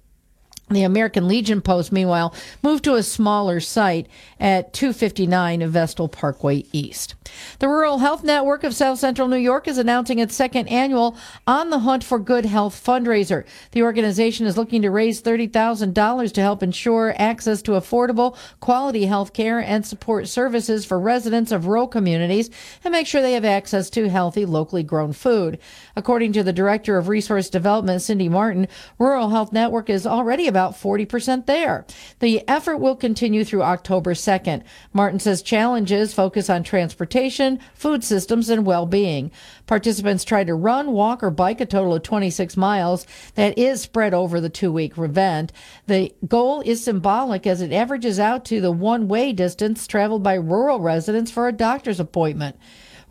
[0.69, 2.33] The American Legion Post, meanwhile,
[2.63, 4.07] moved to a smaller site
[4.39, 7.15] at 259 Vestal Parkway East.
[7.59, 11.15] The Rural Health Network of South Central New York is announcing its second annual
[11.47, 13.45] On the Hunt for Good Health fundraiser.
[13.71, 19.33] The organization is looking to raise $30,000 to help ensure access to affordable, quality health
[19.33, 22.49] care and support services for residents of rural communities
[22.83, 25.59] and make sure they have access to healthy, locally grown food.
[25.95, 28.67] According to the Director of Resource Development, Cindy Martin,
[28.99, 31.85] Rural Health Network is already about 40% there.
[32.19, 34.63] The effort will continue through October 2nd.
[34.93, 39.31] Martin says challenges focus on transportation, food systems, and well-being.
[39.67, 43.05] Participants try to run, walk, or bike a total of 26 miles.
[43.35, 45.51] That is spread over the two-week event.
[45.87, 50.79] The goal is symbolic as it averages out to the one-way distance traveled by rural
[50.79, 52.57] residents for a doctor's appointment.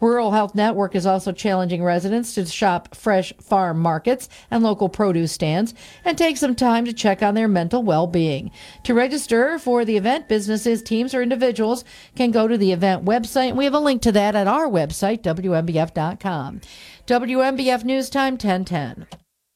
[0.01, 5.33] Rural Health Network is also challenging residents to shop fresh farm markets and local produce
[5.33, 5.75] stands
[6.05, 8.51] and take some time to check on their mental well being.
[8.85, 11.85] To register for the event, businesses, teams, or individuals
[12.17, 15.23] can go to the event website, we have a link to that at our website,
[15.23, 16.61] WNBF.com.
[17.07, 19.07] WNBF News Time 1010.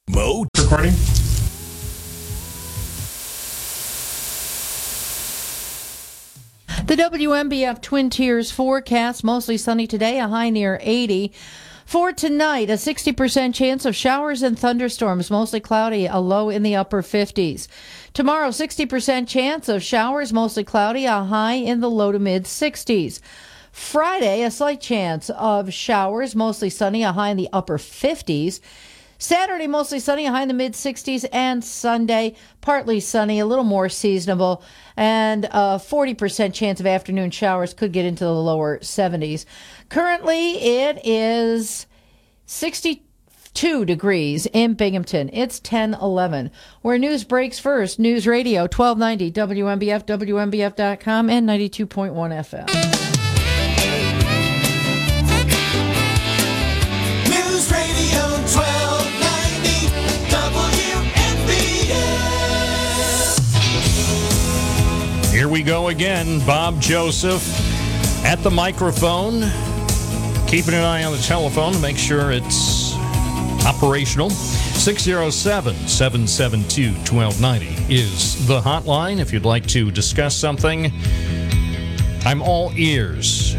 [0.09, 0.95] Mo Recording.
[6.95, 11.33] The WNBF Twin Tiers forecast mostly sunny today, a high near 80.
[11.85, 16.77] For tonight, a 60% chance of showers and thunderstorms, mostly cloudy, a low in the
[16.77, 17.67] upper 50s.
[18.13, 23.19] Tomorrow, 60% chance of showers, mostly cloudy, a high in the low to mid 60s.
[23.73, 28.61] Friday, a slight chance of showers, mostly sunny, a high in the upper 50s.
[29.25, 33.89] Saturday, mostly sunny, high in the mid 60s, and Sunday, partly sunny, a little more
[33.89, 34.63] seasonable,
[34.99, 39.47] and a 40% chance of afternoon showers could get into the lower 70s.
[39.89, 41.87] Currently, it is
[42.45, 45.31] 62 degrees in Binghamton.
[45.33, 46.51] It's 1011.
[46.83, 52.94] Where news breaks first, News Radio 1290, WNBF, WNBF.com, and 92.1 FM.
[65.55, 66.45] We go again.
[66.45, 67.47] Bob Joseph
[68.27, 69.43] at the microphone,
[70.49, 72.97] keeping an eye on the telephone to make sure it's
[73.65, 74.31] operational.
[74.31, 80.91] 607 772 1290 is the hotline if you'd like to discuss something.
[82.25, 83.55] I'm all ears.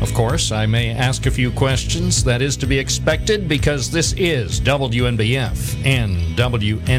[0.00, 2.22] Of course, I may ask a few questions.
[2.22, 6.90] That is to be expected because this is WNBF and WNBF.com.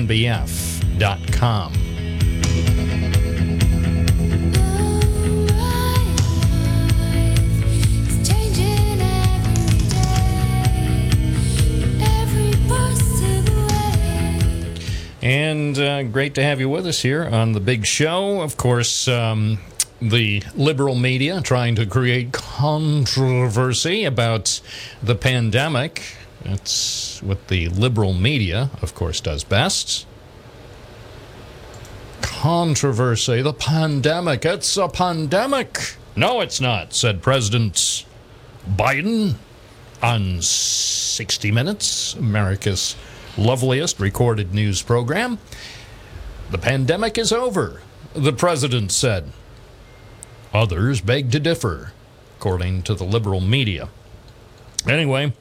[15.21, 18.41] And uh, great to have you with us here on the big show.
[18.41, 19.59] Of course, um,
[20.01, 24.61] the liberal media trying to create controversy about
[25.03, 26.01] the pandemic.
[26.43, 30.07] That's what the liberal media, of course, does best.
[32.23, 34.43] Controversy, the pandemic.
[34.43, 35.97] It's a pandemic.
[36.15, 38.05] No, it's not, said President
[38.67, 39.35] Biden
[40.01, 42.95] on 60 Minutes, America's
[43.37, 45.39] loveliest recorded news program.
[46.49, 47.81] The pandemic is over,
[48.13, 49.31] the president said.
[50.53, 51.93] Others beg to differ,
[52.37, 53.89] according to the liberal media.
[54.87, 55.33] Anyway,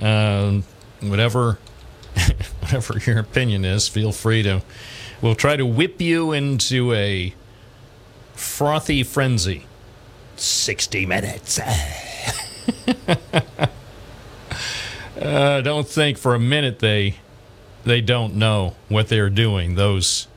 [0.00, 0.60] uh,
[1.00, 1.58] whatever,
[2.60, 4.62] whatever your opinion is, feel free to.
[5.22, 7.34] We'll try to whip you into a
[8.32, 9.66] frothy frenzy.
[10.36, 11.60] 60 minutes.
[15.24, 17.14] Uh, don't think for a minute they
[17.84, 19.74] they don't know what they're doing.
[19.74, 20.28] Those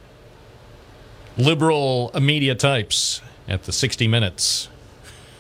[1.38, 4.70] liberal media types at the 60 Minutes.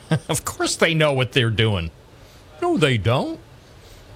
[0.29, 1.91] of course they know what they're doing.
[2.61, 3.39] No, they don't.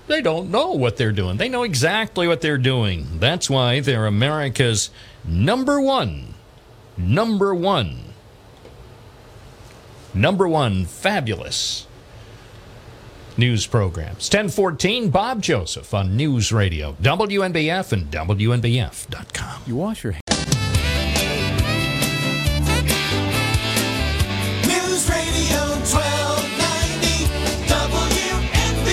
[0.08, 1.38] They don't know what they're doing.
[1.38, 3.20] They know exactly what they're doing.
[3.20, 4.90] That's why they're America's
[5.24, 6.34] number one,
[6.98, 8.14] number one,
[10.14, 11.88] number one fabulous
[13.38, 14.30] news programs.
[14.30, 19.62] 1014, Bob Joseph on News Radio, WNBF and WNBF.com.
[19.66, 20.22] You wash your hands.
[24.68, 28.32] News Radio 1290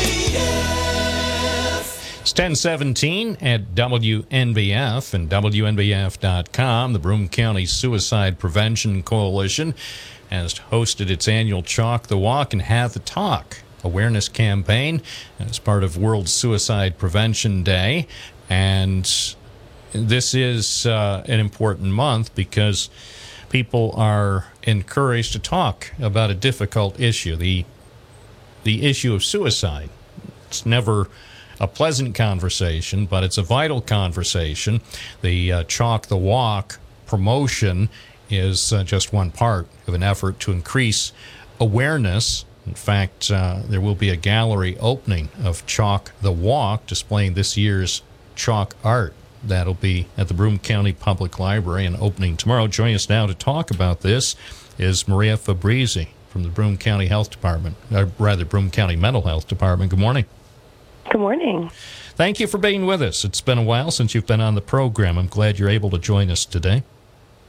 [0.09, 2.21] WNBF.
[2.21, 6.93] It's 1017 at WNBF and WNBF.com.
[6.93, 9.75] The Broome County Suicide Prevention Coalition
[10.31, 13.59] has hosted its annual Chalk the Walk and Have the Talk
[13.89, 15.03] awareness campaign
[15.41, 18.07] as part of World Suicide Prevention Day.
[18.51, 19.05] And
[19.93, 22.91] this is uh, an important month because
[23.49, 27.65] people are encouraged to talk about a difficult issue the
[28.65, 29.89] the issue of suicide
[30.47, 31.09] it's never
[31.59, 34.81] a pleasant conversation but it's a vital conversation
[35.23, 37.89] the uh, chalk the walk promotion
[38.29, 41.13] is uh, just one part of an effort to increase
[41.59, 47.33] awareness in fact, uh, there will be a gallery opening of Chalk the Walk displaying
[47.33, 48.03] this year's
[48.37, 49.15] chalk art.
[49.43, 52.67] That'll be at the Broome County Public Library and opening tomorrow.
[52.67, 54.37] Joining us now to talk about this
[54.77, 59.49] is Maria Fabrizi from the Broome County Health Department, or rather, Broome County Mental Health
[59.49, 59.91] Department.
[59.91, 60.27] Good morning.
[61.11, 61.71] Good morning.
[62.17, 63.25] Thank you for being with us.
[63.25, 65.17] It's been a while since you've been on the program.
[65.17, 66.83] I'm glad you're able to join us today.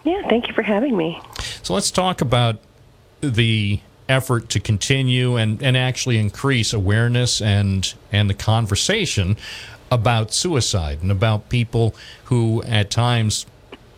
[0.05, 1.19] Yeah, thank you for having me.
[1.61, 2.59] So let's talk about
[3.19, 9.37] the effort to continue and, and actually increase awareness and and the conversation
[9.91, 11.95] about suicide and about people
[12.25, 13.45] who at times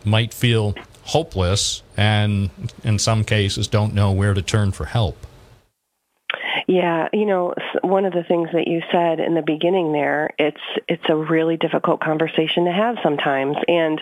[0.04, 2.50] might feel hopeless and
[2.84, 5.26] in some cases don't know where to turn for help.
[6.68, 10.60] Yeah, you know, one of the things that you said in the beginning there, it's
[10.88, 14.00] it's a really difficult conversation to have sometimes, and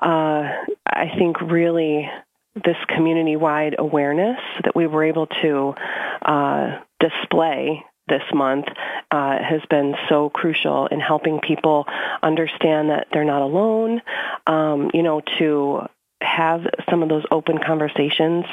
[0.00, 0.48] uh,
[0.86, 2.08] I think really
[2.54, 5.74] this community-wide awareness that we were able to
[6.22, 8.66] uh, display this month
[9.10, 11.86] uh, has been so crucial in helping people
[12.22, 14.02] understand that they're not alone.
[14.46, 15.88] Um, you know, to
[16.24, 18.44] have some of those open conversations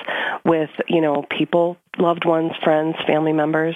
[0.46, 3.76] with you know people loved ones friends family members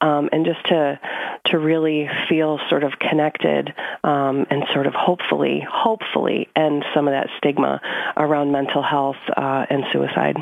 [0.00, 0.98] um, and just to
[1.46, 3.72] to really feel sort of connected
[4.04, 7.80] um, and sort of hopefully hopefully end some of that stigma
[8.16, 10.36] around mental health uh, and suicide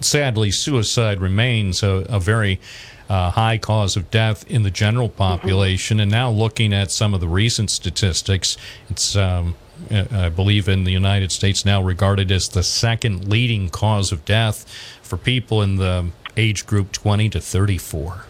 [0.00, 2.60] Sadly, suicide remains a, a very
[3.08, 6.00] uh, high cause of death in the general population.
[6.00, 8.56] And now, looking at some of the recent statistics,
[8.90, 9.54] it's um,
[9.90, 14.24] Uh, I believe in the United States now regarded as the second leading cause of
[14.24, 14.68] death
[15.02, 18.26] for people in the age group 20 to 34.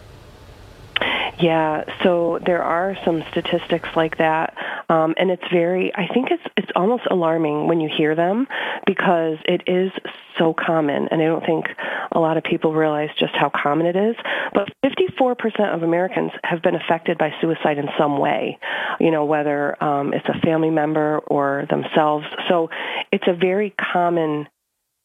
[1.39, 4.55] Yeah, so there are some statistics like that,
[4.89, 5.93] um, and it's very.
[5.93, 8.47] I think it's it's almost alarming when you hear them
[8.87, 9.91] because it is
[10.39, 11.67] so common, and I don't think
[12.11, 14.15] a lot of people realize just how common it is.
[14.53, 18.57] But 54% of Americans have been affected by suicide in some way,
[18.99, 22.25] you know, whether um, it's a family member or themselves.
[22.49, 22.69] So
[23.11, 24.47] it's a very common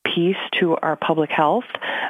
[0.04, 1.64] piece to our public health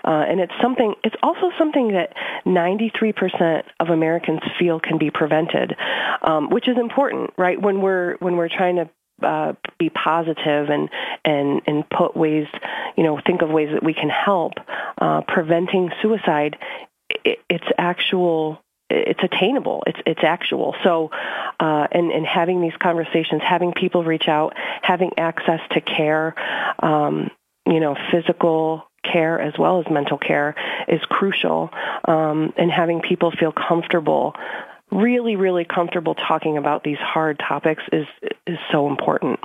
[0.05, 2.15] uh, and it's something it's also something that
[2.47, 5.77] 93% of Americans feel can be prevented
[6.23, 8.91] um, which is important right when we're when we're trying to
[9.27, 10.89] uh, be positive and
[11.25, 12.47] and and put ways
[12.97, 14.55] you know think of ways that we can help
[14.99, 16.57] uh, preventing suicide
[17.25, 18.63] it, it's actual
[18.93, 19.85] it's attainable.
[19.87, 20.75] It's it's actual.
[20.85, 21.11] So,
[21.59, 26.35] uh, and and having these conversations, having people reach out, having access to care,
[26.79, 27.31] um,
[27.67, 30.55] you know, physical care as well as mental care
[30.89, 31.71] is crucial.
[32.07, 34.35] Um, and having people feel comfortable,
[34.91, 38.07] really, really comfortable talking about these hard topics is
[38.47, 39.41] is so important.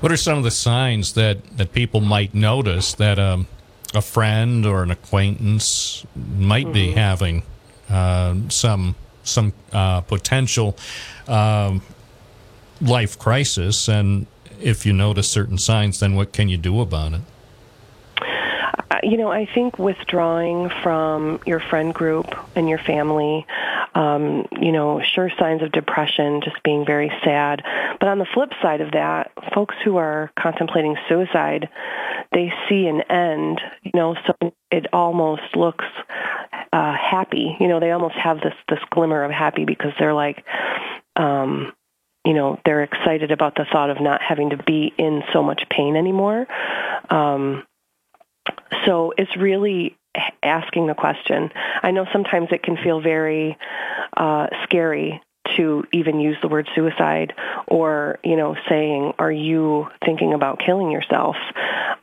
[0.00, 3.48] What are some of the signs that, that people might notice that um,
[3.92, 7.42] a friend or an acquaintance might be having
[7.90, 10.76] uh, some some uh, potential
[11.26, 11.82] um,
[12.80, 13.88] life crisis?
[13.88, 14.26] And
[14.64, 17.20] if you notice certain signs, then what can you do about it?
[18.90, 23.46] Uh, you know, I think withdrawing from your friend group and your family,
[23.94, 27.62] um, you know, sure signs of depression, just being very sad.
[28.00, 31.68] But on the flip side of that, folks who are contemplating suicide,
[32.32, 35.84] they see an end, you know, so it almost looks
[36.72, 37.56] uh, happy.
[37.60, 40.42] You know, they almost have this this glimmer of happy because they're like,
[41.16, 41.72] um,
[42.24, 45.64] you know, they're excited about the thought of not having to be in so much
[45.70, 46.46] pain anymore.
[47.10, 47.64] Um,
[48.86, 49.96] so it's really
[50.42, 51.50] asking the question.
[51.82, 53.58] I know sometimes it can feel very
[54.16, 55.20] uh, scary
[55.56, 57.34] to even use the word suicide
[57.66, 61.36] or, you know, saying, are you thinking about killing yourself?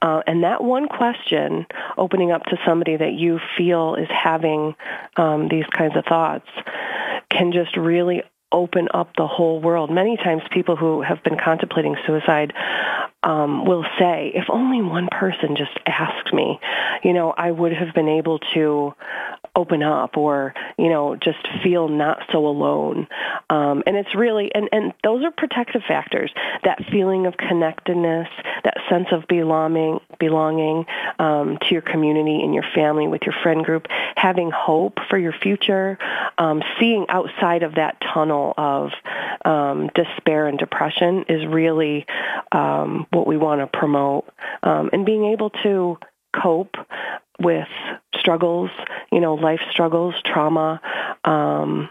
[0.02, 1.66] Uh, and that one question,
[1.98, 4.76] opening up to somebody that you feel is having
[5.18, 6.48] um, these kinds of thoughts,
[7.30, 9.90] can just really open up the whole world.
[9.92, 12.54] Many times people who have been contemplating suicide
[13.24, 16.60] um, will say, if only one person just asked me,
[17.04, 18.94] you know, I would have been able to
[19.56, 23.08] open up or, you know, just feel not so alone.
[23.50, 26.32] Um, and it's really, and, and those are protective factors.
[26.64, 28.30] That feeling of connectedness,
[28.64, 30.86] that sense of belonging, belonging
[31.20, 35.34] um, to your community and your family, with your friend group, having hope for your
[35.34, 35.98] future,
[36.38, 38.92] um, seeing outside of that tunnel of
[39.46, 42.06] um, despair and depression is really
[42.52, 44.26] um, what we want to promote.
[44.64, 45.98] Um, and being able to
[46.36, 46.76] cope
[47.40, 47.68] with
[48.16, 48.70] struggles,
[49.12, 50.80] you know, life struggles, trauma,
[51.24, 51.90] um,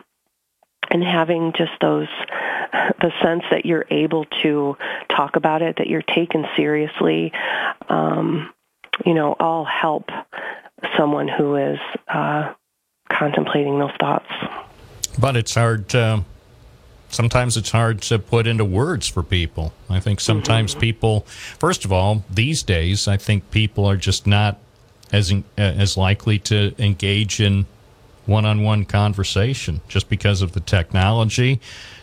[0.91, 2.09] and having just those
[2.73, 4.77] the sense that you're able to
[5.09, 7.33] talk about it, that you're taken seriously,
[7.89, 8.53] um,
[9.05, 10.11] you know, all help
[10.97, 11.79] someone who is
[12.09, 12.53] uh,
[13.11, 14.31] contemplating those thoughts.
[15.19, 15.95] But it's hard.
[15.95, 16.21] Uh,
[17.09, 19.73] sometimes it's hard to put into words for people.
[19.89, 21.21] I think sometimes people,
[21.59, 24.59] first of all, these days, I think people are just not
[25.13, 27.67] as uh, as likely to engage in
[28.27, 31.61] one-on-one conversation just because of the technology.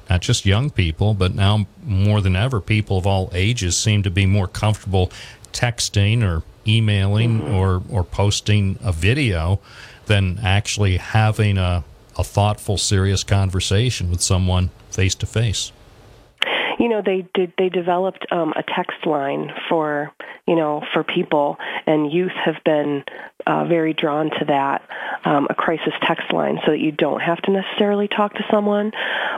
[0.10, 4.10] Not just young people, but now more than ever, people of all ages seem to
[4.10, 5.12] be more comfortable
[5.52, 9.60] texting or emailing or or posting a video
[10.08, 11.84] than actually having a
[12.18, 15.72] a thoughtful, serious conversation with someone face to face.
[16.80, 20.12] you know they did they developed um, a text line for
[20.48, 23.04] you know for people and youth have been
[23.48, 24.82] uh, very drawn to that
[25.24, 28.92] um, a crisis text line so that you don't have to necessarily talk to someone.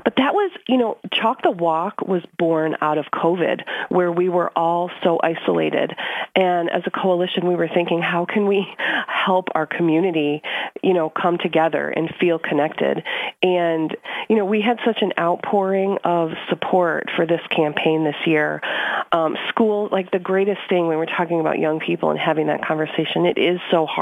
[0.03, 4.27] But that was you know chalk the walk was born out of covid where we
[4.29, 5.95] were all so isolated.
[6.35, 8.67] And as a coalition we were thinking how can we
[9.07, 10.41] help our community
[10.81, 13.03] you know come together and feel connected?
[13.43, 13.95] And
[14.27, 18.59] you know we had such an outpouring of support for this campaign this year.
[19.11, 22.65] Um, school like the greatest thing when we're talking about young people and having that
[22.65, 23.98] conversation it is so hard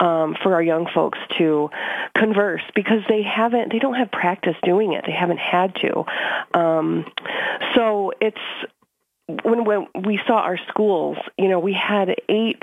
[0.00, 1.70] um, for our young folks to
[2.16, 5.04] converse because they haven't they don't have practice doing it.
[5.06, 6.04] They haven't had to.
[6.58, 7.06] Um,
[7.74, 8.38] so it's
[9.42, 12.62] when, when we saw our schools, you know, we had eight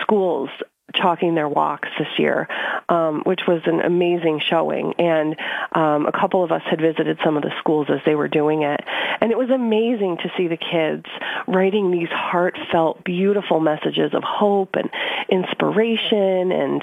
[0.00, 0.50] schools
[0.94, 2.48] chalking their walks this year,
[2.88, 4.94] um, which was an amazing showing.
[4.98, 5.36] And
[5.72, 8.62] um, a couple of us had visited some of the schools as they were doing
[8.62, 8.80] it.
[9.20, 11.06] And it was amazing to see the kids
[11.46, 14.90] writing these heartfelt, beautiful messages of hope and
[15.28, 16.82] inspiration and,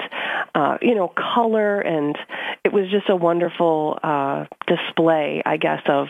[0.54, 1.80] uh, you know, color.
[1.80, 2.16] And
[2.64, 6.08] it was just a wonderful uh, display, I guess, of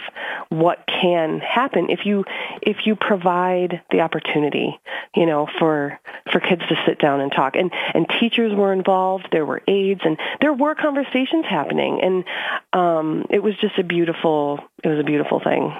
[0.49, 2.25] what can happen if you
[2.63, 4.81] if you provide the opportunity,
[5.15, 5.99] you know, for
[6.33, 7.57] for kids to sit down and talk.
[7.57, 9.29] And and teachers were involved.
[9.33, 12.01] There were aides, and there were conversations happening.
[12.03, 12.25] And
[12.73, 14.61] um, it was just a beautiful.
[14.83, 15.75] It was a beautiful thing.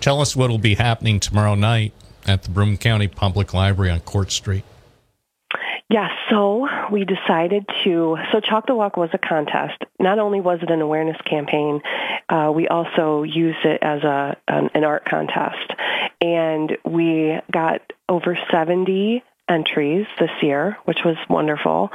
[0.00, 1.92] Tell us what will be happening tomorrow night
[2.26, 4.64] at the Broome County Public Library on Court Street.
[5.88, 8.16] Yeah, so we decided to.
[8.32, 9.84] So Chalk the Walk was a contest.
[10.00, 11.80] Not only was it an awareness campaign,
[12.28, 15.72] uh, we also used it as a an, an art contest,
[16.20, 21.90] and we got over seventy entries this year, which was wonderful.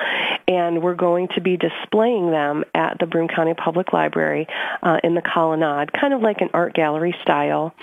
[0.47, 4.47] And we're going to be displaying them at the Broome County Public Library
[4.81, 7.73] uh, in the colonnade, kind of like an art gallery style,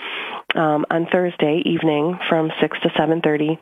[0.55, 3.57] um, on Thursday evening from 6 to 7.30.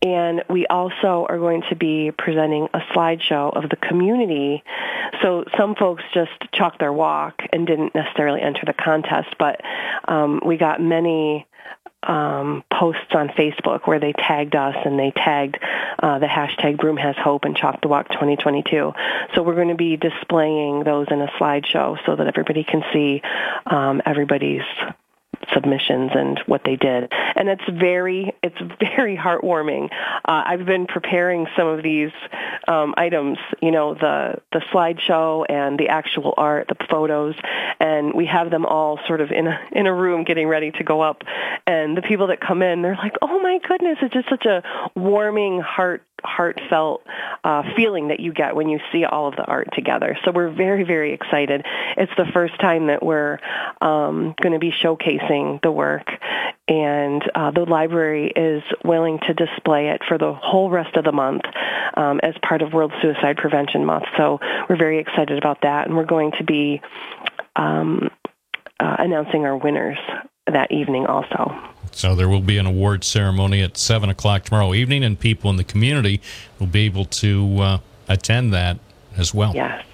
[0.00, 4.62] And we also are going to be presenting a slideshow of the community.
[5.22, 9.60] So some folks just chalked their walk and didn't necessarily enter the contest, but
[10.06, 11.46] um, we got many
[12.02, 15.58] um, posts on Facebook where they tagged us and they tagged
[15.98, 18.92] uh, the hashtag Broome Has Hope and Chalk the Walk 2022.
[19.34, 23.22] So we're going to be displaying those in a slideshow so that everybody can see
[23.66, 24.62] um, everybody's
[25.52, 27.12] submissions and what they did.
[27.12, 29.90] And it's very, it's very heartwarming.
[30.24, 32.12] Uh, I've been preparing some of these
[32.66, 37.34] um, items, you know, the the slideshow and the actual art, the photos,
[37.80, 40.84] and we have them all sort of in a in a room getting ready to
[40.84, 41.22] go up.
[41.66, 44.62] And the people that come in, they're like, "Oh my goodness!" It's just such a
[44.94, 47.06] warming, heart heartfelt
[47.44, 50.18] uh, feeling that you get when you see all of the art together.
[50.24, 51.64] So we're very, very excited.
[51.96, 53.38] It's the first time that we're
[53.80, 56.06] um, going to be showcasing the work,
[56.68, 61.12] and uh, the library is willing to display it for the whole rest of the
[61.12, 61.42] month
[61.94, 64.04] um, as part of World Suicide Prevention Month.
[64.16, 64.38] So
[64.68, 66.80] we're very excited about that, and we're going to be
[67.56, 68.10] um,
[68.80, 69.98] uh, announcing our winners
[70.46, 71.54] that evening also.
[71.92, 75.56] So there will be an award ceremony at seven o'clock tomorrow evening, and people in
[75.56, 76.20] the community
[76.58, 77.78] will be able to uh,
[78.08, 78.78] attend that
[79.16, 79.52] as well.
[79.54, 79.84] Yes.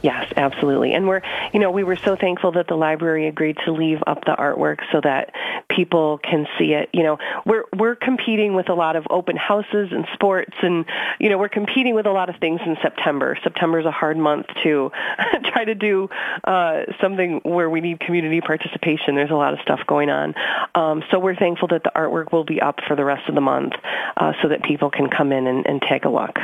[0.00, 0.92] Yes, absolutely.
[0.94, 1.22] And we're,
[1.52, 4.78] you know, we were so thankful that the library agreed to leave up the artwork
[4.92, 5.32] so that
[5.68, 6.88] people can see it.
[6.92, 10.84] You know, we're we're competing with a lot of open houses and sports and
[11.18, 13.36] you know, we're competing with a lot of things in September.
[13.42, 14.92] September is a hard month to
[15.44, 16.08] try to do
[16.44, 19.16] uh, something where we need community participation.
[19.16, 20.34] There's a lot of stuff going on.
[20.76, 23.40] Um, so we're thankful that the artwork will be up for the rest of the
[23.40, 23.72] month
[24.16, 26.38] uh, so that people can come in and, and take a look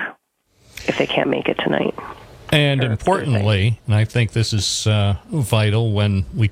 [0.89, 1.94] if they can't make it tonight.
[2.55, 6.51] And Or importantly, and I think this is uh, vital when we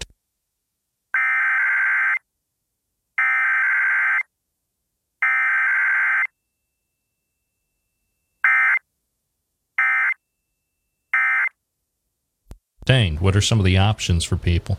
[12.85, 14.77] Dane, what are some of the options for people?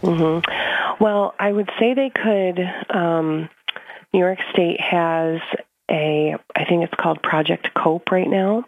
[0.00, 0.38] hmm
[0.98, 2.60] Well, I would say they could.
[2.88, 3.50] Um,
[4.14, 5.38] New York State has
[5.90, 8.64] a, I think it's called Project Cope right now,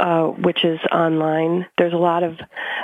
[0.00, 1.66] uh, which is online.
[1.78, 2.38] There's a lot of,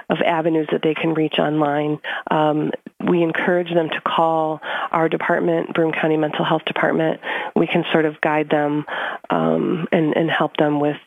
[0.09, 1.99] of avenues that they can reach online.
[2.31, 4.61] Um, we encourage them to call
[4.91, 7.21] our department, Broome County Mental Health Department.
[7.57, 8.85] We can sort of guide them
[9.31, 10.99] um, and, and help them with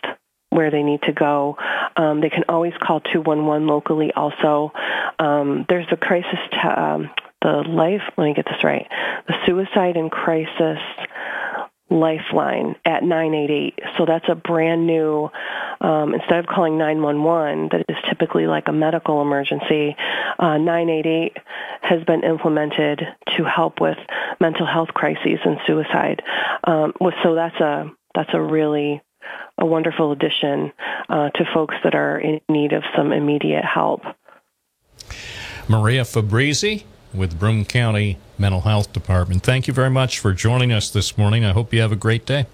[0.49, 1.57] where they need to go.
[1.97, 4.71] Um, they can always call 211 locally also.
[5.19, 7.09] Um, there's the crisis, t- um,
[7.41, 8.87] the life, let me get this right,
[9.27, 10.79] the suicide and crisis
[11.93, 13.79] lifeline at 988.
[13.97, 15.29] So that's a brand new,
[15.79, 19.95] um, instead of calling 911, that is typically like a medical emergency,
[20.39, 21.37] uh, 988
[21.81, 23.01] has been implemented
[23.37, 23.97] to help with
[24.39, 26.21] mental health crises and suicide.
[26.63, 26.93] Um,
[27.23, 29.01] so that's a, that's a really
[29.57, 30.71] a wonderful addition
[31.09, 34.01] uh, to folks that are in need of some immediate help.
[35.67, 36.83] Maria Fabrizi
[37.13, 39.43] with Broome County Mental Health Department.
[39.43, 41.45] Thank you very much for joining us this morning.
[41.45, 42.45] I hope you have a great day.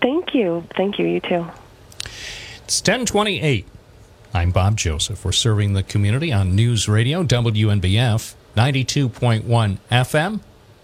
[0.00, 0.64] Thank you.
[0.76, 1.06] Thank you.
[1.06, 1.46] You too.
[2.64, 3.66] It's 1028.
[4.34, 5.24] I'm Bob Joseph.
[5.24, 10.40] We're serving the community on News Radio, WNBF, 92.1 FM,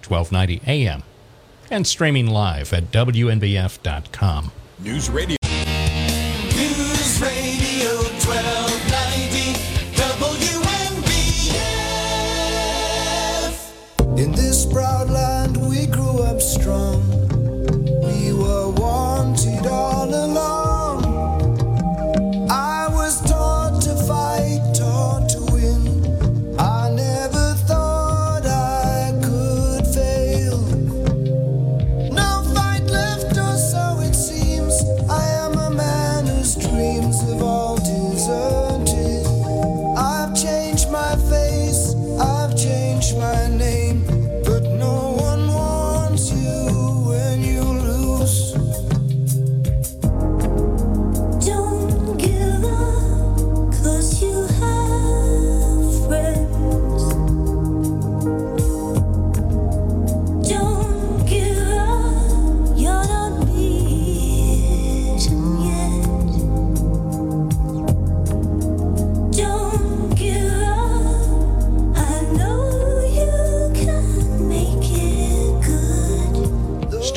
[0.07, 1.03] 1290 AM,
[1.71, 4.51] and streaming live at WNBF.com.
[4.81, 5.37] News Radio.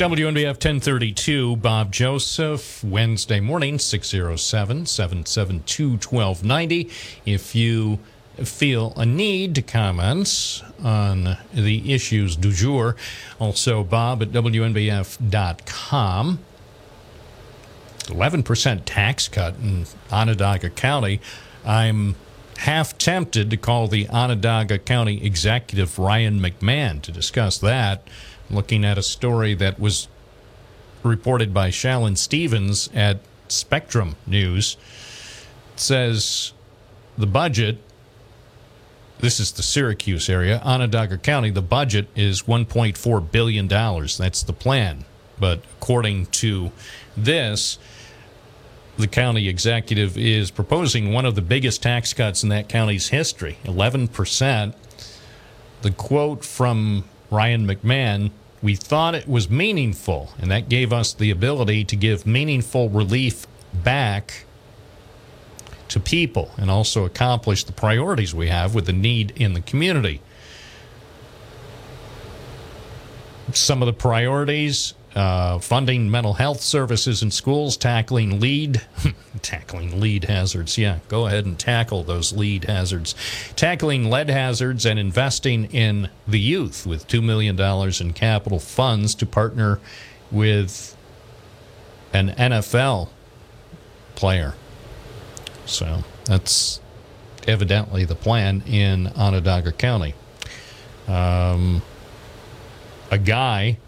[0.08, 6.88] WNBF 1032, Bob Joseph, Wednesday morning, 607 772 1290.
[7.26, 7.98] If you
[8.36, 12.96] feel a need to comment on the issues du jour,
[13.38, 16.38] also Bob at WNBF.com.
[18.04, 21.20] 11% tax cut in Onondaga County.
[21.66, 22.14] I'm
[22.56, 28.08] half tempted to call the Onondaga County Executive Ryan McMahon to discuss that.
[28.50, 30.08] Looking at a story that was
[31.02, 34.76] reported by Shalyn Stevens at Spectrum News.
[35.74, 36.52] It says
[37.16, 37.78] the budget,
[39.20, 43.66] this is the Syracuse area, Onondaga County, the budget is $1.4 billion.
[43.66, 45.04] That's the plan.
[45.38, 46.72] But according to
[47.16, 47.78] this,
[48.96, 53.58] the county executive is proposing one of the biggest tax cuts in that county's history
[53.64, 54.74] 11%.
[55.82, 58.30] The quote from Ryan McMahon
[58.62, 63.46] we thought it was meaningful, and that gave us the ability to give meaningful relief
[63.72, 64.44] back
[65.88, 70.20] to people and also accomplish the priorities we have with the need in the community.
[73.52, 78.80] Some of the priorities uh, funding mental health services in schools, tackling lead,
[79.42, 80.78] tackling lead hazards.
[80.78, 83.16] Yeah, go ahead and tackle those lead hazards.
[83.56, 87.60] Tackling lead hazards and investing in the youth with $2 million
[88.00, 89.80] in capital funds to partner
[90.30, 90.96] with
[92.12, 93.08] an NFL
[94.14, 94.54] player.
[95.66, 96.80] So that's
[97.48, 100.14] evidently the plan in Onondaga County.
[101.08, 101.82] Um,
[103.10, 103.78] a guy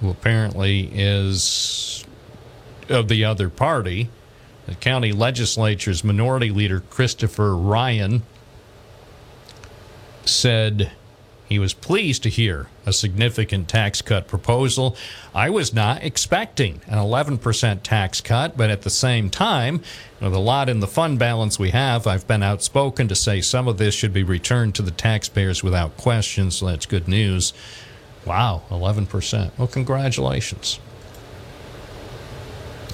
[0.00, 2.04] who apparently is
[2.88, 4.08] of the other party,
[4.66, 8.22] the county legislature's minority leader, Christopher Ryan,
[10.24, 10.92] said
[11.48, 14.94] he was pleased to hear a significant tax cut proposal.
[15.34, 19.80] I was not expecting an 11% tax cut, but at the same time,
[20.20, 23.66] with a lot in the fund balance we have, I've been outspoken to say some
[23.66, 27.54] of this should be returned to the taxpayers without question, so that's good news.
[28.24, 29.50] Wow, 11%.
[29.58, 30.80] Well, congratulations.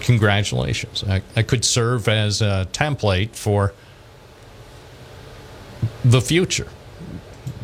[0.00, 1.02] Congratulations.
[1.04, 3.72] I, I could serve as a template for
[6.04, 6.68] the future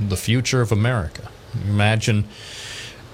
[0.09, 1.31] the future of America.
[1.67, 2.25] Imagine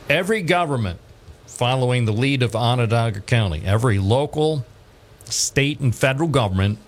[0.08, 1.00] every government
[1.46, 4.64] following the lead of Onondaga County, every local,
[5.24, 6.78] state, and federal government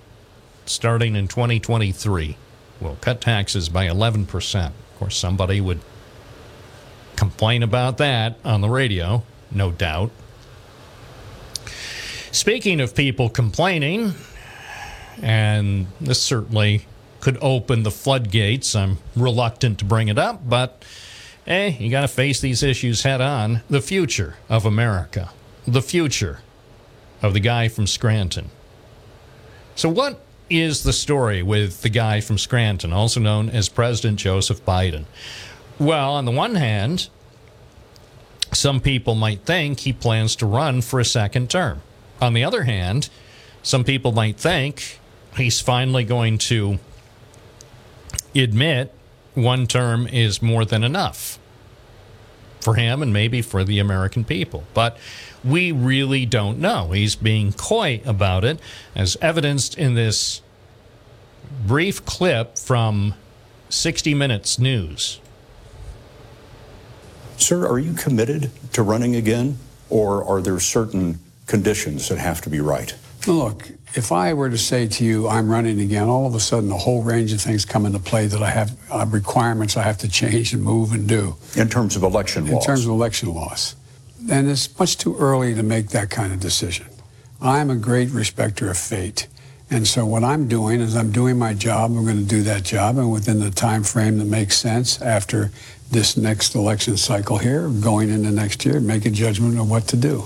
[0.66, 2.36] starting in 2023
[2.80, 4.66] will cut taxes by 11%.
[4.66, 5.80] Of course, somebody would
[7.18, 10.12] complain about that on the radio, no doubt.
[12.30, 14.14] Speaking of people complaining,
[15.20, 16.86] and this certainly
[17.18, 18.76] could open the floodgates.
[18.76, 20.84] I'm reluctant to bring it up, but
[21.44, 23.62] hey, you got to face these issues head on.
[23.68, 25.30] The future of America,
[25.66, 26.38] the future
[27.20, 28.50] of the guy from Scranton.
[29.74, 34.64] So, what is the story with the guy from Scranton, also known as President Joseph
[34.64, 35.06] Biden?
[35.78, 37.08] Well, on the one hand,
[38.52, 41.82] some people might think he plans to run for a second term.
[42.20, 43.08] On the other hand,
[43.62, 44.98] some people might think
[45.36, 46.78] he's finally going to
[48.34, 48.92] admit
[49.34, 51.38] one term is more than enough
[52.60, 54.64] for him and maybe for the American people.
[54.74, 54.98] But
[55.44, 56.90] we really don't know.
[56.90, 58.58] He's being coy about it,
[58.96, 60.42] as evidenced in this
[61.66, 63.14] brief clip from
[63.68, 65.20] 60 Minutes News.
[67.38, 69.58] Sir, are you committed to running again,
[69.88, 72.94] or are there certain conditions that have to be right?
[73.26, 76.70] Look, if I were to say to you, I'm running again, all of a sudden
[76.70, 79.98] a whole range of things come into play that I have uh, requirements I have
[79.98, 81.36] to change and move and do.
[81.56, 82.66] In terms of election In laws?
[82.66, 83.76] terms of election laws.
[84.30, 86.86] And it's much too early to make that kind of decision.
[87.40, 89.26] I'm a great respecter of fate.
[89.70, 91.90] And so what I'm doing is I'm doing my job.
[91.90, 95.50] I'm going to do that job, and within the time frame that makes sense after
[95.90, 99.96] this next election cycle here, going into next year, make a judgment of what to
[99.96, 100.24] do.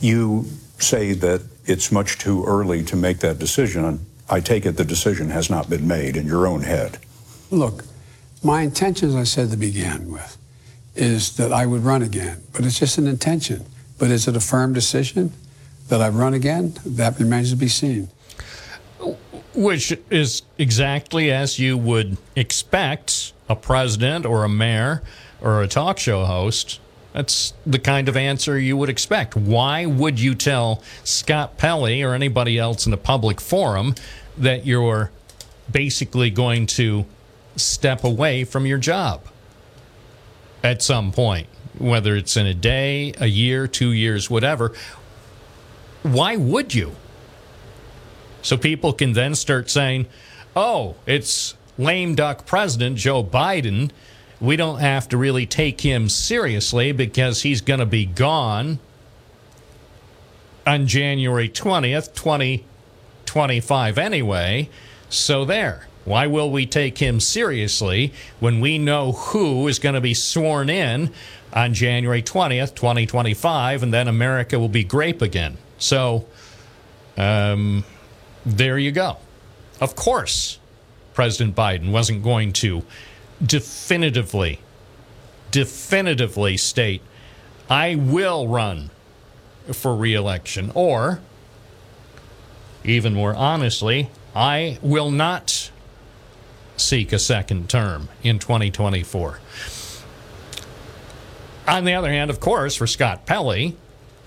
[0.00, 0.46] You
[0.78, 4.04] say that it's much too early to make that decision.
[4.28, 6.98] I take it the decision has not been made in your own head.
[7.50, 7.84] Look,
[8.42, 10.36] my intention, as I said to begin with,
[10.94, 13.64] is that I would run again, but it's just an intention.
[13.98, 15.32] But is it a firm decision
[15.88, 16.74] that I run again?
[16.84, 18.08] That remains to be seen.
[19.54, 25.02] Which is exactly as you would expect a president or a mayor
[25.40, 26.80] or a talk show host.
[27.12, 29.36] That's the kind of answer you would expect.
[29.36, 33.94] Why would you tell Scott Pelley or anybody else in a public forum
[34.38, 35.10] that you're
[35.70, 37.04] basically going to
[37.56, 39.22] step away from your job
[40.64, 41.48] at some point,
[41.78, 44.72] whether it's in a day, a year, two years, whatever?
[46.02, 46.92] Why would you?
[48.42, 50.06] So people can then start saying,
[50.54, 53.90] oh, it's lame duck President Joe Biden.
[54.40, 58.80] We don't have to really take him seriously because he's going to be gone
[60.66, 64.68] on January 20th, 2025 anyway.
[65.08, 65.86] So there.
[66.04, 70.68] Why will we take him seriously when we know who is going to be sworn
[70.68, 71.12] in
[71.52, 75.58] on January 20th, 2025, and then America will be grape again?
[75.78, 76.26] So,
[77.16, 77.84] um,
[78.44, 79.18] there you go.
[79.80, 80.58] Of course,
[81.14, 82.82] President Biden wasn't going to
[83.44, 84.60] definitively,
[85.50, 87.02] definitively state,
[87.68, 88.90] I will run
[89.72, 91.20] for reelection, or
[92.84, 95.70] even more honestly, I will not
[96.76, 99.38] seek a second term in 2024.
[101.68, 103.76] On the other hand, of course, for Scott Pelley,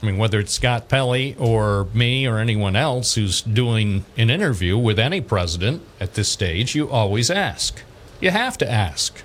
[0.05, 4.77] I mean, whether it's Scott Pelley or me or anyone else who's doing an interview
[4.77, 7.81] with any president at this stage, you always ask.
[8.21, 9.23] You have to ask.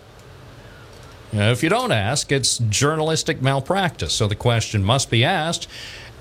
[1.33, 4.15] If you don't ask, it's journalistic malpractice.
[4.15, 5.69] So the question must be asked.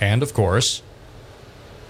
[0.02, 0.81] And of course,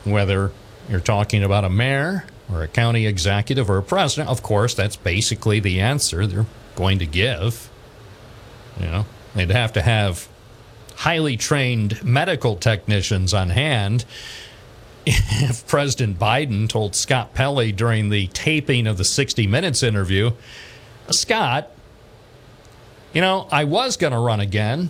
[0.04, 0.52] whether
[0.88, 4.96] you're talking about a mayor or a county executive or a president, of course, that's
[4.96, 7.72] basically the answer they're going to give.
[8.80, 10.29] You know, they'd have to have
[11.00, 14.04] highly trained medical technicians on hand
[15.06, 20.32] if President Biden told Scott Pelley during the taping of the 60 Minutes interview,
[21.10, 21.72] Scott,
[23.14, 24.90] you know, I was going to run again,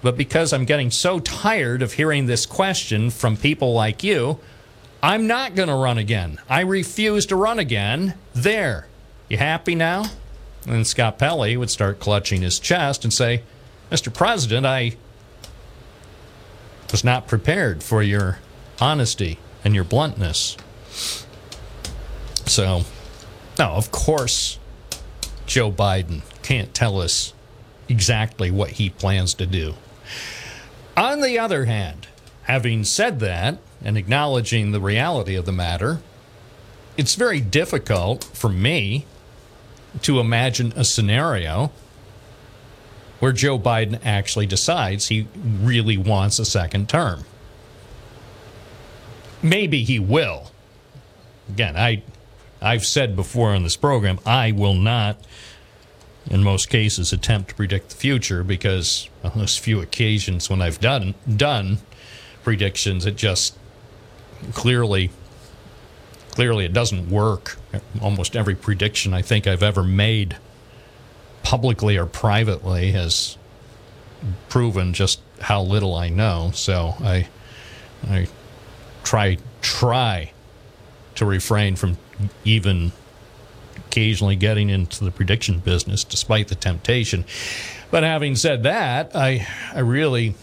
[0.00, 4.38] but because I'm getting so tired of hearing this question from people like you,
[5.02, 6.38] I'm not going to run again.
[6.48, 8.14] I refuse to run again.
[8.32, 8.86] There.
[9.28, 10.04] You happy now?
[10.68, 13.42] And Scott Pelley would start clutching his chest and say,
[13.90, 14.14] Mr.
[14.14, 14.96] President, I
[16.92, 18.38] was not prepared for your
[18.80, 20.56] honesty and your bluntness.
[22.46, 22.82] So,
[23.58, 24.58] no, of course,
[25.46, 27.32] Joe Biden can't tell us
[27.88, 29.74] exactly what he plans to do.
[30.96, 32.08] On the other hand,
[32.42, 36.00] having said that and acknowledging the reality of the matter,
[36.96, 39.06] it's very difficult for me
[40.02, 41.70] to imagine a scenario
[43.22, 47.22] where Joe Biden actually decides he really wants a second term.
[49.40, 50.50] Maybe he will.
[51.48, 52.02] Again, I
[52.60, 55.18] I've said before on this program, I will not
[56.28, 60.80] in most cases attempt to predict the future because on those few occasions when I've
[60.80, 61.78] done done
[62.42, 63.56] predictions it just
[64.52, 65.10] clearly
[66.32, 67.56] clearly it doesn't work.
[68.00, 70.38] Almost every prediction I think I've ever made
[71.42, 73.36] publicly or privately has
[74.48, 76.50] proven just how little I know.
[76.54, 77.28] So I
[78.08, 78.28] I
[79.04, 80.32] try try
[81.16, 81.98] to refrain from
[82.44, 82.92] even
[83.76, 87.24] occasionally getting into the prediction business despite the temptation.
[87.90, 90.34] But having said that, I I really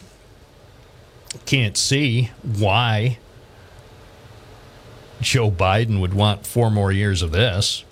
[1.45, 3.17] can't see why
[5.21, 7.83] Joe Biden would want four more years of this.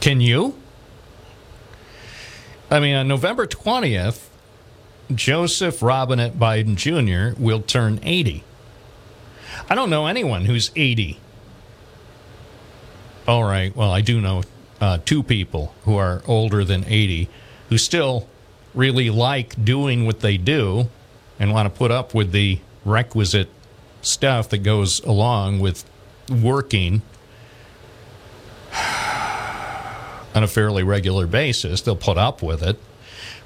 [0.00, 0.54] Can you?
[2.70, 4.28] I mean, on November 20th,
[5.14, 7.40] Joseph Robinette Biden Jr.
[7.40, 8.44] will turn 80.
[9.70, 11.18] I don't know anyone who's 80.
[13.26, 14.42] All right, well, I do know
[14.80, 17.28] uh, two people who are older than 80
[17.70, 18.28] who still
[18.74, 20.88] really like doing what they do
[21.38, 23.48] and want to put up with the requisite
[24.02, 25.84] stuff that goes along with
[26.30, 27.02] working
[30.38, 31.80] on a fairly regular basis.
[31.80, 32.78] They'll put up with it.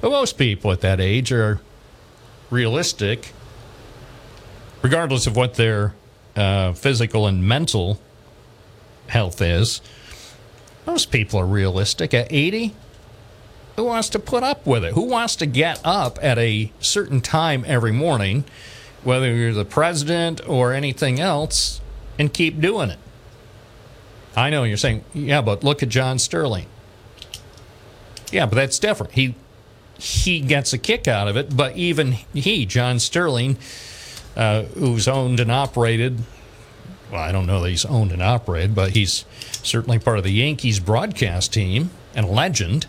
[0.02, 1.58] But most people at that age are
[2.50, 3.32] realistic,
[4.82, 5.94] regardless of what their
[6.36, 7.98] uh, physical and mental
[9.06, 9.80] health is.
[10.86, 12.12] Most people are realistic.
[12.12, 12.74] At 80,
[13.76, 14.92] who wants to put up with it?
[14.92, 18.44] Who wants to get up at a certain time every morning,
[19.02, 21.80] whether you're the president or anything else,
[22.18, 22.98] and keep doing it?
[24.36, 26.66] I know you're saying, yeah, but look at John Sterling.
[28.32, 29.12] Yeah, but that's different.
[29.12, 29.34] He
[29.98, 33.56] he gets a kick out of it, but even he, John Sterling,
[34.36, 36.18] uh, who's owned and operated,
[37.12, 39.24] well, I don't know that he's owned and operated, but he's
[39.62, 42.86] certainly part of the Yankees broadcast team and a legend.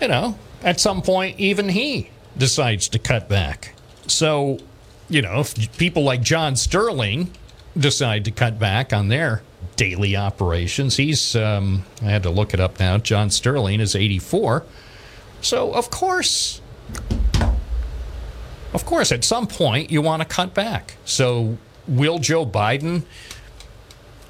[0.00, 3.74] You know, at some point, even he decides to cut back.
[4.06, 4.58] So,
[5.08, 7.30] you know, if people like John Sterling
[7.76, 9.42] decide to cut back on their
[9.76, 12.98] daily operations, he's, um, I had to look it up now.
[12.98, 14.64] John Sterling is 84.
[15.40, 16.60] So, of course,
[18.72, 20.96] of course, at some point you want to cut back.
[21.04, 23.04] So, will Joe Biden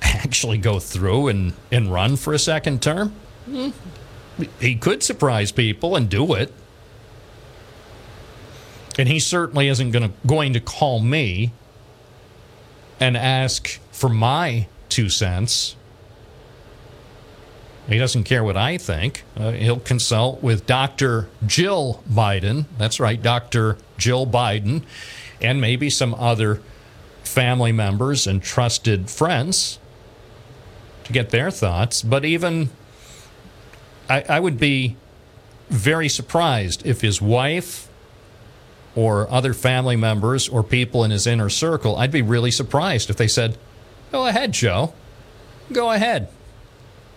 [0.03, 3.15] actually go through and, and run for a second term?
[3.47, 3.71] Hmm.
[4.61, 6.53] He could surprise people and do it.
[8.99, 11.53] And he certainly isn't to going to call me
[13.01, 15.75] and ask for my two cents.
[17.89, 19.25] He doesn't care what I think.
[19.37, 21.29] Uh, he'll consult with Dr.
[21.45, 22.67] Jill Biden.
[22.79, 23.77] That's right, Dr.
[23.99, 24.85] Jill Biden,
[25.43, 26.63] and maybe some other
[27.25, 29.81] family members and trusted friends
[31.03, 32.01] to get their thoughts.
[32.01, 32.71] But even
[34.09, 34.97] I, I would be
[35.71, 37.89] very surprised if his wife
[38.95, 43.17] or other family members or people in his inner circle, I'd be really surprised if
[43.17, 43.59] they said,
[44.15, 44.95] Go ahead, Joe.
[45.73, 46.29] Go ahead.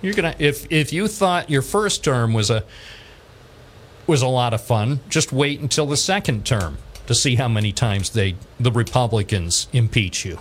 [0.01, 2.63] You're gonna if if you thought your first term was a
[4.07, 7.71] was a lot of fun, just wait until the second term to see how many
[7.71, 10.39] times they the Republicans impeach you.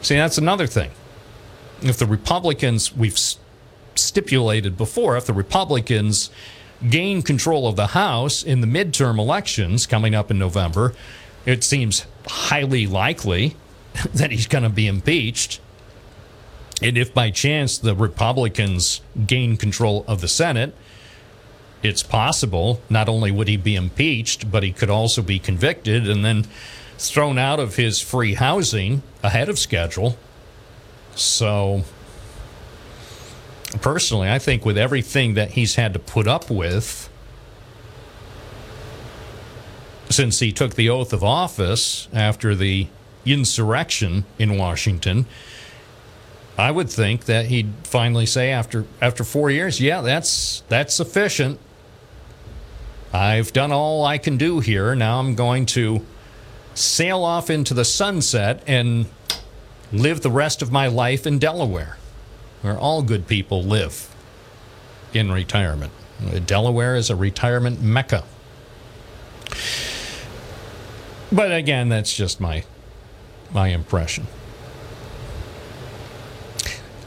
[0.00, 0.92] See, that's another thing.
[1.82, 3.18] If the Republicans we've
[3.94, 6.30] stipulated before, if the Republicans
[6.88, 10.94] gain control of the House in the midterm elections coming up in November,
[11.44, 13.54] it seems highly likely
[14.14, 15.60] that he's going to be impeached.
[16.82, 20.74] And if by chance the Republicans gain control of the Senate,
[21.82, 26.08] it's possible not only would he be impeached, but he could also be convicted.
[26.08, 26.46] And then
[27.00, 30.16] thrown out of his free housing ahead of schedule.
[31.14, 31.84] So,
[33.80, 37.08] personally, I think with everything that he's had to put up with
[40.10, 42.88] since he took the oath of office after the
[43.24, 45.26] insurrection in Washington,
[46.58, 51.58] I would think that he'd finally say after after four years, yeah, that's that's sufficient.
[53.12, 54.94] I've done all I can do here.
[54.94, 56.04] Now I'm going to
[56.74, 59.06] sail off into the sunset and
[59.92, 61.96] live the rest of my life in Delaware,
[62.62, 64.14] where all good people live
[65.12, 65.92] in retirement.
[66.46, 68.24] Delaware is a retirement mecca.
[71.32, 72.64] But again, that's just my
[73.52, 74.26] my impression.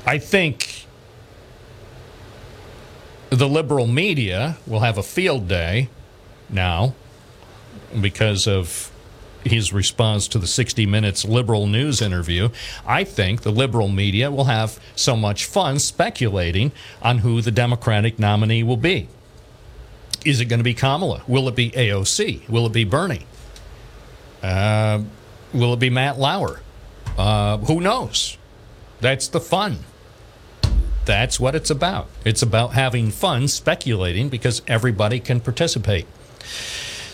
[0.06, 0.86] I think
[3.30, 5.90] the liberal media will have a field day
[6.50, 6.94] now
[8.00, 8.92] because of
[9.44, 12.50] his response to the 60 Minutes liberal news interview.
[12.86, 16.72] I think the liberal media will have so much fun speculating
[17.02, 19.08] on who the Democratic nominee will be.
[20.26, 21.24] Is it going to be Kamala?
[21.28, 22.48] Will it be AOC?
[22.48, 23.26] Will it be Bernie?
[24.42, 25.02] Uh,
[25.54, 26.62] will it be Matt Lauer?
[27.18, 28.38] Uh, who knows?
[29.02, 29.80] That's the fun.
[31.06, 32.08] That's what it's about.
[32.24, 36.08] It's about having fun speculating because everybody can participate.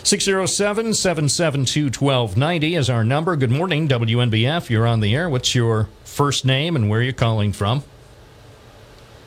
[0.02, 3.36] 607 772 1290 is our number.
[3.36, 4.70] Good morning, WNBF.
[4.70, 5.28] You're on the air.
[5.28, 7.82] What's your first name and where are you calling from?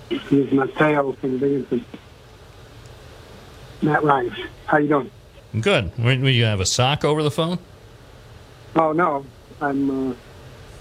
[0.10, 1.86] This is Mateo from Binghamton.
[3.82, 4.36] Matt Ryan.
[4.66, 5.12] How you doing?
[5.60, 5.92] Good.
[5.98, 7.60] Will you have a sock over the phone?
[8.76, 9.26] Oh no,
[9.62, 10.16] I'm uh,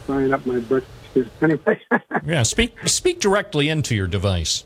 [0.07, 1.31] frying up my breakfast.
[1.43, 1.81] Anyway,
[2.27, 4.65] Yeah, speak speak directly into your device.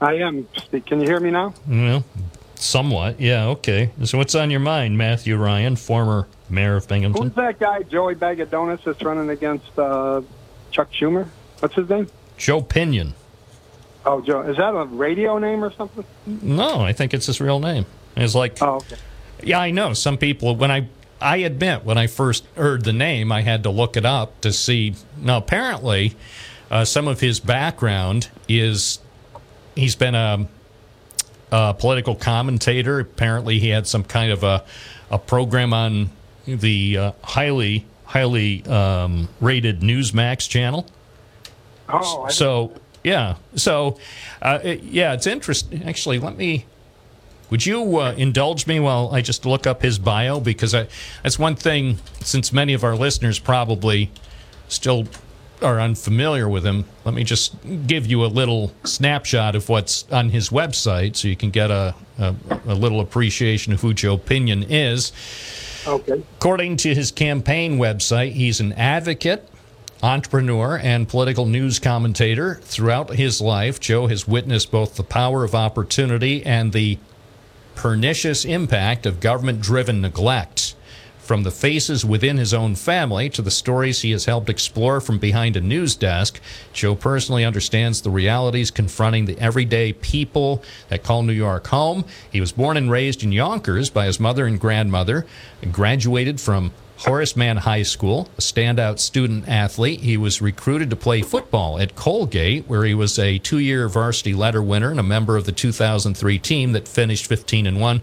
[0.00, 0.46] I am.
[0.86, 1.54] Can you hear me now?
[1.66, 2.04] Well,
[2.56, 3.20] somewhat.
[3.20, 3.90] Yeah, okay.
[4.04, 7.22] So what's on your mind, Matthew Ryan, former mayor of Binghamton?
[7.24, 10.20] Who's that guy, Joey Bag of Donuts, that's running against uh,
[10.70, 11.26] Chuck Schumer?
[11.60, 12.08] What's his name?
[12.36, 13.14] Joe Pinion.
[14.06, 14.42] Oh, Joe.
[14.42, 16.04] Is that a radio name or something?
[16.26, 17.84] No, I think it's his real name.
[18.16, 18.96] It's like, Oh, okay.
[19.42, 19.92] yeah, I know.
[19.94, 20.88] Some people, when I,
[21.20, 24.52] I admit, when I first heard the name, I had to look it up to
[24.52, 24.94] see.
[25.20, 26.14] Now, apparently,
[26.70, 29.00] uh, some of his background is
[29.74, 30.46] he's been a,
[31.50, 33.00] a political commentator.
[33.00, 34.64] Apparently, he had some kind of a,
[35.10, 36.10] a program on
[36.46, 40.86] the uh, highly, highly um, rated Newsmax channel.
[41.88, 42.72] Oh, I So
[43.02, 43.98] yeah, so
[44.42, 45.82] uh, it- yeah, it's interesting.
[45.84, 46.66] Actually, let me.
[47.50, 50.88] Would you uh, indulge me while I just look up his bio because I,
[51.22, 51.98] that's one thing.
[52.20, 54.10] Since many of our listeners probably
[54.68, 55.06] still
[55.62, 57.56] are unfamiliar with him, let me just
[57.86, 61.94] give you a little snapshot of what's on his website, so you can get a
[62.18, 62.34] a,
[62.66, 65.12] a little appreciation of who Joe Pinion is.
[65.86, 66.22] Okay.
[66.38, 69.48] According to his campaign website, he's an advocate,
[70.02, 72.56] entrepreneur, and political news commentator.
[72.62, 76.98] Throughout his life, Joe has witnessed both the power of opportunity and the
[77.78, 80.74] pernicious impact of government driven neglect.
[81.20, 85.20] From the faces within his own family to the stories he has helped explore from
[85.20, 86.40] behind a news desk,
[86.72, 92.04] Joe personally understands the realities confronting the everyday people that call New York home.
[92.32, 95.24] He was born and raised in Yonkers by his mother and grandmother,
[95.62, 100.00] and graduated from Horace Mann High School, a standout student athlete.
[100.00, 104.34] He was recruited to play football at Colgate, where he was a two year varsity
[104.34, 108.00] letter winner and a member of the 2003 team that finished 15 and 1.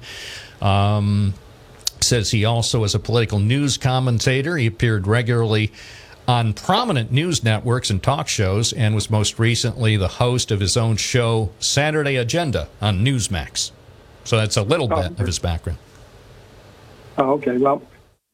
[0.62, 1.34] Um,
[2.00, 4.56] says he also is a political news commentator.
[4.58, 5.74] He appeared regularly
[6.26, 10.78] on prominent news networks and talk shows and was most recently the host of his
[10.78, 13.72] own show, Saturday Agenda, on Newsmax.
[14.24, 15.80] So that's a little bit of his background.
[17.18, 17.58] Oh, okay.
[17.58, 17.82] Well,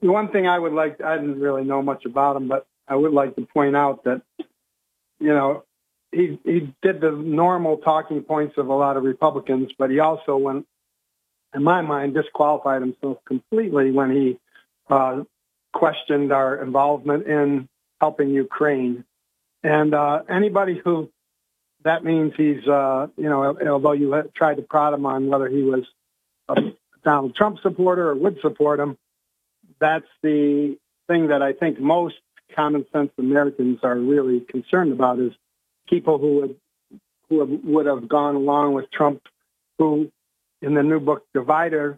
[0.01, 2.95] the one thing I would like, I didn't really know much about him, but I
[2.95, 4.21] would like to point out that,
[5.19, 5.63] you know,
[6.11, 10.35] he he did the normal talking points of a lot of Republicans, but he also
[10.35, 10.65] went,
[11.55, 14.37] in my mind, disqualified himself completely when he
[14.89, 15.23] uh,
[15.73, 17.69] questioned our involvement in
[18.01, 19.05] helping Ukraine.
[19.63, 21.09] And uh, anybody who
[21.83, 25.63] that means he's, uh, you know, although you tried to prod him on whether he
[25.63, 25.83] was
[26.49, 26.55] a
[27.03, 28.97] Donald Trump supporter or would support him,
[29.81, 30.77] that's the
[31.07, 32.15] thing that I think most
[32.55, 35.33] common sense Americans are really concerned about is
[35.89, 36.55] people who would
[37.27, 39.21] who have, would have gone along with Trump,
[39.77, 40.11] who
[40.61, 41.97] in the new book Divider,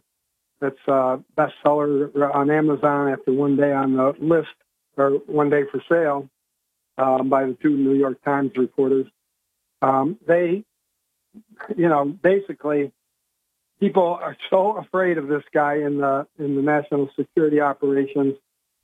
[0.62, 4.56] that's a bestseller on Amazon after one day on the list
[4.96, 6.30] or one day for sale
[6.98, 9.08] um, by the two New York Times reporters.
[9.82, 10.64] Um, they,
[11.76, 12.94] you know, basically
[13.84, 18.36] people are so afraid of this guy in the in the national security operations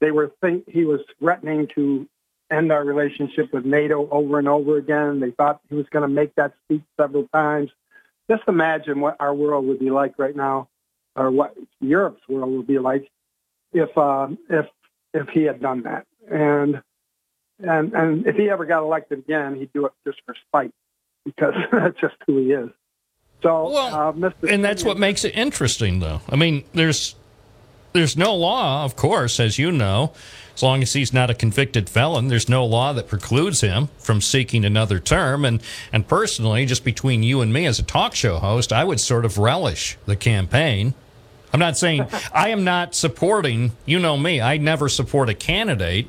[0.01, 2.05] they were think he was threatening to
[2.51, 5.19] end our relationship with NATO over and over again.
[5.19, 7.69] They thought he was going to make that speech several times.
[8.29, 10.67] Just imagine what our world would be like right now,
[11.15, 13.09] or what Europe's world would be like
[13.73, 14.65] if uh, if
[15.13, 16.05] if he had done that.
[16.29, 16.81] And
[17.59, 20.73] and and if he ever got elected again, he'd do it just for spite
[21.25, 22.69] because that's just who he is.
[23.41, 24.51] So, uh, Mr.
[24.51, 26.21] And that's what makes it interesting, though.
[26.29, 27.15] I mean, there's
[27.93, 30.13] there's no law, of course, as you know,
[30.53, 32.27] as long as he's not a convicted felon.
[32.27, 35.45] There's no law that precludes him from seeking another term.
[35.45, 35.61] And
[35.93, 39.25] and personally, just between you and me as a talk show host, I would sort
[39.25, 40.93] of relish the campaign.
[41.53, 43.71] I'm not saying I am not supporting.
[43.85, 44.41] You know me.
[44.41, 46.07] I never support a candidate.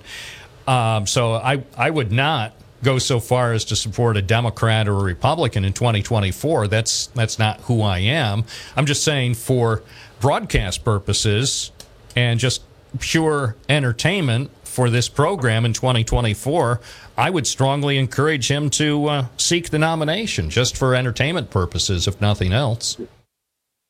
[0.66, 2.52] Um, so I I would not
[2.82, 6.68] go so far as to support a Democrat or a Republican in 2024.
[6.68, 8.44] That's that's not who I am.
[8.76, 9.82] I'm just saying for
[10.20, 11.72] broadcast purposes
[12.16, 12.62] and just
[12.98, 16.80] pure entertainment for this program in 2024,
[17.18, 22.20] I would strongly encourage him to uh, seek the nomination just for entertainment purposes, if
[22.20, 22.96] nothing else.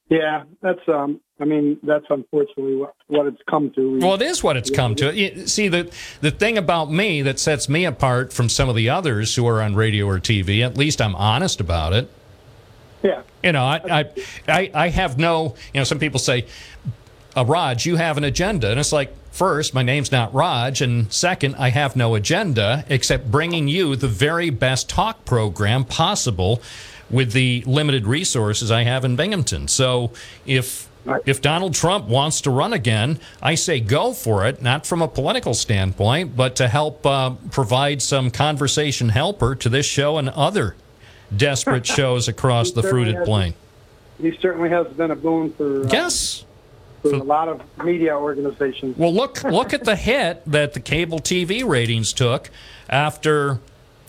[0.08, 1.20] Yeah, that's um.
[1.40, 3.98] I mean, that's unfortunately what, what it's come to.
[3.98, 5.48] Well, it is what it's come to.
[5.48, 5.90] See, the
[6.20, 9.62] the thing about me that sets me apart from some of the others who are
[9.62, 12.10] on radio or TV, at least I'm honest about it.
[13.02, 13.22] Yeah.
[13.42, 14.04] You know, I I
[14.46, 15.54] I, I have no.
[15.72, 16.44] You know, some people say,
[17.34, 21.10] uh, "Raj, you have an agenda," and it's like, first, my name's not Raj, and
[21.10, 26.60] second, I have no agenda except bringing you the very best talk program possible
[27.08, 29.68] with the limited resources I have in Binghamton.
[29.68, 30.12] So
[30.46, 30.89] if
[31.26, 35.08] if Donald Trump wants to run again, I say go for it, not from a
[35.08, 40.76] political standpoint, but to help uh, provide some conversation helper to this show and other
[41.34, 43.54] desperate shows across the fruited has- plain.
[44.20, 46.44] He certainly has been a boon for uh, Yes.
[47.00, 48.98] for a lot of media organizations.
[48.98, 52.50] Well, look look at the hit that the cable TV ratings took
[52.90, 53.60] after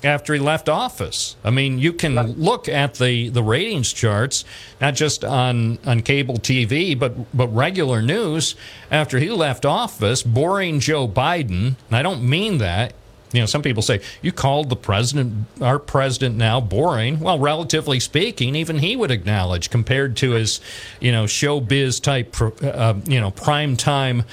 [0.03, 1.35] after he left office.
[1.43, 4.45] I mean, you can look at the, the ratings charts,
[4.79, 8.55] not just on, on cable TV, but but regular news.
[8.89, 12.93] After he left office, boring Joe Biden, and I don't mean that.
[13.33, 17.19] You know, some people say you called the president, our president now, boring.
[17.19, 20.59] Well, relatively speaking, even he would acknowledge compared to his,
[20.99, 24.23] you know, showbiz type, uh, you know, prime time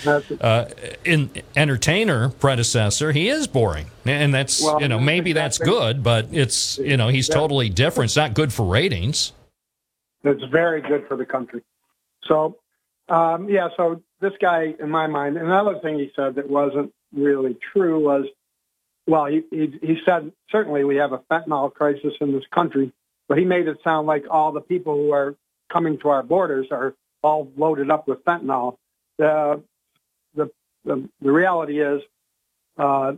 [0.41, 0.67] uh,
[1.05, 6.29] in, entertainer predecessor, he is boring, and that's Well, you know maybe that's good, but
[6.33, 8.11] it's you know he's totally different.
[8.11, 9.33] It's not good for ratings.
[10.25, 11.63] It's very good for the country.
[12.25, 12.59] So,
[13.09, 17.57] um, yeah, so this guy, in my mind, another thing he said that wasn't really
[17.73, 18.27] true was,
[19.09, 22.93] well, he, he, he said, certainly we have a fentanyl crisis in this country,
[23.27, 25.35] but he made it sound like all the people who are
[25.73, 28.77] coming to our borders are all loaded up with fentanyl.
[29.17, 29.63] The,
[30.35, 30.51] the,
[30.85, 32.03] the, the reality is,
[32.77, 33.15] uh,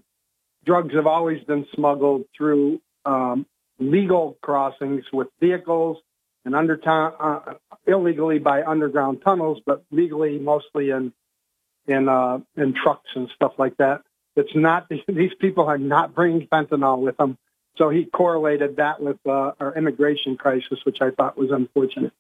[0.65, 3.45] drugs have always been smuggled through um,
[3.81, 5.99] legal crossings with vehicles
[6.45, 7.55] and under uh,
[7.87, 11.13] illegally by underground tunnels, but legally mostly in
[11.87, 14.03] in uh, in trucks and stuff like that.
[14.41, 17.39] It's not these people are not bringing fentanyl with them.
[17.77, 22.13] So he correlated that with uh, our immigration crisis, which I thought was unfortunate.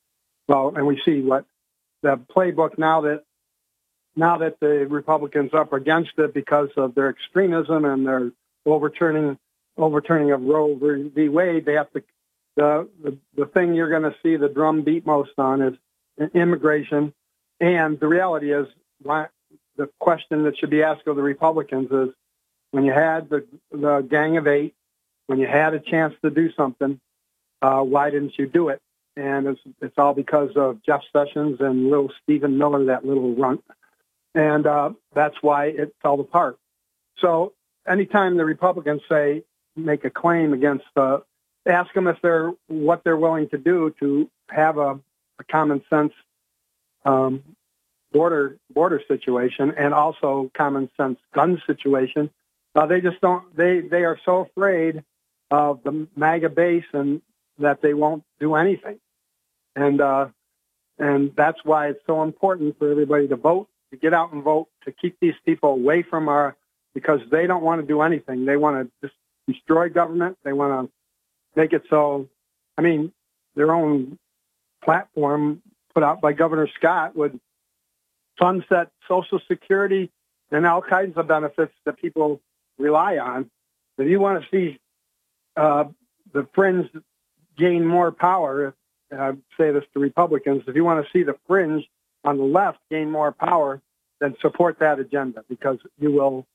[0.49, 1.45] Well, and we see what
[2.03, 3.25] the playbook now that
[4.17, 8.33] now that the Republicans are up against it because of their extremism and their
[8.65, 9.39] overturning
[9.77, 11.29] overturning of Roe v.
[11.29, 12.03] Wade, they have to
[12.57, 15.75] the the, the thing you're going to see the drum beat most on is
[16.35, 17.13] immigration,
[17.61, 18.67] and the reality is
[19.81, 22.15] the question that should be asked of the Republicans is
[22.71, 24.75] when you had the the Gang of Eight,
[25.27, 27.01] when you had a chance to do something,
[27.63, 28.83] uh, why didn't you do it?
[29.17, 33.65] And it's it's all because of Jeff Sessions and little Stephen Miller, that little runt,
[34.35, 36.59] and uh, that's why it fell apart.
[37.21, 37.55] So
[37.89, 39.45] anytime the Republicans say
[39.77, 41.21] make a claim against, uh,
[41.65, 45.01] ask them if they're what they're willing to do to have a,
[45.39, 46.13] a common sense
[47.07, 47.43] um,
[48.13, 52.31] border border situation and also common sense gun situation.
[52.75, 53.57] Uh, they just don't.
[53.57, 55.03] They they are so afraid
[55.51, 57.23] of the MAGA base and
[57.59, 58.99] that they won't do anything,
[59.75, 60.29] and uh,
[60.99, 64.69] and that's why it's so important for everybody to vote, to get out and vote,
[64.85, 66.57] to keep these people away from our
[66.95, 68.45] because they don't want to do anything.
[68.45, 69.19] They want to just
[69.49, 70.39] destroy government.
[70.45, 72.29] They want to make it so.
[72.79, 73.13] I mean,
[73.57, 74.19] their own
[74.83, 75.63] platform
[75.95, 77.39] put out by Governor Scott would
[78.41, 80.11] sunset Social Security
[80.51, 82.41] and all kinds of benefits that people
[82.79, 83.51] rely on.
[83.99, 84.79] If you want to see
[85.57, 85.85] uh,
[86.33, 86.89] the fringe
[87.57, 88.75] gain more power,
[89.13, 91.85] I say this to Republicans, if you want to see the fringe
[92.25, 93.81] on the left gain more power,
[94.21, 96.47] then support that agenda because you will,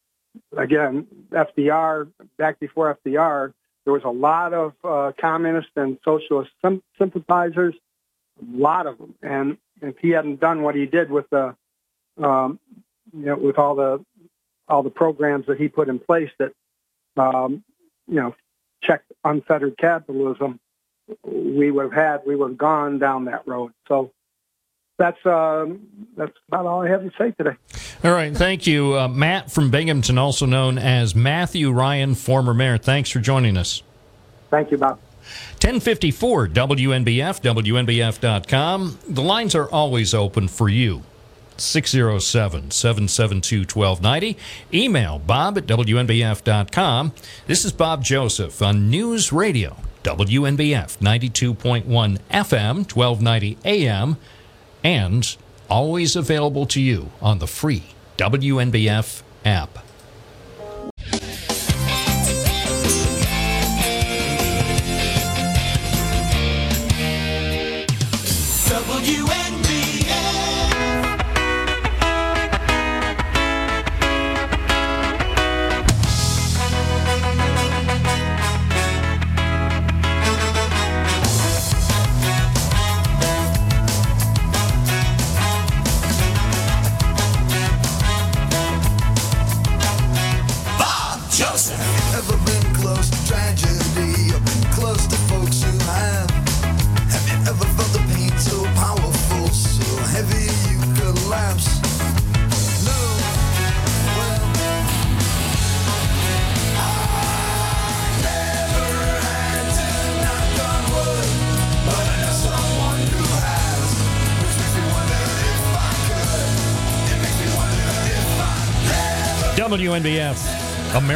[0.55, 3.53] again, FDR, back before FDR,
[3.83, 7.75] there was a lot of uh, communist and socialist sym- sympathizers,
[8.41, 9.15] a lot of them.
[9.21, 11.55] And if he hadn't done what he did with the,
[12.21, 12.59] um,
[13.13, 14.03] you know, with all the
[14.67, 16.51] all the programs that he put in place that,
[17.17, 17.63] um,
[18.07, 18.35] you know,
[18.81, 20.59] checked unfettered capitalism,
[21.23, 23.71] we would have had, we would have gone down that road.
[23.87, 24.11] So
[24.97, 27.57] that's um, that's about all I have to say today.
[28.03, 32.77] All right, thank you, uh, Matt from Binghamton, also known as Matthew Ryan, former mayor.
[32.77, 33.81] Thanks for joining us.
[34.49, 34.99] Thank you, Bob.
[35.61, 38.99] 1054 WNBF, WNBF.com.
[39.09, 41.01] The lines are always open for you.
[41.57, 44.38] 607 772 1290.
[44.73, 47.14] Email bob at WNBF.com.
[47.48, 54.18] This is Bob Joseph on News Radio, WNBF 92.1 FM, 1290 AM,
[54.84, 55.38] and
[55.69, 57.84] always available to you on the free
[58.18, 59.84] WNBF app.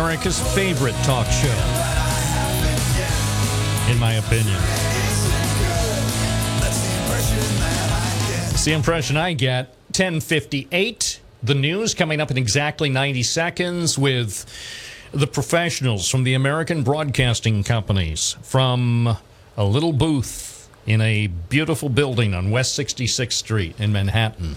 [0.10, 1.48] America's favorite talk show,
[3.92, 4.58] in my opinion.
[8.50, 9.68] It's the impression I get.
[9.90, 14.48] 1058, the news coming up in exactly 90 seconds with
[15.12, 19.16] the professionals from the American broadcasting companies from
[19.56, 24.56] a little booth in a beautiful building on West 66th Street in Manhattan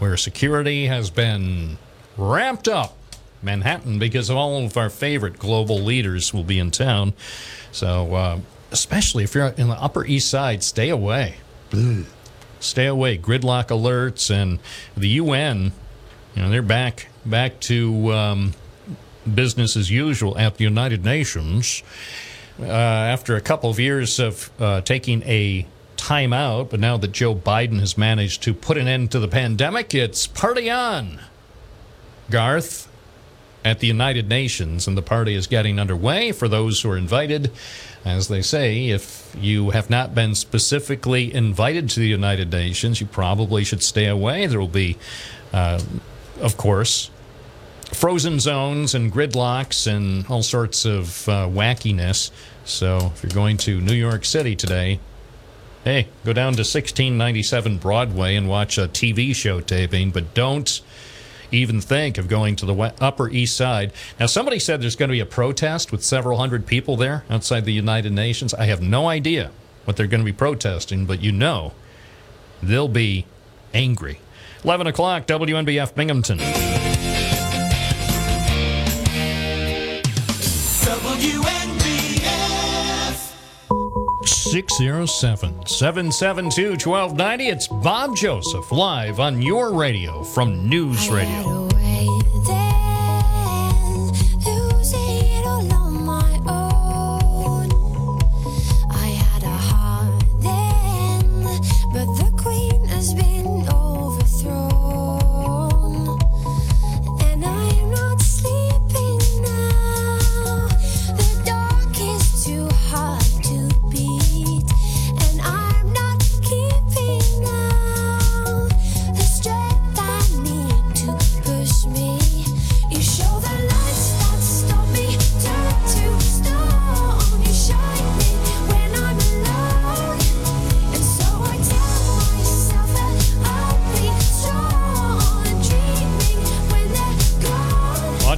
[0.00, 1.78] where security has been
[2.18, 2.98] ramped up.
[3.44, 7.12] Manhattan, because all of our favorite global leaders will be in town.
[7.72, 8.40] So, uh,
[8.70, 11.36] especially if you're in the Upper East Side, stay away.
[12.60, 13.18] Stay away.
[13.18, 14.58] Gridlock alerts and
[14.96, 15.72] the UN,
[16.34, 18.54] you know, they're back back to um,
[19.32, 21.82] business as usual at the United Nations
[22.60, 25.66] uh, after a couple of years of uh, taking a
[25.96, 26.70] time out.
[26.70, 30.26] But now that Joe Biden has managed to put an end to the pandemic, it's
[30.26, 31.20] party on.
[32.30, 32.88] Garth
[33.64, 37.50] at the United Nations, and the party is getting underway for those who are invited.
[38.04, 43.06] As they say, if you have not been specifically invited to the United Nations, you
[43.06, 44.46] probably should stay away.
[44.46, 44.98] There will be,
[45.52, 45.80] uh,
[46.40, 47.10] of course,
[47.94, 52.30] frozen zones and gridlocks and all sorts of uh, wackiness.
[52.64, 55.00] So if you're going to New York City today,
[55.84, 60.82] hey, go down to 1697 Broadway and watch a TV show taping, but don't
[61.54, 63.92] even think of going to the Upper East Side.
[64.18, 67.64] Now, somebody said there's going to be a protest with several hundred people there outside
[67.64, 68.52] the United Nations.
[68.54, 69.50] I have no idea
[69.84, 71.72] what they're going to be protesting, but you know
[72.62, 73.26] they'll be
[73.72, 74.20] angry.
[74.64, 76.73] 11 o'clock, WNBF Binghamton.
[84.54, 87.48] 607 772 1290.
[87.48, 91.64] It's Bob Joseph live on your radio from News Radio.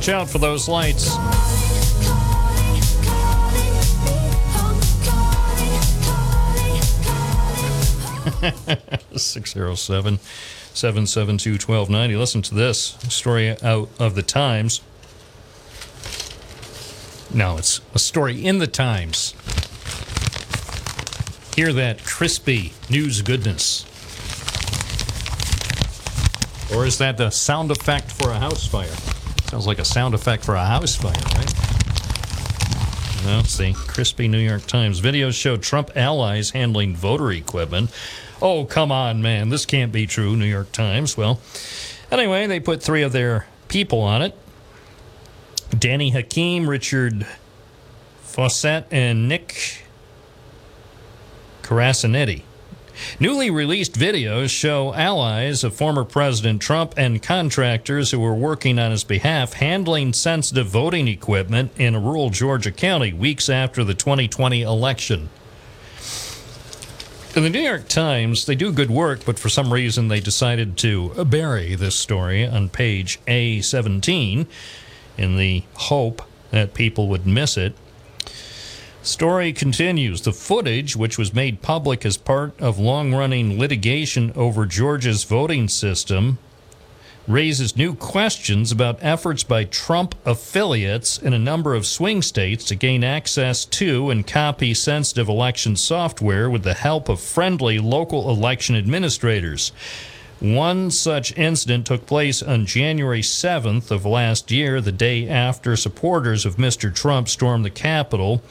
[0.06, 1.06] Watch out for those lights.
[9.16, 10.20] 607
[10.74, 12.14] 772 1290.
[12.14, 14.80] Listen to this story out of the Times.
[17.34, 19.34] No, it's a story in the Times.
[21.56, 23.84] Hear that crispy news goodness.
[26.72, 29.15] Or is that the sound effect for a house fire?
[29.48, 31.54] Sounds like a sound effect for a house fire, right?
[33.24, 35.00] No, see, crispy New York Times.
[35.00, 37.90] Videos show Trump allies handling voter equipment.
[38.40, 39.48] Oh, come on, man.
[39.48, 41.16] This can't be true, New York Times.
[41.16, 41.40] Well,
[42.10, 44.36] anyway, they put three of their people on it
[45.76, 47.26] Danny Hakim, Richard
[48.24, 49.84] Fausset, and Nick
[51.62, 52.42] Corasaniti.
[53.20, 58.90] Newly released videos show allies of former President Trump and contractors who were working on
[58.90, 64.62] his behalf handling sensitive voting equipment in a rural Georgia county weeks after the 2020
[64.62, 65.28] election.
[67.34, 70.78] In the New York Times, they do good work, but for some reason they decided
[70.78, 74.46] to bury this story on page A17
[75.18, 77.74] in the hope that people would miss it.
[79.06, 80.22] Story continues.
[80.22, 85.68] The footage, which was made public as part of long running litigation over Georgia's voting
[85.68, 86.38] system,
[87.28, 92.74] raises new questions about efforts by Trump affiliates in a number of swing states to
[92.74, 98.74] gain access to and copy sensitive election software with the help of friendly local election
[98.74, 99.70] administrators.
[100.40, 106.44] One such incident took place on January 7th of last year, the day after supporters
[106.44, 106.92] of Mr.
[106.92, 108.42] Trump stormed the Capitol,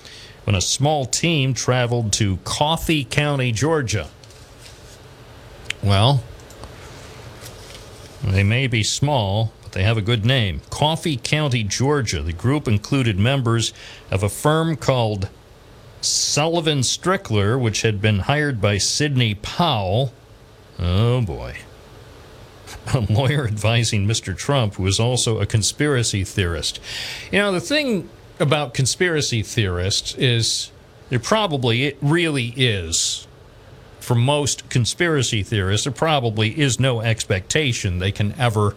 [0.45, 4.07] when a small team traveled to Coffee County, Georgia.
[5.83, 6.23] Well,
[8.23, 10.61] they may be small, but they have a good name.
[10.69, 12.21] Coffee County, Georgia.
[12.21, 13.73] The group included members
[14.09, 15.29] of a firm called
[16.01, 20.13] Sullivan Strickler, which had been hired by Sidney Powell.
[20.79, 21.57] Oh boy.
[22.93, 24.37] A lawyer advising Mr.
[24.37, 26.79] Trump, who is also a conspiracy theorist.
[27.31, 28.09] You know, the thing
[28.39, 30.71] about conspiracy theorists is
[31.09, 33.27] there probably, it really is
[33.99, 38.75] for most conspiracy theorists, there probably is no expectation they can ever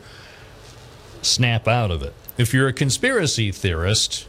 [1.20, 2.14] snap out of it.
[2.38, 4.26] If you're a conspiracy theorist,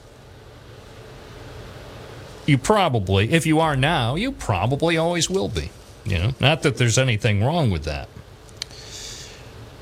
[2.45, 5.69] you probably, if you are now, you probably always will be.
[6.05, 8.09] You know, not that there's anything wrong with that.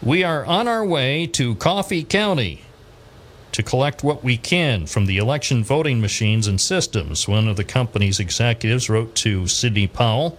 [0.03, 2.61] We are on our way to Coffee County
[3.51, 7.63] to collect what we can from the election voting machines and systems, one of the
[7.63, 10.37] company's executives wrote to Sidney Powell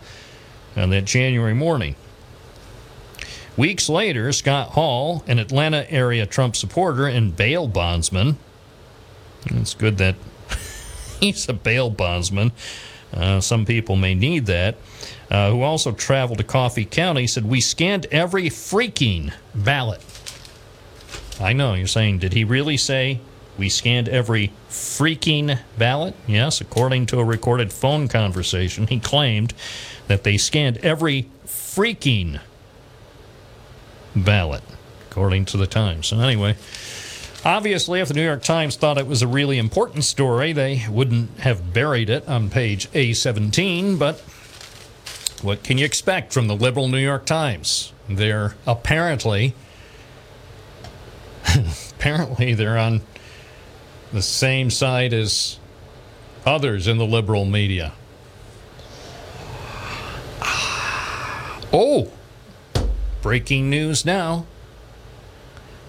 [0.77, 1.97] on that January morning.
[3.57, 8.39] Weeks later, Scott Hall, an Atlanta area Trump supporter and bail bondsman,
[9.47, 10.15] it's good that
[11.21, 12.53] he's a bail bondsman.
[13.13, 14.77] Uh, some people may need that.
[15.31, 20.01] Uh, who also traveled to Coffee County said, We scanned every freaking ballot.
[21.41, 23.21] I know, you're saying, did he really say
[23.57, 26.15] we scanned every freaking ballot?
[26.27, 29.55] Yes, according to a recorded phone conversation, he claimed
[30.09, 32.41] that they scanned every freaking
[34.17, 34.63] ballot,
[35.11, 36.09] according to the Times.
[36.09, 36.57] So, anyway,
[37.45, 41.39] obviously, if the New York Times thought it was a really important story, they wouldn't
[41.41, 44.21] have buried it on page A17, but
[45.43, 47.93] what can you expect from the liberal New York Times?
[48.09, 49.55] They're apparently
[51.93, 53.03] apparently they're on
[54.13, 55.59] the same side as
[56.47, 57.93] others in the liberal media.
[61.71, 62.11] Oh,
[63.21, 64.47] breaking news now.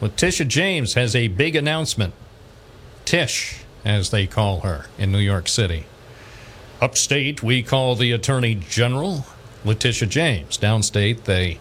[0.02, 2.14] Letitia James has a big announcement.
[3.06, 5.86] Tish, as they call her in New York City.
[6.82, 9.26] Upstate, we call the Attorney General
[9.66, 10.58] Letitia James.
[10.58, 11.60] Downstate, they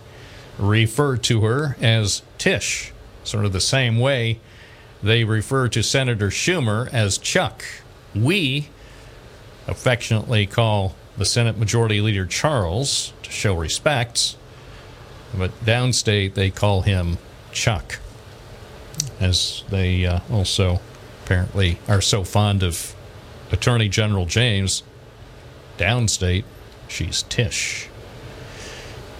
[0.58, 2.92] refer to her as Tish,
[3.28, 4.40] sort of the same way
[5.02, 7.64] they refer to Senator Schumer as Chuck.
[8.14, 8.68] We
[9.66, 14.36] affectionately call the Senate Majority Leader Charles to show respect,
[15.36, 17.18] but downstate they call him
[17.52, 18.00] Chuck,
[19.20, 20.80] as they uh, also
[21.24, 22.94] apparently are so fond of
[23.52, 24.82] Attorney General James.
[25.76, 26.44] Downstate,
[26.88, 27.88] she's Tish.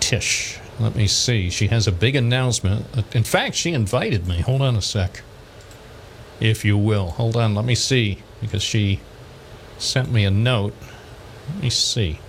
[0.01, 0.59] Tish.
[0.81, 1.51] Let me see.
[1.51, 2.87] She has a big announcement.
[3.15, 4.41] In fact, she invited me.
[4.41, 5.23] Hold on a sec.
[6.41, 7.11] If you will.
[7.11, 7.55] Hold on.
[7.55, 8.23] Let me see.
[8.41, 9.01] Because she
[9.79, 10.75] sent me a note.
[11.55, 12.21] Let me see.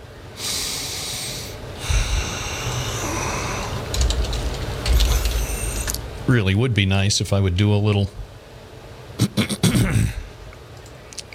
[6.27, 8.09] Really would be nice if I would do a little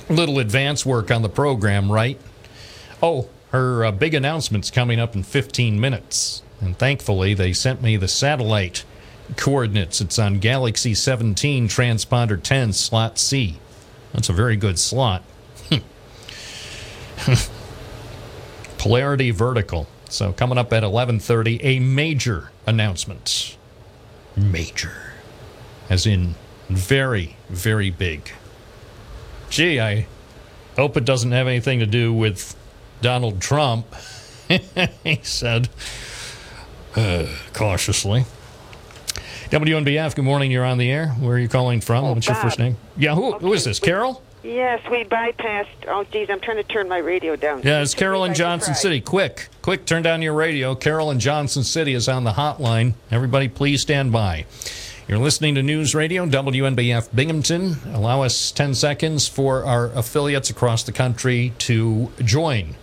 [0.08, 2.20] little advance work on the program, right?
[3.02, 6.42] Oh, her uh, big announcement's coming up in 15 minutes.
[6.64, 8.84] And thankfully they sent me the satellite
[9.36, 10.00] coordinates.
[10.00, 13.58] It's on Galaxy 17 transponder 10 slot C.
[14.12, 15.22] That's a very good slot.
[18.78, 19.86] Polarity vertical.
[20.08, 23.56] So coming up at 11:30 a major announcement.
[24.36, 24.92] Major.
[25.88, 26.34] As in
[26.68, 28.30] very very big.
[29.50, 30.06] Gee, I
[30.76, 32.56] hope it doesn't have anything to do with
[33.00, 33.86] Donald Trump.
[35.04, 35.68] he said
[36.96, 38.24] uh, cautiously.
[39.50, 40.50] WNBF, good morning.
[40.50, 41.08] You're on the air.
[41.10, 42.04] Where are you calling from?
[42.04, 42.76] What's your first name?
[42.96, 43.78] Yeah, who, who is this?
[43.78, 44.22] Carol?
[44.42, 45.68] Yes, we bypassed.
[45.88, 47.62] Oh, geez, I'm trying to turn my radio down.
[47.62, 48.74] Yeah, it's Carol in Johnson.
[48.74, 49.00] City.
[49.00, 50.74] Quick, quick, turn down your radio.
[50.74, 52.94] Carol in Johnson City is on the hotline.
[53.10, 54.44] Everybody, please stand by.
[55.08, 57.76] You're listening to News Radio, WNBF Binghamton.
[57.92, 62.74] Allow us 10 seconds for our affiliates across the country to join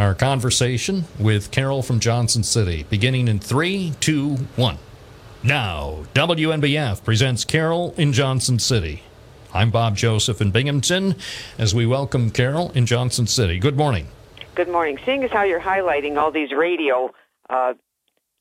[0.00, 4.78] our conversation with Carol from Johnson City, beginning in three, two, one.
[5.42, 9.02] Now, WNBF presents Carol in Johnson City.
[9.52, 11.16] I'm Bob Joseph in Binghamton
[11.58, 13.58] as we welcome Carol in Johnson City.
[13.58, 14.08] Good morning.
[14.54, 14.98] Good morning.
[15.04, 17.12] Seeing as how you're highlighting all these radio
[17.50, 17.74] uh,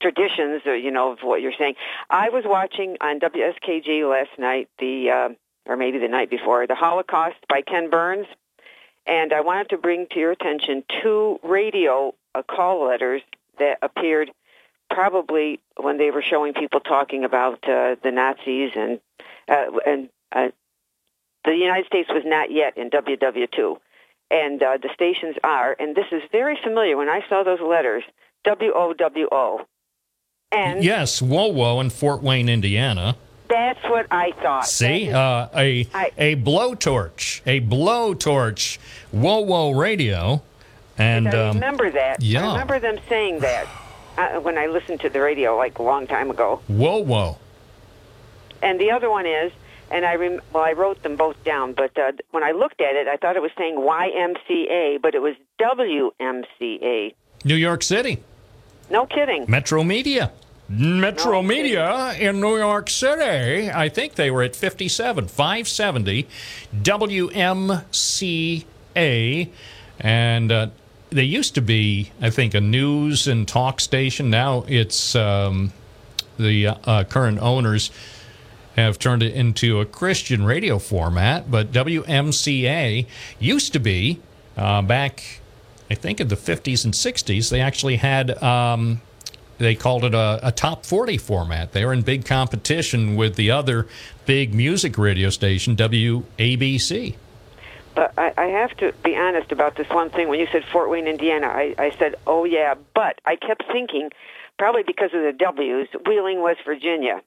[0.02, 1.76] traditions, uh, you know, of what you're saying,
[2.10, 6.76] I was watching on WSKG last night, the uh, or maybe the night before, the
[6.76, 8.28] Holocaust by Ken Burns,
[9.06, 13.22] and I wanted to bring to your attention two radio uh, call letters
[13.58, 14.32] that appeared
[14.90, 19.00] probably when they were showing people talking about uh, the Nazis and
[19.48, 20.50] uh, and uh,
[21.46, 23.78] the United States was not yet in WW2,
[24.30, 26.98] and uh, the stations are, and this is very familiar.
[26.98, 28.04] When I saw those letters,
[28.46, 29.66] WOWO,
[30.52, 33.16] and Yes, Whoa in Fort Wayne, Indiana.
[33.50, 34.68] That's what I thought.
[34.68, 35.82] See, uh, a
[36.18, 38.78] a blowtorch, a blowtorch,
[39.12, 40.42] Whoa Whoa radio,
[40.98, 42.22] and I um, remember that.
[42.22, 42.48] yeah.
[42.48, 43.68] I remember them saying that
[44.18, 46.62] uh, when I listened to the radio like a long time ago.
[46.68, 47.38] Whoa Whoa.
[48.62, 49.52] And the other one is,
[49.90, 52.96] and I rem- well, I wrote them both down, but uh, when I looked at
[52.96, 57.14] it, I thought it was saying YMCA, but it was WMCA.
[57.46, 58.22] New York City,
[58.90, 59.46] No kidding.
[59.48, 60.32] Metro Media.
[60.70, 63.72] Metro Media in New York City.
[63.72, 66.28] I think they were at 57, 570
[66.84, 68.30] WMCA.
[70.00, 70.68] And uh,
[71.10, 74.30] they used to be, I think, a news and talk station.
[74.30, 75.74] Now it's um,
[76.38, 77.90] the uh, current owners
[78.76, 81.50] have turned it into a Christian radio format.
[81.50, 83.08] But WMCA
[83.40, 84.22] used to be
[84.56, 85.42] uh, back,
[85.90, 87.50] I think, in the 50s and 60s.
[87.50, 88.42] They actually had.
[88.44, 89.02] Um,
[89.60, 91.74] they called it a, a top 40 format.
[91.74, 93.88] They were in big competition with the other
[94.26, 97.16] big music radio station, WABC.
[97.96, 100.30] But I, I have to be honest about this one thing.
[100.30, 102.76] When you said Fort Wayne, Indiana, I, I said, oh, yeah.
[102.96, 104.10] But I kept thinking,
[104.58, 107.22] probably because of the W's, Wheeling, West Virginia.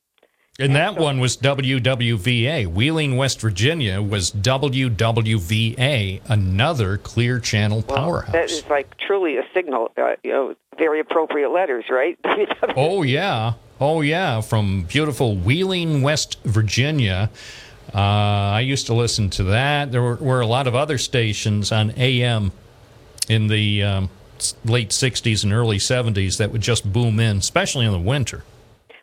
[0.58, 2.66] And that one was WWVA.
[2.66, 8.32] Wheeling, West Virginia was WWVA, another clear channel powerhouse.
[8.32, 12.18] That is like truly a signal, uh, you know, very appropriate letters, right?
[12.76, 17.30] Oh yeah, oh yeah, from beautiful Wheeling, West Virginia.
[17.94, 19.90] Uh, I used to listen to that.
[19.90, 22.52] There were, were a lot of other stations on AM
[23.26, 24.10] in the um,
[24.66, 28.44] late '60s and early '70s that would just boom in, especially in the winter.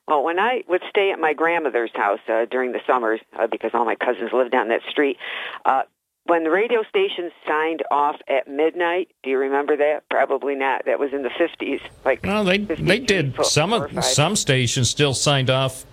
[0.10, 3.72] Well, when I would stay at my grandmother's house uh, during the summers, uh, because
[3.76, 5.18] all my cousins lived down that street,
[5.66, 5.84] uh,
[6.26, 10.10] when the radio stations signed off at midnight, do you remember that?
[10.10, 10.86] Probably not.
[10.86, 11.80] That was in the 50s.
[12.06, 15.86] Like Well, they they did some of some stations still signed off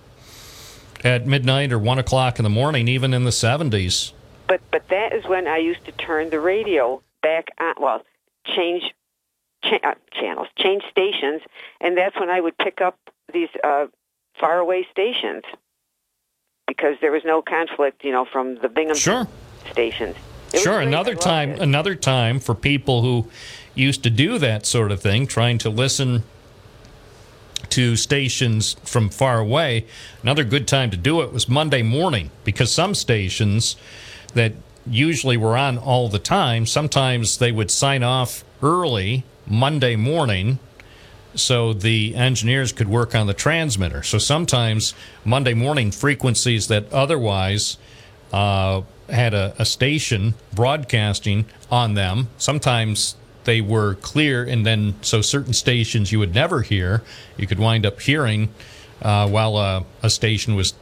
[1.03, 4.13] at midnight or one o'clock in the morning, even in the '70s.
[4.47, 7.75] But but that is when I used to turn the radio back on.
[7.79, 8.03] Well,
[8.45, 8.93] change
[9.63, 11.41] cha- uh, channels, change stations,
[11.81, 12.97] and that's when I would pick up
[13.33, 13.87] these uh,
[14.39, 15.43] faraway stations
[16.67, 19.27] because there was no conflict, you know, from the Bingham Sure.
[19.71, 20.15] stations.
[20.53, 21.59] It Sure, another time, it.
[21.59, 23.29] another time for people who
[23.75, 26.23] used to do that sort of thing, trying to listen
[27.69, 29.85] to stations from far away.
[30.23, 33.75] Another good time to do it was Monday morning because some stations
[34.33, 34.53] that
[34.85, 40.59] usually were on all the time, sometimes they would sign off early Monday morning
[41.37, 44.03] so the engineers could work on the transmitter.
[44.03, 44.93] So sometimes
[45.23, 47.77] Monday morning frequencies that otherwise
[48.33, 53.15] uh, had a, a station broadcasting on them, sometimes
[53.45, 57.01] they were clear, and then so certain stations you would never hear,
[57.37, 58.49] you could wind up hearing
[59.01, 60.73] uh, while a, a station was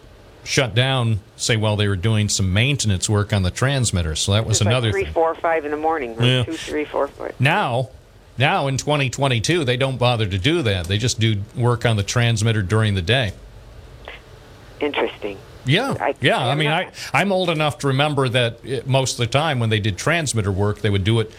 [0.44, 4.16] shut down, say while they were doing some maintenance work on the transmitter.
[4.16, 5.14] So that was It's like another three, thing.
[5.14, 6.16] four, five in the morning.
[6.20, 6.44] Yeah.
[6.44, 7.40] Two, three, four, five.
[7.40, 7.90] Now,
[8.38, 10.86] Now in 2022, they don't bother to do that.
[10.88, 13.34] They just do work on the transmitter during the day.
[14.80, 15.38] Interesting.
[15.66, 16.46] Yeah, I- yeah.
[16.46, 19.70] I mean, I I'm old enough to remember that it, most of the time when
[19.70, 21.32] they did transmitter work, they would do it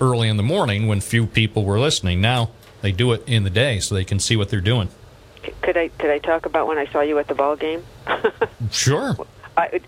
[0.00, 2.20] early in the morning when few people were listening.
[2.20, 2.50] Now
[2.82, 4.88] they do it in the day so they can see what they're doing.
[5.62, 7.84] Could I could I talk about when I saw you at the ball game?
[8.70, 9.16] Sure.
[9.56, 9.80] I,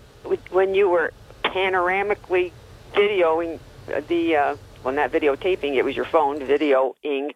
[0.49, 1.13] when you were
[1.43, 2.51] panoramically
[2.93, 3.59] videoing
[4.07, 7.31] the uh, well, not videotaping, it was your phone videoing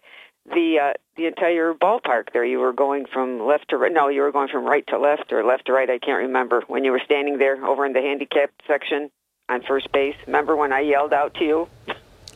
[0.45, 2.31] the uh, the entire ballpark.
[2.31, 3.91] There, you were going from left to right.
[3.91, 5.89] No, you were going from right to left or left to right.
[5.89, 9.09] I can't remember when you were standing there over in the handicapped section
[9.49, 10.15] on first base.
[10.25, 11.67] Remember when I yelled out to you?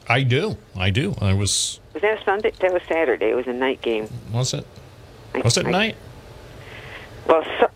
[0.10, 0.58] I do.
[0.76, 1.16] I do.
[1.22, 1.80] I was.
[1.94, 2.52] Was that Sunday?
[2.60, 3.30] That was Saturday.
[3.30, 4.10] It was a night game.
[4.34, 4.66] Was it?
[5.44, 5.96] Was it I- night?
[7.28, 7.68] Well, su-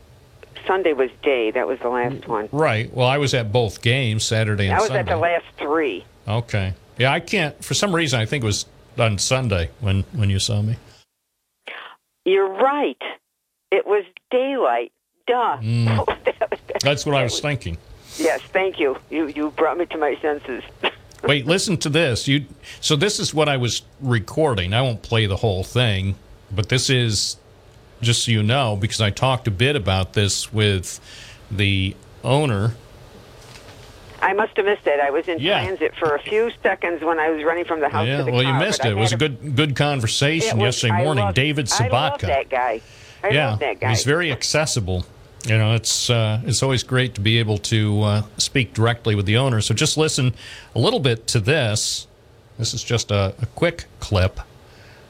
[0.66, 1.52] Sunday was day.
[1.52, 2.49] That was the last one.
[2.52, 2.91] Right.
[2.94, 4.76] Well, I was at both games, Saturday and Sunday.
[4.76, 4.99] I was Sunday.
[4.99, 6.03] at the last three.
[6.28, 6.74] Okay.
[6.98, 7.64] Yeah, I can't.
[7.64, 8.66] For some reason, I think it was
[8.98, 10.78] on Sunday when when you saw me.
[12.26, 13.02] You're right.
[13.72, 14.92] It was daylight.
[15.28, 15.58] Duh.
[15.62, 16.18] Mm.
[16.82, 17.78] That's what I was thinking.
[18.18, 18.98] Yes, thank you.
[19.10, 20.64] You you brought me to my senses.
[21.24, 22.28] Wait, listen to this.
[22.28, 22.46] You
[22.82, 24.74] so this is what I was recording.
[24.74, 26.16] I won't play the whole thing,
[26.52, 27.38] but this is
[28.02, 31.00] just so you know because I talked a bit about this with
[31.50, 32.74] the owner.
[34.26, 35.00] I must have missed it.
[35.00, 35.62] I was in Yeah.
[35.64, 38.32] transit for a few seconds when I was running from the house yeah, to the
[38.32, 38.54] well, car.
[38.54, 38.92] you missed it.
[38.92, 41.26] It was a good good conversation was- yesterday I morning.
[41.26, 42.28] love- David I love Sabatka.
[42.28, 42.82] that guy.
[43.24, 43.90] I yeah, love that guy.
[43.90, 45.06] he's very accessible.
[45.48, 49.28] You know, it's uh, it's always great to be able to uh, speak directly with
[49.28, 49.62] the owner.
[49.62, 50.34] So just listen
[50.74, 52.08] a little bit to this.
[52.58, 54.40] This is just a, a quick clip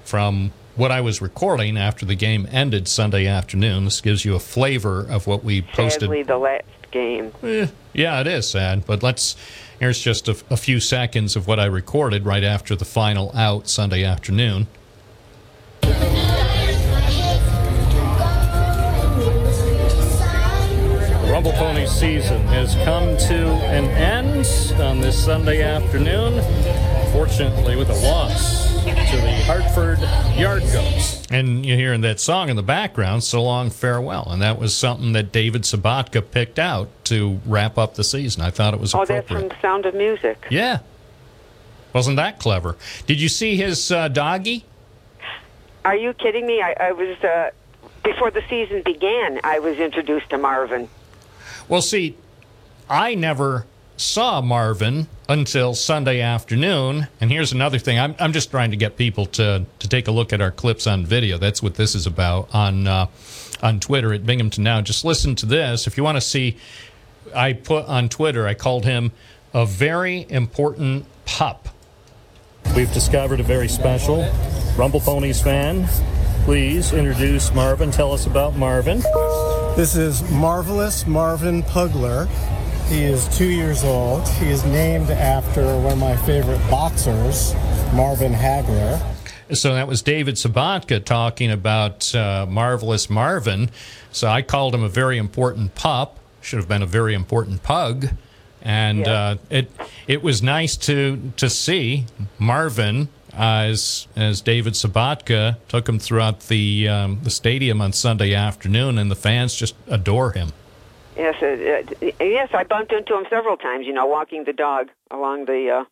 [0.04, 3.86] from what I was recording after the game ended Sunday afternoon.
[3.86, 6.02] This gives you a flavor of what we posted.
[6.02, 7.32] Sadly, the last game.
[7.44, 9.36] Eh, yeah, it is sad, but let's.
[9.80, 13.68] Here's just a, a few seconds of what I recorded right after the final out
[13.68, 14.68] Sunday afternoon.
[21.30, 24.48] Rumble Pony season has come to an end
[24.80, 26.42] on this Sunday afternoon,
[27.12, 30.00] fortunately with a loss to the Hartford
[30.38, 31.26] Yard Goats.
[31.32, 34.28] And you're hearing that song in the background, So Long Farewell.
[34.30, 38.44] And that was something that David Sabatka picked out to wrap up the season.
[38.44, 40.46] I thought it was Oh, that's from Sound of Music.
[40.52, 40.80] Yeah.
[41.94, 42.76] Wasn't that clever?
[43.08, 44.66] Did you see his uh, doggy?
[45.84, 46.62] Are you kidding me?
[46.62, 47.50] I, I was uh,
[48.04, 49.40] before the season began.
[49.44, 50.90] I was introduced to Marvin.
[51.68, 52.18] Well, see,
[52.90, 53.66] I never
[53.98, 57.08] saw Marvin until Sunday afternoon.
[57.20, 58.00] And here's another thing.
[58.00, 60.88] I'm, I'm just trying to get people to, to take a look at our clips
[60.88, 61.38] on video.
[61.38, 63.08] That's what this is about on, uh,
[63.62, 64.82] on Twitter at Binghamton Now.
[64.82, 65.88] Just listen to this.
[65.88, 66.58] If you want to see,
[67.34, 69.12] I put on Twitter, I called him
[69.54, 71.70] a very important pup.
[72.76, 74.30] We've discovered a very special
[74.78, 75.88] Rumble Ponies fan.
[76.44, 77.90] Please introduce Marvin.
[77.90, 79.00] Tell us about Marvin.
[79.76, 82.28] This is Marvelous Marvin Pugler.
[82.88, 84.28] He is two years old.
[84.28, 87.56] He is named after one of my favorite boxers,
[87.94, 89.02] Marvin Hagler.
[89.54, 93.72] So that was David Sabatka talking about uh, Marvelous Marvin.
[94.12, 96.20] So I called him a very important pup.
[96.42, 98.10] Should have been a very important pug.
[98.62, 99.72] And uh, it
[100.08, 102.06] it was nice to to see
[102.38, 108.98] Marvin as as David Sabatka took him throughout the um, the stadium on Sunday afternoon,
[108.98, 110.54] and the fans just adore him.
[111.16, 112.50] Yes, uh, uh, yes.
[112.54, 113.86] I bumped into him several times.
[113.86, 115.86] You know, walking the dog along the uh,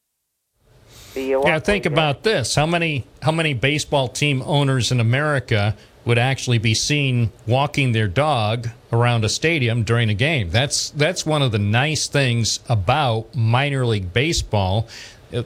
[1.14, 1.36] the.
[1.36, 2.56] Uh, Yeah, think about this.
[2.56, 5.76] How many how many baseball team owners in America
[6.06, 10.50] would actually be seen walking their dog around a stadium during a game?
[10.50, 14.88] That's that's one of the nice things about minor league baseball.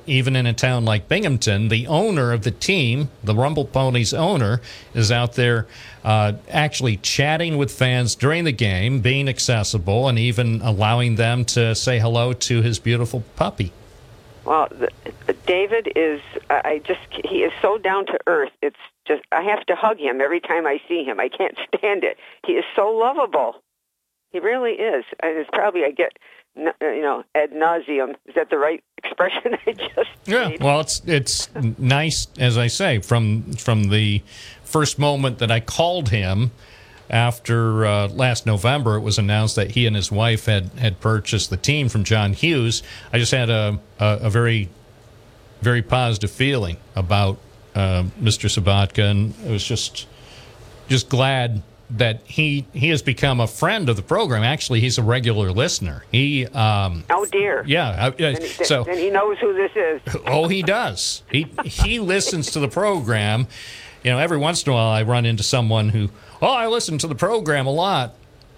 [0.05, 4.61] Even in a town like Binghamton, the owner of the team, the Rumble Ponies owner,
[4.93, 5.68] is out there
[6.03, 11.76] uh, actually chatting with fans during the game, being accessible, and even allowing them to
[11.76, 13.72] say hello to his beautiful puppy.
[14.47, 14.69] Well,
[15.45, 16.22] David is.
[16.49, 17.01] I just.
[17.26, 18.53] He is so down to earth.
[18.61, 19.23] It's just.
[19.34, 21.19] I have to hug him every time I see him.
[21.19, 22.18] I can't stand it.
[22.45, 23.55] He is so lovable.
[24.31, 25.03] He really is.
[25.22, 26.18] And it's probably I get.
[26.57, 28.15] Uh, You know, ad nauseum.
[28.25, 29.57] Is that the right expression?
[29.67, 30.09] I just.
[30.25, 34.21] Yeah, well, it's it's nice, as I say, from from the
[34.63, 36.51] first moment that I called him
[37.09, 41.49] after uh, last November, it was announced that he and his wife had had purchased
[41.49, 42.84] the team from John Hughes.
[43.13, 44.69] I just had a a, a very
[45.61, 47.38] very positive feeling about
[47.75, 48.49] uh, Mr.
[48.49, 50.07] Sabatka, and I was just
[50.88, 54.43] just glad that he he has become a friend of the program.
[54.43, 56.03] Actually, he's a regular listener.
[56.11, 57.64] He um, Oh dear.
[57.65, 57.89] yeah.
[57.89, 60.01] uh, uh, he, so then he knows who this is.
[60.27, 61.23] oh, he does.
[61.31, 63.47] He he listens to the program.
[64.03, 66.09] You know, every once in a while, I run into someone who,
[66.41, 68.14] oh, I listen to the program a lot,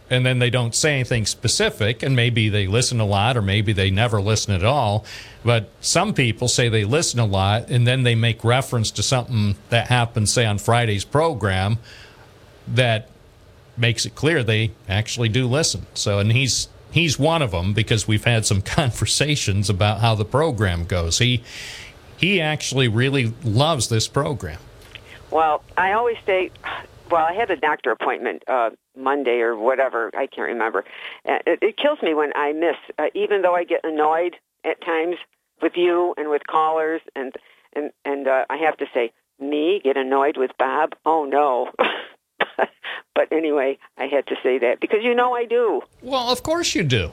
[0.09, 3.73] and then they don't say anything specific, and maybe they listen a lot, or maybe
[3.73, 5.05] they never listen at all.
[5.43, 9.55] But some people say they listen a lot, and then they make reference to something
[9.69, 11.77] that happened, say, on Friday's program,
[12.67, 13.09] that
[13.79, 15.85] makes it clear they actually do listen.
[15.93, 20.25] So, and he's he's one of them because we've had some conversations about how the
[20.25, 21.19] program goes.
[21.19, 21.43] He
[22.17, 24.59] he actually really loves this program.
[25.31, 26.51] Well, I always say,
[27.09, 30.11] well, I had a doctor appointment uh, Monday or whatever.
[30.15, 30.83] I can't remember.
[31.27, 34.35] Uh, It, it kills me when I miss, uh, even though I get annoyed
[34.65, 35.17] at times
[35.61, 37.33] with you and with callers, and
[37.73, 40.93] and and uh, I have to say, me get annoyed with Bob?
[41.05, 41.71] Oh no.
[43.19, 45.81] but anyway, I had to say that because you know I do.
[46.01, 47.11] Well, of course you do.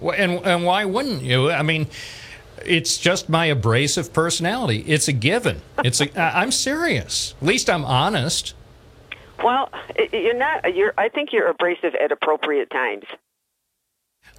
[0.00, 1.50] And and why wouldn't you?
[1.50, 1.86] I mean,
[2.64, 4.78] it's just my abrasive personality.
[4.86, 5.60] It's a given.
[5.84, 6.18] It's a.
[6.38, 7.34] I'm serious.
[7.42, 8.54] At least I'm honest.
[9.44, 9.68] Well,
[10.14, 10.74] you're not.
[10.74, 10.94] You're.
[10.96, 13.04] I think you're abrasive at appropriate times.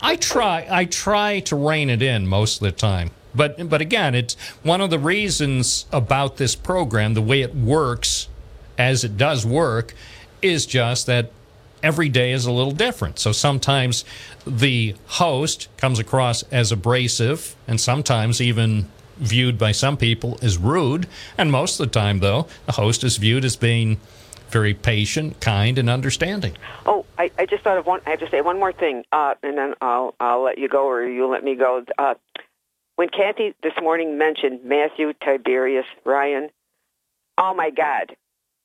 [0.01, 3.11] I try I try to rein it in most of the time.
[3.35, 4.33] But but again, it's
[4.63, 8.27] one of the reasons about this program, the way it works
[8.75, 9.93] as it does work,
[10.41, 11.31] is just that
[11.83, 13.19] every day is a little different.
[13.19, 14.05] So sometimes
[14.45, 18.87] the host comes across as abrasive and sometimes even
[19.17, 21.07] viewed by some people as rude,
[21.37, 23.99] and most of the time though, the host is viewed as being
[24.49, 26.55] very patient, kind, and understanding.
[26.85, 28.01] Oh, I, I just thought of one.
[28.05, 30.87] I have to say one more thing, uh, and then I'll I'll let you go,
[30.87, 31.83] or you'll let me go.
[31.97, 32.15] Uh,
[32.95, 36.49] when Kathy this morning mentioned Matthew Tiberius Ryan,
[37.37, 38.15] oh my God,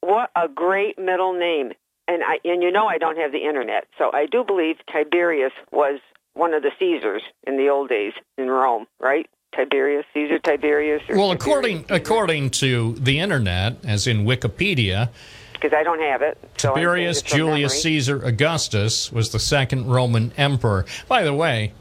[0.01, 1.73] what a great middle name!
[2.09, 5.53] And I and you know I don't have the internet, so I do believe Tiberius
[5.71, 6.01] was
[6.35, 9.29] one of the Caesars in the old days in Rome, right?
[9.55, 11.03] Tiberius, Caesar Tiberius.
[11.09, 15.11] Well, according according to the internet, as in Wikipedia,
[15.53, 16.39] because I don't have it.
[16.57, 17.83] So Tiberius Julius memory.
[17.83, 20.87] Caesar Augustus was the second Roman emperor.
[21.09, 21.73] By the way,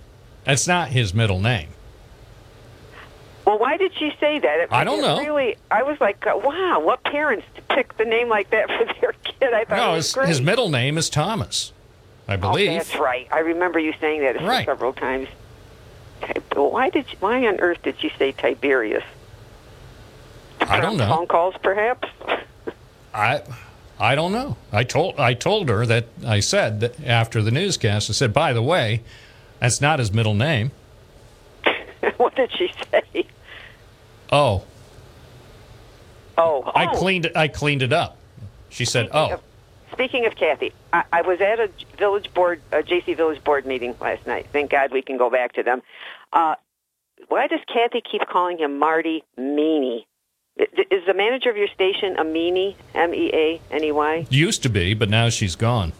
[0.43, 1.69] that's not his middle name.
[3.45, 4.59] Well, why did she say that?
[4.59, 5.17] It, I don't know.
[5.19, 8.85] Really, I was like, uh, wow, what parents to pick the name like that for
[9.01, 9.53] their kid?
[9.53, 11.73] I thought No, it was his, his middle name is Thomas,
[12.27, 12.71] I Oh, believe.
[12.71, 13.27] that's right.
[13.31, 14.65] I remember you saying that Right.
[14.65, 15.27] several times.
[16.21, 17.05] Ti- Why did?
[17.11, 19.03] You, why on earth did you say Tiberius?
[20.61, 21.07] I don't know.
[21.07, 22.07] Phone calls, perhaps.
[23.13, 23.41] I
[23.99, 24.57] I don't know.
[24.71, 28.09] I told I told her that I said that after the newscast.
[28.09, 29.01] I said, by the way,
[29.59, 30.71] that's not his middle name.
[32.17, 33.25] what did she say?
[34.31, 34.63] Oh,
[36.37, 36.97] Oh, I oh.
[36.97, 37.35] cleaned it.
[37.35, 38.17] I cleaned it up.
[38.69, 39.41] She said, Speaking "Oh, of-
[39.91, 43.95] Speaking of Kathy, I, I was at a village board, a JC Village board meeting
[43.99, 44.45] last night.
[44.53, 45.81] Thank God we can go back to them.
[46.31, 46.55] Uh,
[47.27, 50.07] why does Kathy keep calling him Marty Meany?
[50.55, 52.77] Is the manager of your station a Meany?
[52.93, 54.27] M E A N E Y?
[54.29, 55.91] used to be, but now she's gone."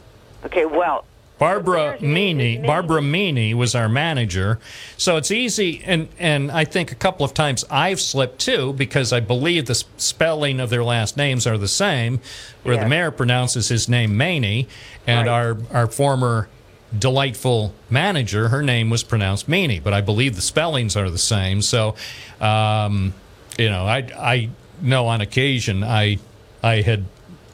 [0.46, 1.04] Okay, well,
[1.40, 4.60] Barbara Meany, Barbara Meany was our manager,
[4.98, 5.82] so it's easy.
[5.86, 9.84] And and I think a couple of times I've slipped too because I believe the
[9.98, 12.20] spelling of their last names are the same,
[12.64, 14.68] where the mayor pronounces his name Maney,
[15.08, 16.50] and our our former
[16.98, 21.62] delightful manager, her name was pronounced Meany, but I believe the spellings are the same.
[21.62, 21.96] So,
[22.42, 23.14] um,
[23.58, 24.50] you know, I I
[24.82, 26.20] know on occasion I
[26.62, 27.06] I had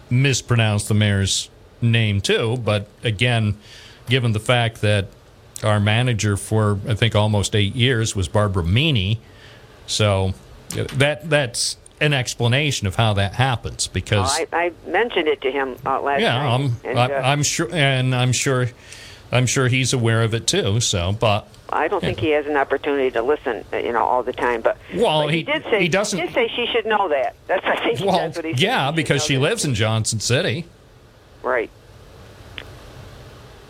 [0.09, 1.49] mispronounced the mayor's
[1.81, 3.57] name too, but again,
[4.07, 5.07] given the fact that
[5.63, 9.19] our manager for I think almost eight years was Barbara Meany,
[9.87, 10.33] so
[10.69, 15.77] that that's an explanation of how that happens because I, I mentioned it to him
[15.85, 16.53] uh, last yeah, night.
[16.55, 18.67] I'm and, I, uh, I'm sure, and I'm sure,
[19.31, 20.81] I'm sure he's aware of it too.
[20.81, 24.23] So, but I don't think he has an opportunity to listen, uh, you know, all
[24.23, 24.61] the time.
[24.61, 27.35] But Well, but he, he- did say he doesn't- did say she should know that.
[27.47, 28.59] That's I think well, that's what he said.
[28.59, 30.65] yeah, because she lives in Johnson City.
[31.45, 31.69] Right.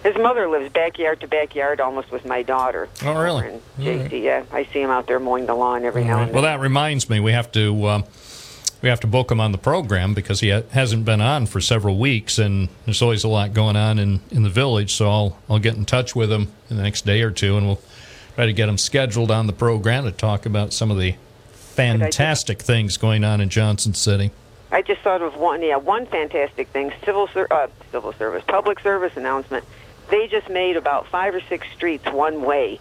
[0.03, 2.87] His mother lives backyard to backyard, almost with my daughter.
[3.03, 3.47] Oh, really?
[3.47, 6.33] And JC, yeah, I see him out there mowing the lawn every now and then.
[6.33, 8.01] Well, that reminds me, we have to uh,
[8.81, 11.59] we have to book him on the program because he ha- hasn't been on for
[11.59, 14.93] several weeks, and there's always a lot going on in, in the village.
[14.93, 17.65] So I'll I'll get in touch with him in the next day or two, and
[17.65, 17.81] we'll
[18.35, 21.15] try to get him scheduled on the program to talk about some of the
[21.51, 24.31] fantastic things going on in Johnson City.
[24.71, 28.79] I just thought of one, yeah, one fantastic thing: civil, ser- uh, civil service, public
[28.79, 29.63] service announcement.
[30.09, 32.79] They just made about five or six streets one way,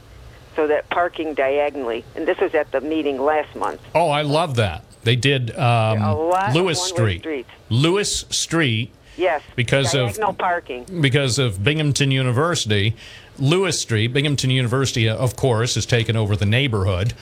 [0.57, 2.05] so that parking diagonally.
[2.15, 3.81] And this was at the meeting last month.
[3.95, 4.85] Oh, I love that.
[5.05, 6.01] They did um,
[6.55, 7.47] Lewis Street.
[7.69, 9.43] Lewis Street Yes.
[9.55, 11.01] Because of- diagonal parking.
[11.01, 12.97] because of Binghamton University,
[13.39, 17.15] Lewis Street, Binghamton University, of course, has taken over the neighborhood,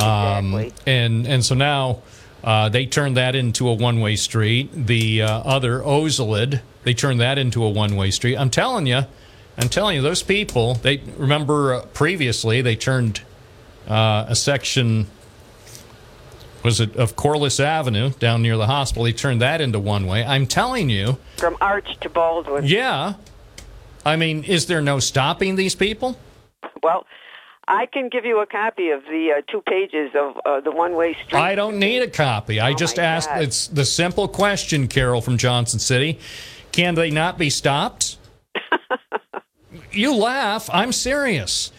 [0.00, 2.02] um, and and so now
[2.44, 4.70] uh, they turned that into a one-way street.
[4.74, 8.36] The uh, other Ozalid, they turned that into a one-way street.
[8.36, 9.02] I'm telling you,
[9.58, 10.74] I'm telling you, those people.
[10.74, 13.20] They remember uh, previously they turned
[13.88, 15.06] uh, a section.
[16.64, 19.04] Was it of Corliss Avenue down near the hospital?
[19.04, 20.24] They turned that into one way.
[20.24, 22.64] I'm telling you, From Arch to Baldwin.
[22.66, 23.14] yeah.
[24.04, 26.18] I mean, is there no stopping these people?
[26.82, 27.06] Well,
[27.68, 31.14] I can give you a copy of the uh, two pages of uh, the one-way
[31.14, 31.38] street.
[31.38, 32.60] I don't need a copy.
[32.60, 33.42] I just asked God.
[33.42, 36.18] it's the simple question, Carol from Johnson City.
[36.72, 38.18] Can they not be stopped?
[39.92, 40.68] you laugh.
[40.72, 41.70] I'm serious.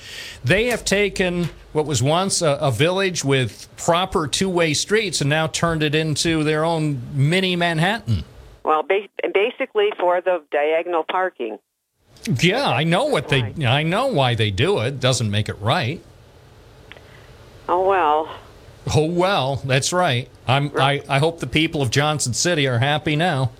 [0.43, 5.29] They have taken what was once a, a village with proper two way streets and
[5.29, 8.23] now turned it into their own mini Manhattan.
[8.63, 11.57] Well, ba- basically for the diagonal parking.
[12.27, 13.53] Yeah, I know what they.
[13.65, 14.99] I know why they do it.
[14.99, 16.01] Doesn't make it right.
[17.67, 18.35] Oh well.
[18.95, 20.29] Oh well, that's right.
[20.47, 20.71] I'm.
[20.77, 23.51] I, I hope the people of Johnson City are happy now.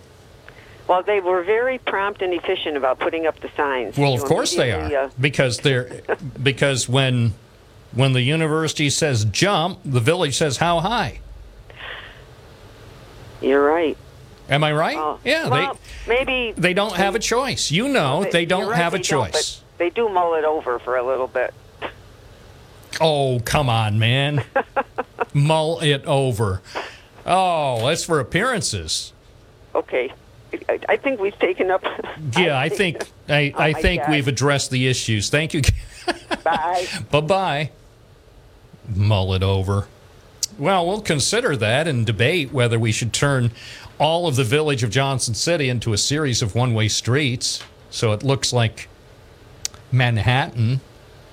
[0.88, 3.98] Well, they were very prompt and efficient about putting up the signs.
[3.98, 6.02] Well, of course they are uh, because they're
[6.44, 7.34] because when
[7.94, 11.20] when the university says jump, the village says how high.
[13.42, 13.98] You're right.
[14.50, 14.98] Am I right?
[14.98, 17.72] Oh, yeah, well, maybe they they don't have a choice.
[17.72, 19.62] You know, they don't right, have a they choice.
[19.62, 21.54] but they do mull it over for a little bit.
[23.02, 24.44] Oh, come on, man.
[25.34, 26.62] Mull it over.
[27.26, 29.14] Oh, that's for appearances.
[29.74, 30.14] Okay.
[30.70, 31.84] I, I think we've taken up.
[32.38, 34.12] Yeah, I think I, I Oh, think God.
[34.12, 35.30] we've addressed the issues.
[35.32, 35.62] Thank you.
[36.44, 36.86] Bye.
[37.10, 37.72] bye bye.
[38.96, 39.88] Mull it over.
[40.58, 43.52] Well, we'll consider that and debate whether we should turn
[44.00, 48.12] all of the village of Johnson City into a series of one way streets so
[48.12, 48.90] it looks like
[49.92, 50.82] Manhattan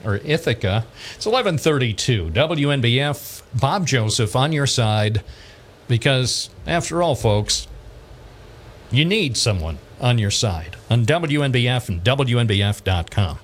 [0.05, 0.85] or Ithaca.
[1.17, 2.31] It's 1132.
[2.31, 5.23] WNBF, Bob Joseph on your side
[5.89, 7.67] because, after all, folks,
[8.91, 13.39] you need someone on your side on WNBF and WNBF.com.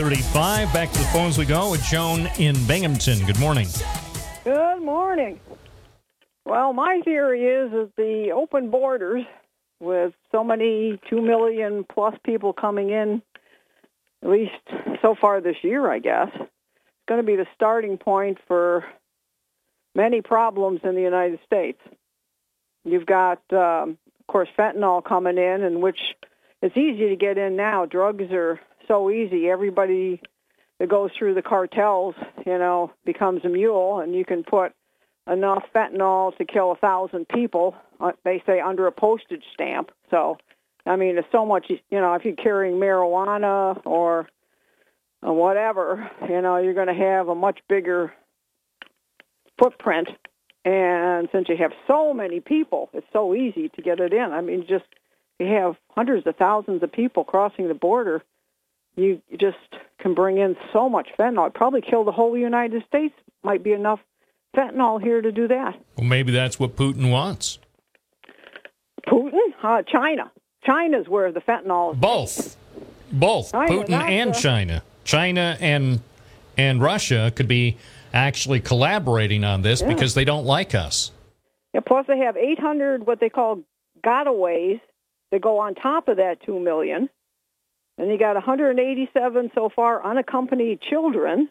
[0.00, 0.72] 1135.
[0.72, 3.18] Back to the phones we go with Joan in Binghamton.
[3.26, 3.66] Good morning.
[4.44, 5.40] Good morning.
[6.44, 9.24] Well, my theory is that the open borders,
[9.80, 13.22] with so many two million plus people coming in,
[14.22, 14.52] at least
[15.02, 16.46] so far this year, I guess, is
[17.08, 18.84] going to be the starting point for
[19.96, 21.80] many problems in the United States.
[22.84, 25.98] You've got, um, of course, fentanyl coming in, and which
[26.62, 27.84] it's easy to get in now.
[27.84, 29.48] Drugs are so easy.
[29.48, 30.20] Everybody
[30.78, 32.14] that goes through the cartels,
[32.46, 34.72] you know, becomes a mule, and you can put
[35.30, 37.76] enough fentanyl to kill a thousand people.
[38.00, 39.90] uh, They say under a postage stamp.
[40.10, 40.38] So,
[40.86, 41.66] I mean, there's so much.
[41.68, 44.28] You know, if you're carrying marijuana or
[45.20, 48.12] whatever, you know, you're going to have a much bigger
[49.58, 50.08] footprint.
[50.64, 54.32] And since you have so many people, it's so easy to get it in.
[54.32, 54.84] I mean, just
[55.38, 58.22] you have hundreds of thousands of people crossing the border.
[58.98, 59.56] You just
[60.00, 61.42] can bring in so much fentanyl.
[61.44, 63.14] It'd probably kill the whole United States.
[63.44, 64.00] Might be enough
[64.56, 65.78] fentanyl here to do that.
[65.96, 67.60] Well, maybe that's what Putin wants.
[69.06, 69.38] Putin?
[69.62, 70.30] Uh, China.
[70.64, 72.00] China's where the fentanyl is.
[72.00, 72.56] Both.
[73.12, 73.52] Both.
[73.52, 74.82] China, Putin that's and China.
[75.04, 76.00] China and
[76.56, 77.76] and Russia could be
[78.12, 79.88] actually collaborating on this Yeah.
[79.88, 81.12] because they don't like us.
[81.72, 83.60] And plus, they have 800 what they call
[84.04, 84.80] gotaways
[85.30, 87.08] that go on top of that 2 million.
[87.98, 91.48] And you got 187 so far unaccompanied children.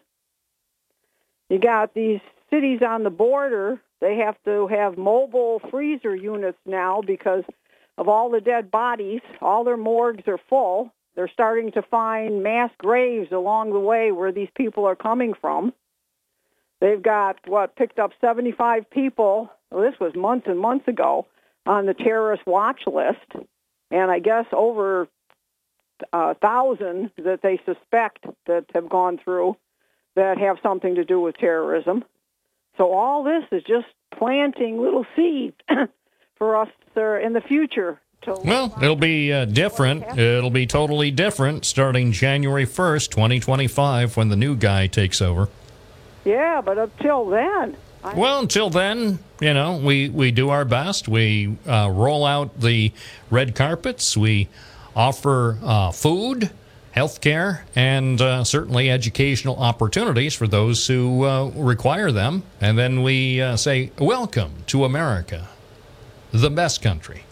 [1.50, 2.20] You got these
[2.50, 7.44] cities on the border, they have to have mobile freezer units now because
[7.96, 9.20] of all the dead bodies.
[9.40, 10.92] All their morgues are full.
[11.16, 15.72] They're starting to find mass graves along the way where these people are coming from.
[16.80, 19.50] They've got what picked up 75 people.
[19.70, 21.26] Well, this was months and months ago
[21.66, 23.46] on the terrorist watch list,
[23.90, 25.08] and I guess over
[26.12, 29.56] a thousand that they suspect that have gone through
[30.16, 32.04] that have something to do with terrorism.
[32.76, 35.56] So all this is just planting little seeds
[36.36, 38.00] for us uh, in the future.
[38.22, 40.18] To Well, it'll be uh, different.
[40.18, 45.48] It'll be totally different starting January 1st, 2025, when the new guy takes over.
[46.24, 51.06] yeah, but until then, I, Well, until then, you know, we, we do our best.
[51.08, 52.92] We uh, roll out the
[53.30, 54.16] red carpets.
[54.16, 54.48] We
[54.96, 56.50] offer uh, food,
[56.92, 62.42] health care, and uh, certainly educational opportunities for those who uh, require them.
[62.60, 65.48] And then we uh, say, Welcome to America,
[66.32, 67.22] the best country.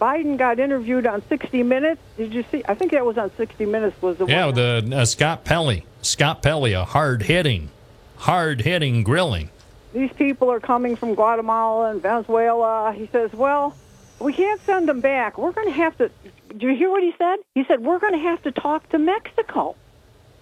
[0.00, 2.00] Biden got interviewed on 60 Minutes.
[2.16, 2.62] Did you see?
[2.68, 4.00] I think that was on 60 Minutes.
[4.00, 5.84] Was the Yeah, the uh, Scott Pelley.
[6.02, 7.70] Scott Pelley, a hard hitting,
[8.16, 9.50] hard hitting grilling.
[9.92, 12.92] these people are coming from Guatemala and Venezuela.
[12.92, 13.74] He says, well,
[14.18, 15.38] we can't send them back.
[15.38, 16.10] We're going to have to.
[16.56, 17.36] Do you hear what he said?
[17.54, 19.76] He said, we're going to have to talk to Mexico.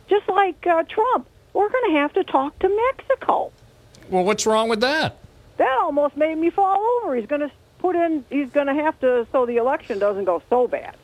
[0.09, 1.29] Just like uh, Trump.
[1.53, 3.53] We're going to have to talk to Mexico.
[4.11, 5.17] Well, what's wrong with that?
[5.57, 7.15] That almost made me fall over.
[7.17, 10.43] He's going to put in, he's going to have to, so the election doesn't go
[10.51, 10.97] so bad.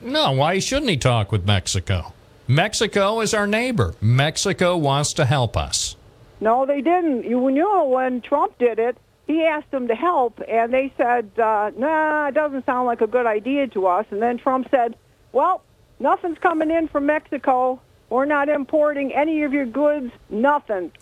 [0.00, 2.12] No, why shouldn't he talk with Mexico?
[2.46, 3.94] Mexico is our neighbor.
[4.00, 5.96] Mexico wants to help us.
[6.40, 7.24] No, they didn't.
[7.24, 8.96] You know, when Trump did it,
[9.28, 13.06] he asked them to help, and they said, uh, nah, it doesn't sound like a
[13.06, 14.06] good idea to us.
[14.10, 14.96] And then Trump said,
[15.32, 15.62] well,
[16.00, 17.78] nothing's coming in from Mexico.
[18.08, 20.92] We're not importing any of your goods, nothing.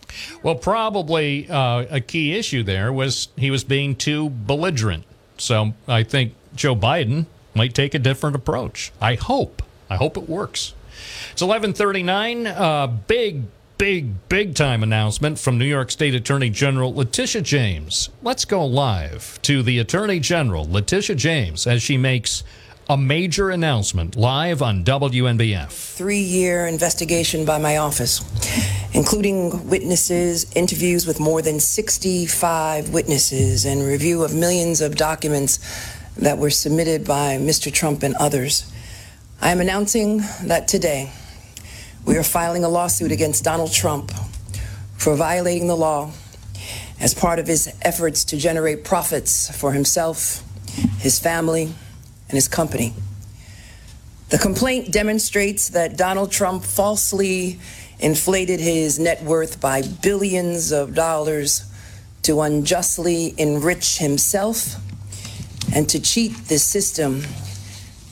[0.42, 5.04] Well, probably uh, a key issue there was he was being too belligerent.
[5.38, 8.90] So I think Joe Biden might take a different approach.
[9.00, 9.62] I hope.
[9.88, 10.74] I hope it works.
[11.30, 12.46] It's 11:39.
[12.46, 13.44] Uh, big,
[13.78, 18.08] big, big time announcement from New York State Attorney General Letitia James.
[18.22, 22.42] Let's go live to the Attorney General Letitia James as she makes
[22.88, 25.70] a major announcement live on WNBF.
[25.70, 28.22] three year investigation by my office,
[28.94, 35.58] including witnesses, interviews with more than 65 witnesses, and review of millions of documents
[36.16, 37.72] that were submitted by Mr.
[37.72, 38.70] Trump and others.
[39.40, 41.12] I am announcing that today
[42.06, 44.12] we are filing a lawsuit against Donald Trump
[44.96, 46.12] for violating the law
[47.00, 50.42] as part of his efforts to generate profits for himself,
[50.98, 52.94] his family, and his company.
[54.28, 57.58] The complaint demonstrates that Donald Trump falsely
[57.98, 61.64] inflated his net worth by billions of dollars
[62.22, 64.76] to unjustly enrich himself
[65.74, 67.22] and to cheat the system,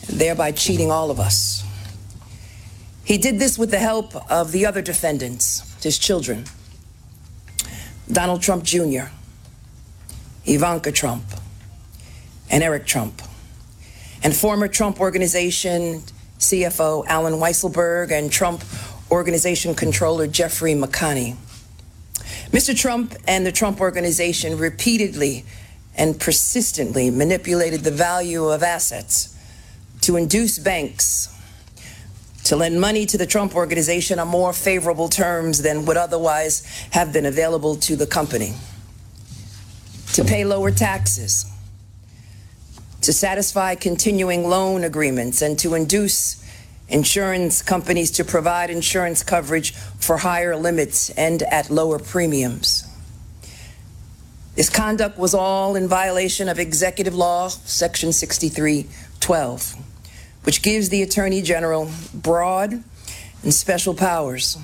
[0.09, 1.64] thereby cheating all of us.
[3.05, 6.47] He did this with the help of the other defendants, his children
[8.10, 9.09] Donald Trump Jr.,
[10.44, 11.24] Ivanka Trump,
[12.51, 13.22] and Eric Trump
[14.22, 16.02] and former Trump Organization
[16.39, 18.64] CFO Allen Weisselberg and Trump
[19.10, 21.36] Organization Controller Jeffrey McConney.
[22.51, 22.76] Mr.
[22.76, 25.44] Trump and the Trump Organization repeatedly
[25.97, 29.36] and persistently manipulated the value of assets
[30.01, 31.34] to induce banks
[32.45, 37.12] to lend money to the Trump Organization on more favorable terms than would otherwise have
[37.12, 38.55] been available to the company,
[40.12, 41.51] to pay lower taxes.
[43.03, 46.43] To satisfy continuing loan agreements and to induce
[46.89, 52.87] insurance companies to provide insurance coverage for higher limits and at lower premiums.
[54.55, 59.77] This conduct was all in violation of Executive Law, Section 6312,
[60.45, 62.85] which gives the Attorney General broad
[63.43, 64.57] and special powers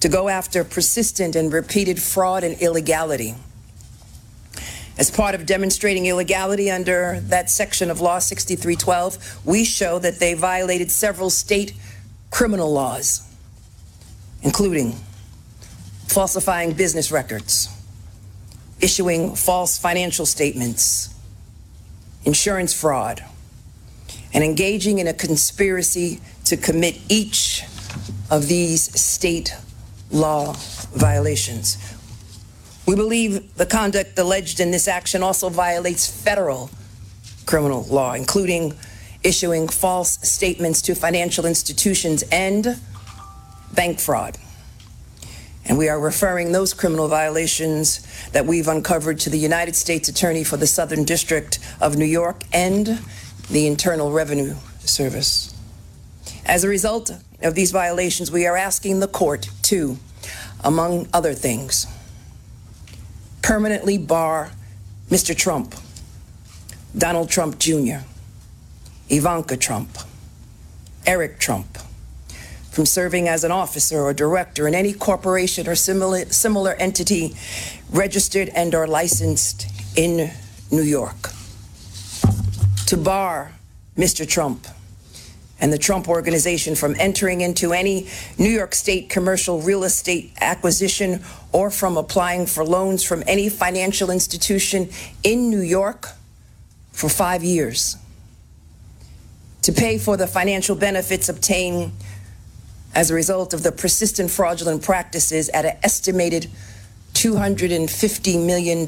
[0.00, 3.34] to go after persistent and repeated fraud and illegality.
[4.98, 10.34] As part of demonstrating illegality under that section of Law 6312, we show that they
[10.34, 11.72] violated several state
[12.30, 13.26] criminal laws,
[14.42, 14.94] including
[16.06, 17.68] falsifying business records,
[18.80, 21.14] issuing false financial statements,
[22.24, 23.24] insurance fraud,
[24.32, 27.64] and engaging in a conspiracy to commit each
[28.30, 29.54] of these state
[30.10, 30.52] law
[30.94, 31.78] violations.
[32.86, 36.70] We believe the conduct alleged in this action also violates federal
[37.46, 38.74] criminal law, including
[39.22, 42.80] issuing false statements to financial institutions and
[43.74, 44.38] bank fraud.
[45.66, 48.00] And we are referring those criminal violations
[48.32, 52.42] that we've uncovered to the United States Attorney for the Southern District of New York
[52.52, 52.98] and
[53.50, 55.52] the Internal Revenue Service.
[56.46, 57.10] As a result
[57.42, 59.98] of these violations, we are asking the court to,
[60.62, 61.86] among other things,
[63.42, 64.52] permanently bar
[65.08, 65.36] Mr.
[65.36, 65.74] Trump,
[66.96, 68.04] Donald Trump Jr.,
[69.08, 69.98] Ivanka Trump,
[71.04, 71.78] Eric Trump,
[72.70, 77.34] from serving as an officer or director in any corporation or similar, similar entity
[77.90, 79.66] registered and or licensed
[79.96, 80.30] in
[80.70, 81.29] New York.
[82.90, 83.52] To bar
[83.96, 84.28] Mr.
[84.28, 84.66] Trump
[85.60, 91.22] and the Trump Organization from entering into any New York State commercial real estate acquisition
[91.52, 94.90] or from applying for loans from any financial institution
[95.22, 96.08] in New York
[96.90, 97.96] for five years.
[99.62, 101.92] To pay for the financial benefits obtained
[102.92, 106.50] as a result of the persistent fraudulent practices at an estimated
[107.14, 108.84] $250 million.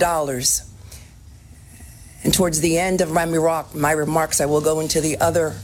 [2.24, 5.57] And towards the end of my, my remarks, I will go into the other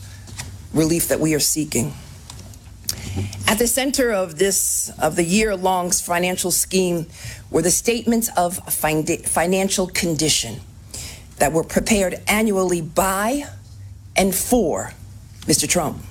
[0.72, 1.94] relief that we are seeking.
[3.47, 7.06] At the center of this, of the year-long financial scheme,
[7.51, 10.60] were the statements of fin- financial condition
[11.39, 13.44] that were prepared annually by
[14.16, 14.93] and for
[15.43, 15.68] Mr.
[15.68, 16.02] Trump,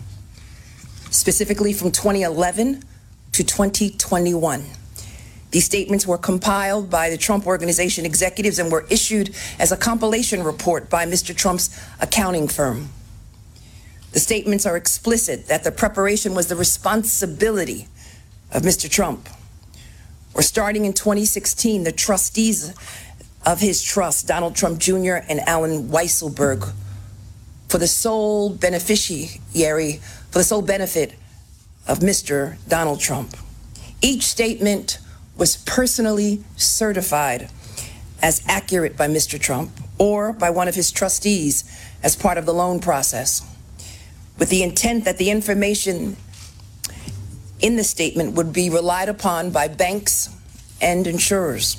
[1.12, 2.84] specifically from 2011
[3.34, 4.66] to 2021.
[5.52, 10.44] These statements were compiled by the Trump Organization executives and were issued as a compilation
[10.44, 11.36] report by Mr.
[11.36, 11.70] Trump's
[12.02, 12.90] accounting firm.
[14.12, 17.88] The statements are explicit that the preparation was the responsibility
[18.52, 18.90] of Mr.
[18.90, 19.30] Trump.
[20.34, 22.74] Or starting in 2016, the trustees
[23.46, 25.16] of his trust, Donald Trump Jr.
[25.30, 26.74] and Allen Weisselberg,
[27.70, 30.02] for the sole beneficiary,
[30.32, 31.14] for the sole benefit
[31.88, 32.58] of Mr.
[32.68, 33.36] Donald Trump.
[34.02, 35.00] Each statement
[35.38, 37.50] was personally certified
[38.22, 39.40] as accurate by Mr.
[39.40, 41.64] Trump or by one of his trustees
[42.04, 43.42] as part of the loan process,
[44.38, 46.16] with the intent that the information
[47.60, 50.30] in the statement would be relied upon by banks
[50.82, 51.76] and insurers.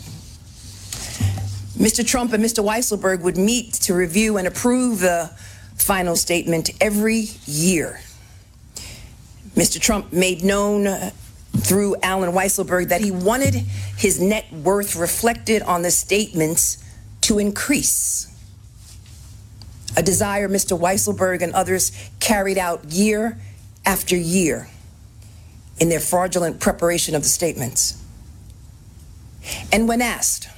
[1.77, 2.05] Mr.
[2.05, 2.65] Trump and Mr.
[2.65, 5.31] Weisselberg would meet to review and approve the
[5.77, 8.01] final statement every year.
[9.55, 9.81] Mr.
[9.81, 10.87] Trump made known
[11.61, 16.83] through Allen Weisselberg that he wanted his net worth reflected on the statements
[17.23, 18.27] to increase.
[19.97, 20.79] A desire Mr.
[20.79, 23.39] Weisselberg and others carried out year
[23.85, 24.69] after year
[25.81, 28.03] in their fraudulent preparation of the statements.
[29.73, 30.49] And when asked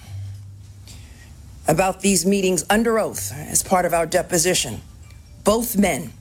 [1.68, 4.80] about these meetings under oath as part of our deposition,
[5.44, 6.12] both men,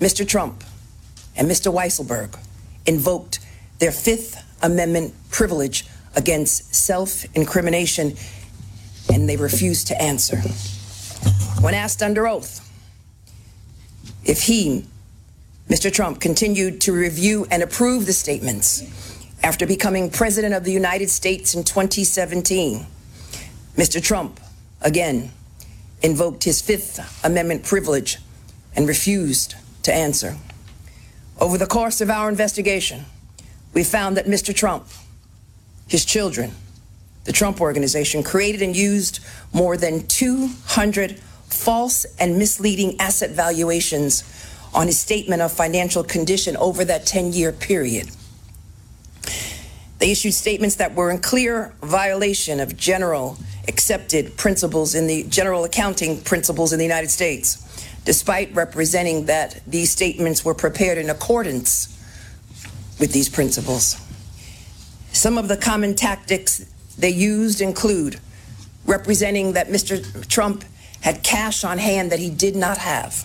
[0.00, 0.26] Mr.
[0.26, 0.64] Trump
[1.36, 1.72] and Mr.
[1.72, 2.38] Weisselberg,
[2.86, 3.38] invoked
[3.82, 5.84] their Fifth Amendment privilege
[6.14, 8.14] against self incrimination
[9.12, 10.36] and they refused to answer.
[11.60, 12.60] When asked under oath
[14.24, 14.86] if he,
[15.68, 15.92] Mr.
[15.92, 18.84] Trump, continued to review and approve the statements
[19.42, 22.86] after becoming President of the United States in 2017,
[23.76, 24.00] Mr.
[24.00, 24.38] Trump
[24.80, 25.32] again
[26.02, 28.18] invoked his Fifth Amendment privilege
[28.76, 30.36] and refused to answer.
[31.40, 33.06] Over the course of our investigation,
[33.74, 34.54] we found that Mr.
[34.54, 34.86] Trump,
[35.88, 36.52] his children,
[37.24, 39.20] the Trump Organization created and used
[39.52, 44.24] more than 200 false and misleading asset valuations
[44.74, 48.10] on his statement of financial condition over that 10 year period.
[49.98, 53.38] They issued statements that were in clear violation of general
[53.68, 59.92] accepted principles in the general accounting principles in the United States, despite representing that these
[59.92, 61.88] statements were prepared in accordance
[63.02, 64.00] with these principles.
[65.12, 66.64] Some of the common tactics
[66.96, 68.20] they used include
[68.86, 70.24] representing that Mr.
[70.28, 70.64] Trump
[71.00, 73.24] had cash on hand that he did not have,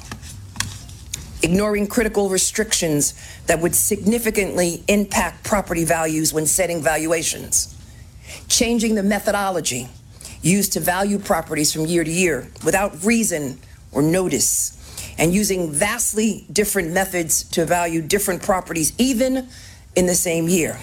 [1.43, 3.13] ignoring critical restrictions
[3.45, 7.77] that would significantly impact property values when setting valuations,
[8.47, 9.87] changing the methodology
[10.41, 13.59] used to value properties from year to year without reason
[13.91, 14.73] or notice,
[15.19, 19.47] and using vastly different methods to value different properties, even
[19.97, 20.77] in the same year,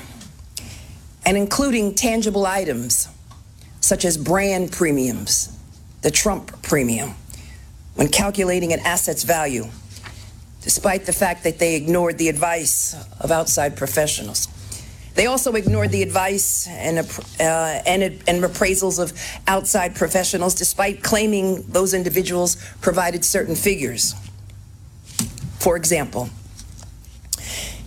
[1.25, 3.09] and including tangible items
[3.81, 5.57] such as brand premiums,
[6.03, 7.15] the Trump premium,
[7.95, 9.67] when calculating an asset's value,
[10.63, 14.49] despite the fact that they ignored the advice of outside professionals.
[15.15, 17.43] They also ignored the advice and, uh,
[17.87, 19.13] and, and appraisals of
[19.47, 24.17] outside professionals, despite claiming those individuals provided certain figures.
[25.61, 26.31] For example,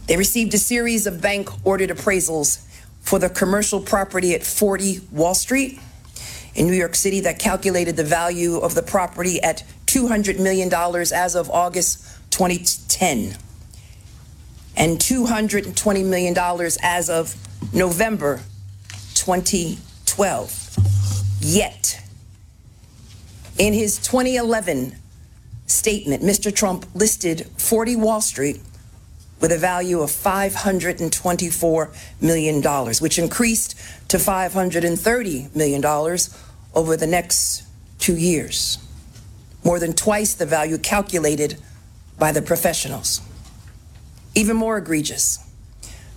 [0.08, 2.66] they received a series of bank ordered appraisals
[3.02, 5.80] for the commercial property at 40 Wall Street
[6.56, 10.74] in New York City that calculated the value of the property at $200 million
[11.14, 13.38] as of August 2010
[14.76, 16.36] and $220 million
[16.84, 17.36] as of
[17.74, 18.42] November
[19.14, 20.64] 2012.
[21.40, 22.02] Yet,
[23.58, 24.96] in his 2011
[25.66, 26.54] statement, Mr.
[26.54, 28.62] Trump listed 40 Wall Street
[29.40, 32.62] with a value of $524 million,
[33.00, 33.76] which increased
[34.10, 35.86] to $530 million
[36.74, 37.64] over the next
[38.00, 38.78] two years,
[39.64, 41.58] more than twice the value calculated
[42.18, 43.22] by the professionals.
[44.36, 45.40] Even more egregious,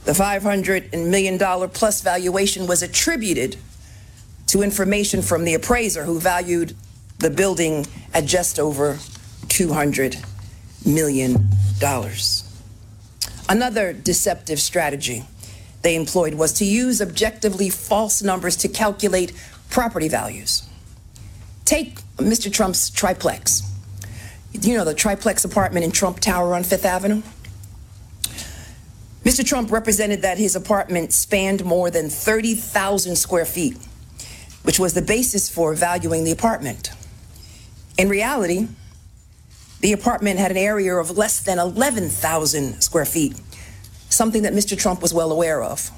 [0.05, 1.39] the $500 million
[1.71, 3.57] plus valuation was attributed
[4.47, 6.75] to information from the appraiser who valued
[7.19, 8.95] the building at just over
[9.47, 10.25] $200
[10.85, 11.49] million.
[13.51, 15.24] Another deceptive strategy
[15.82, 19.32] they employed was to use objectively false numbers to calculate
[19.70, 20.62] property values.
[21.64, 22.52] Take Mr.
[22.52, 23.62] Trump's triplex.
[24.52, 27.22] You know, the triplex apartment in Trump Tower on Fifth Avenue?
[29.24, 29.44] Mr.
[29.44, 33.77] Trump represented that his apartment spanned more than 30,000 square feet,
[34.62, 36.93] which was the basis for valuing the apartment.
[37.98, 38.68] In reality,
[39.81, 43.40] the apartment had an area of less than 11,000 square feet,
[44.09, 44.78] something that Mr.
[44.78, 45.90] Trump was well aware of.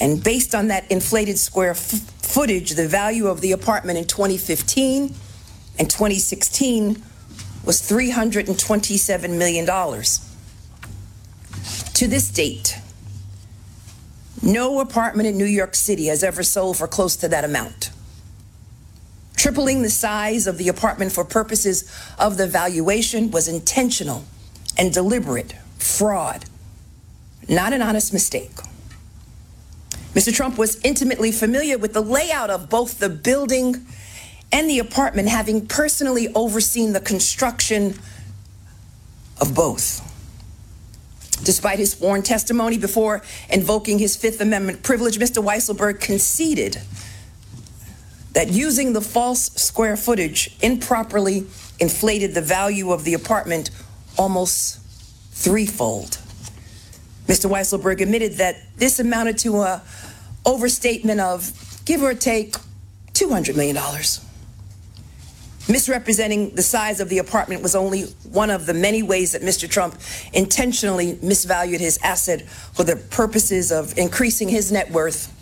[0.00, 1.78] And based on that inflated square f-
[2.22, 5.14] footage, the value of the apartment in 2015
[5.78, 7.02] and 2016
[7.64, 9.66] was $327 million.
[11.94, 12.78] To this date,
[14.42, 17.90] no apartment in New York City has ever sold for close to that amount.
[19.44, 21.84] Tripling the size of the apartment for purposes
[22.18, 24.24] of the valuation was intentional
[24.78, 26.46] and deliberate fraud,
[27.46, 28.52] not an honest mistake.
[30.14, 30.34] Mr.
[30.34, 33.86] Trump was intimately familiar with the layout of both the building
[34.50, 37.98] and the apartment, having personally overseen the construction
[39.42, 40.00] of both.
[41.44, 45.44] Despite his sworn testimony before invoking his Fifth Amendment privilege, Mr.
[45.44, 46.80] Weisselberg conceded
[48.34, 51.46] that using the false square footage improperly
[51.80, 53.70] inflated the value of the apartment
[54.18, 54.80] almost
[55.32, 56.18] threefold.
[57.26, 57.48] Mr.
[57.48, 59.82] Weisselberg admitted that this amounted to a
[60.44, 62.56] overstatement of give or take
[63.12, 63.76] $200 million.
[65.66, 69.68] Misrepresenting the size of the apartment was only one of the many ways that Mr.
[69.68, 69.98] Trump
[70.34, 75.33] intentionally misvalued his asset for the purposes of increasing his net worth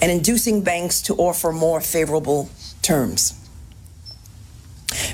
[0.00, 2.50] and inducing banks to offer more favorable
[2.82, 3.34] terms.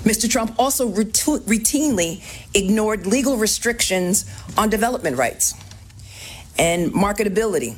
[0.05, 0.29] Mr.
[0.29, 2.23] Trump also routinely
[2.55, 4.25] ignored legal restrictions
[4.57, 5.55] on development rights
[6.59, 7.77] and marketability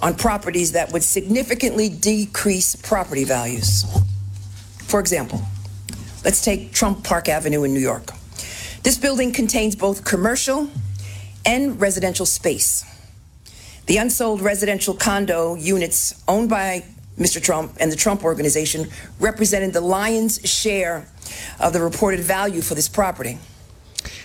[0.00, 3.84] on properties that would significantly decrease property values.
[4.84, 5.42] For example,
[6.24, 8.12] let's take Trump Park Avenue in New York.
[8.84, 10.70] This building contains both commercial
[11.44, 12.84] and residential space.
[13.88, 16.84] The unsold residential condo units owned by
[17.18, 17.42] Mr.
[17.42, 21.08] Trump and the Trump Organization represented the lion's share
[21.58, 23.38] of the reported value for this property.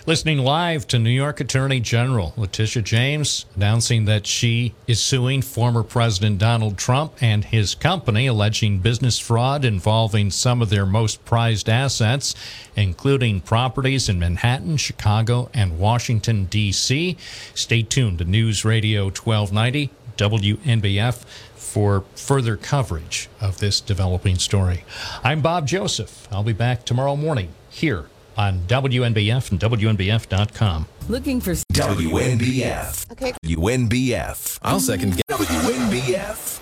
[0.06, 5.82] Listening live to New York Attorney General Letitia James announcing that she is suing former
[5.82, 11.70] President Donald Trump and his company, alleging business fraud involving some of their most prized
[11.70, 12.36] assets,
[12.76, 17.16] including properties in Manhattan, Chicago, and Washington, D.C.
[17.56, 21.24] Stay tuned to News Radio 1290, WNBF,
[21.56, 24.84] for further coverage of this developing story.
[25.24, 26.28] I'm Bob Joseph.
[26.30, 30.88] I'll be back tomorrow morning here on WNBF and WNBF.com.
[31.10, 33.12] Looking for WNBF.
[33.12, 33.34] Okay.
[33.46, 34.60] WNBF.
[34.62, 35.22] I'll second guess.
[35.30, 36.60] WNBF.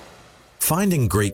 [0.59, 1.30] Finding great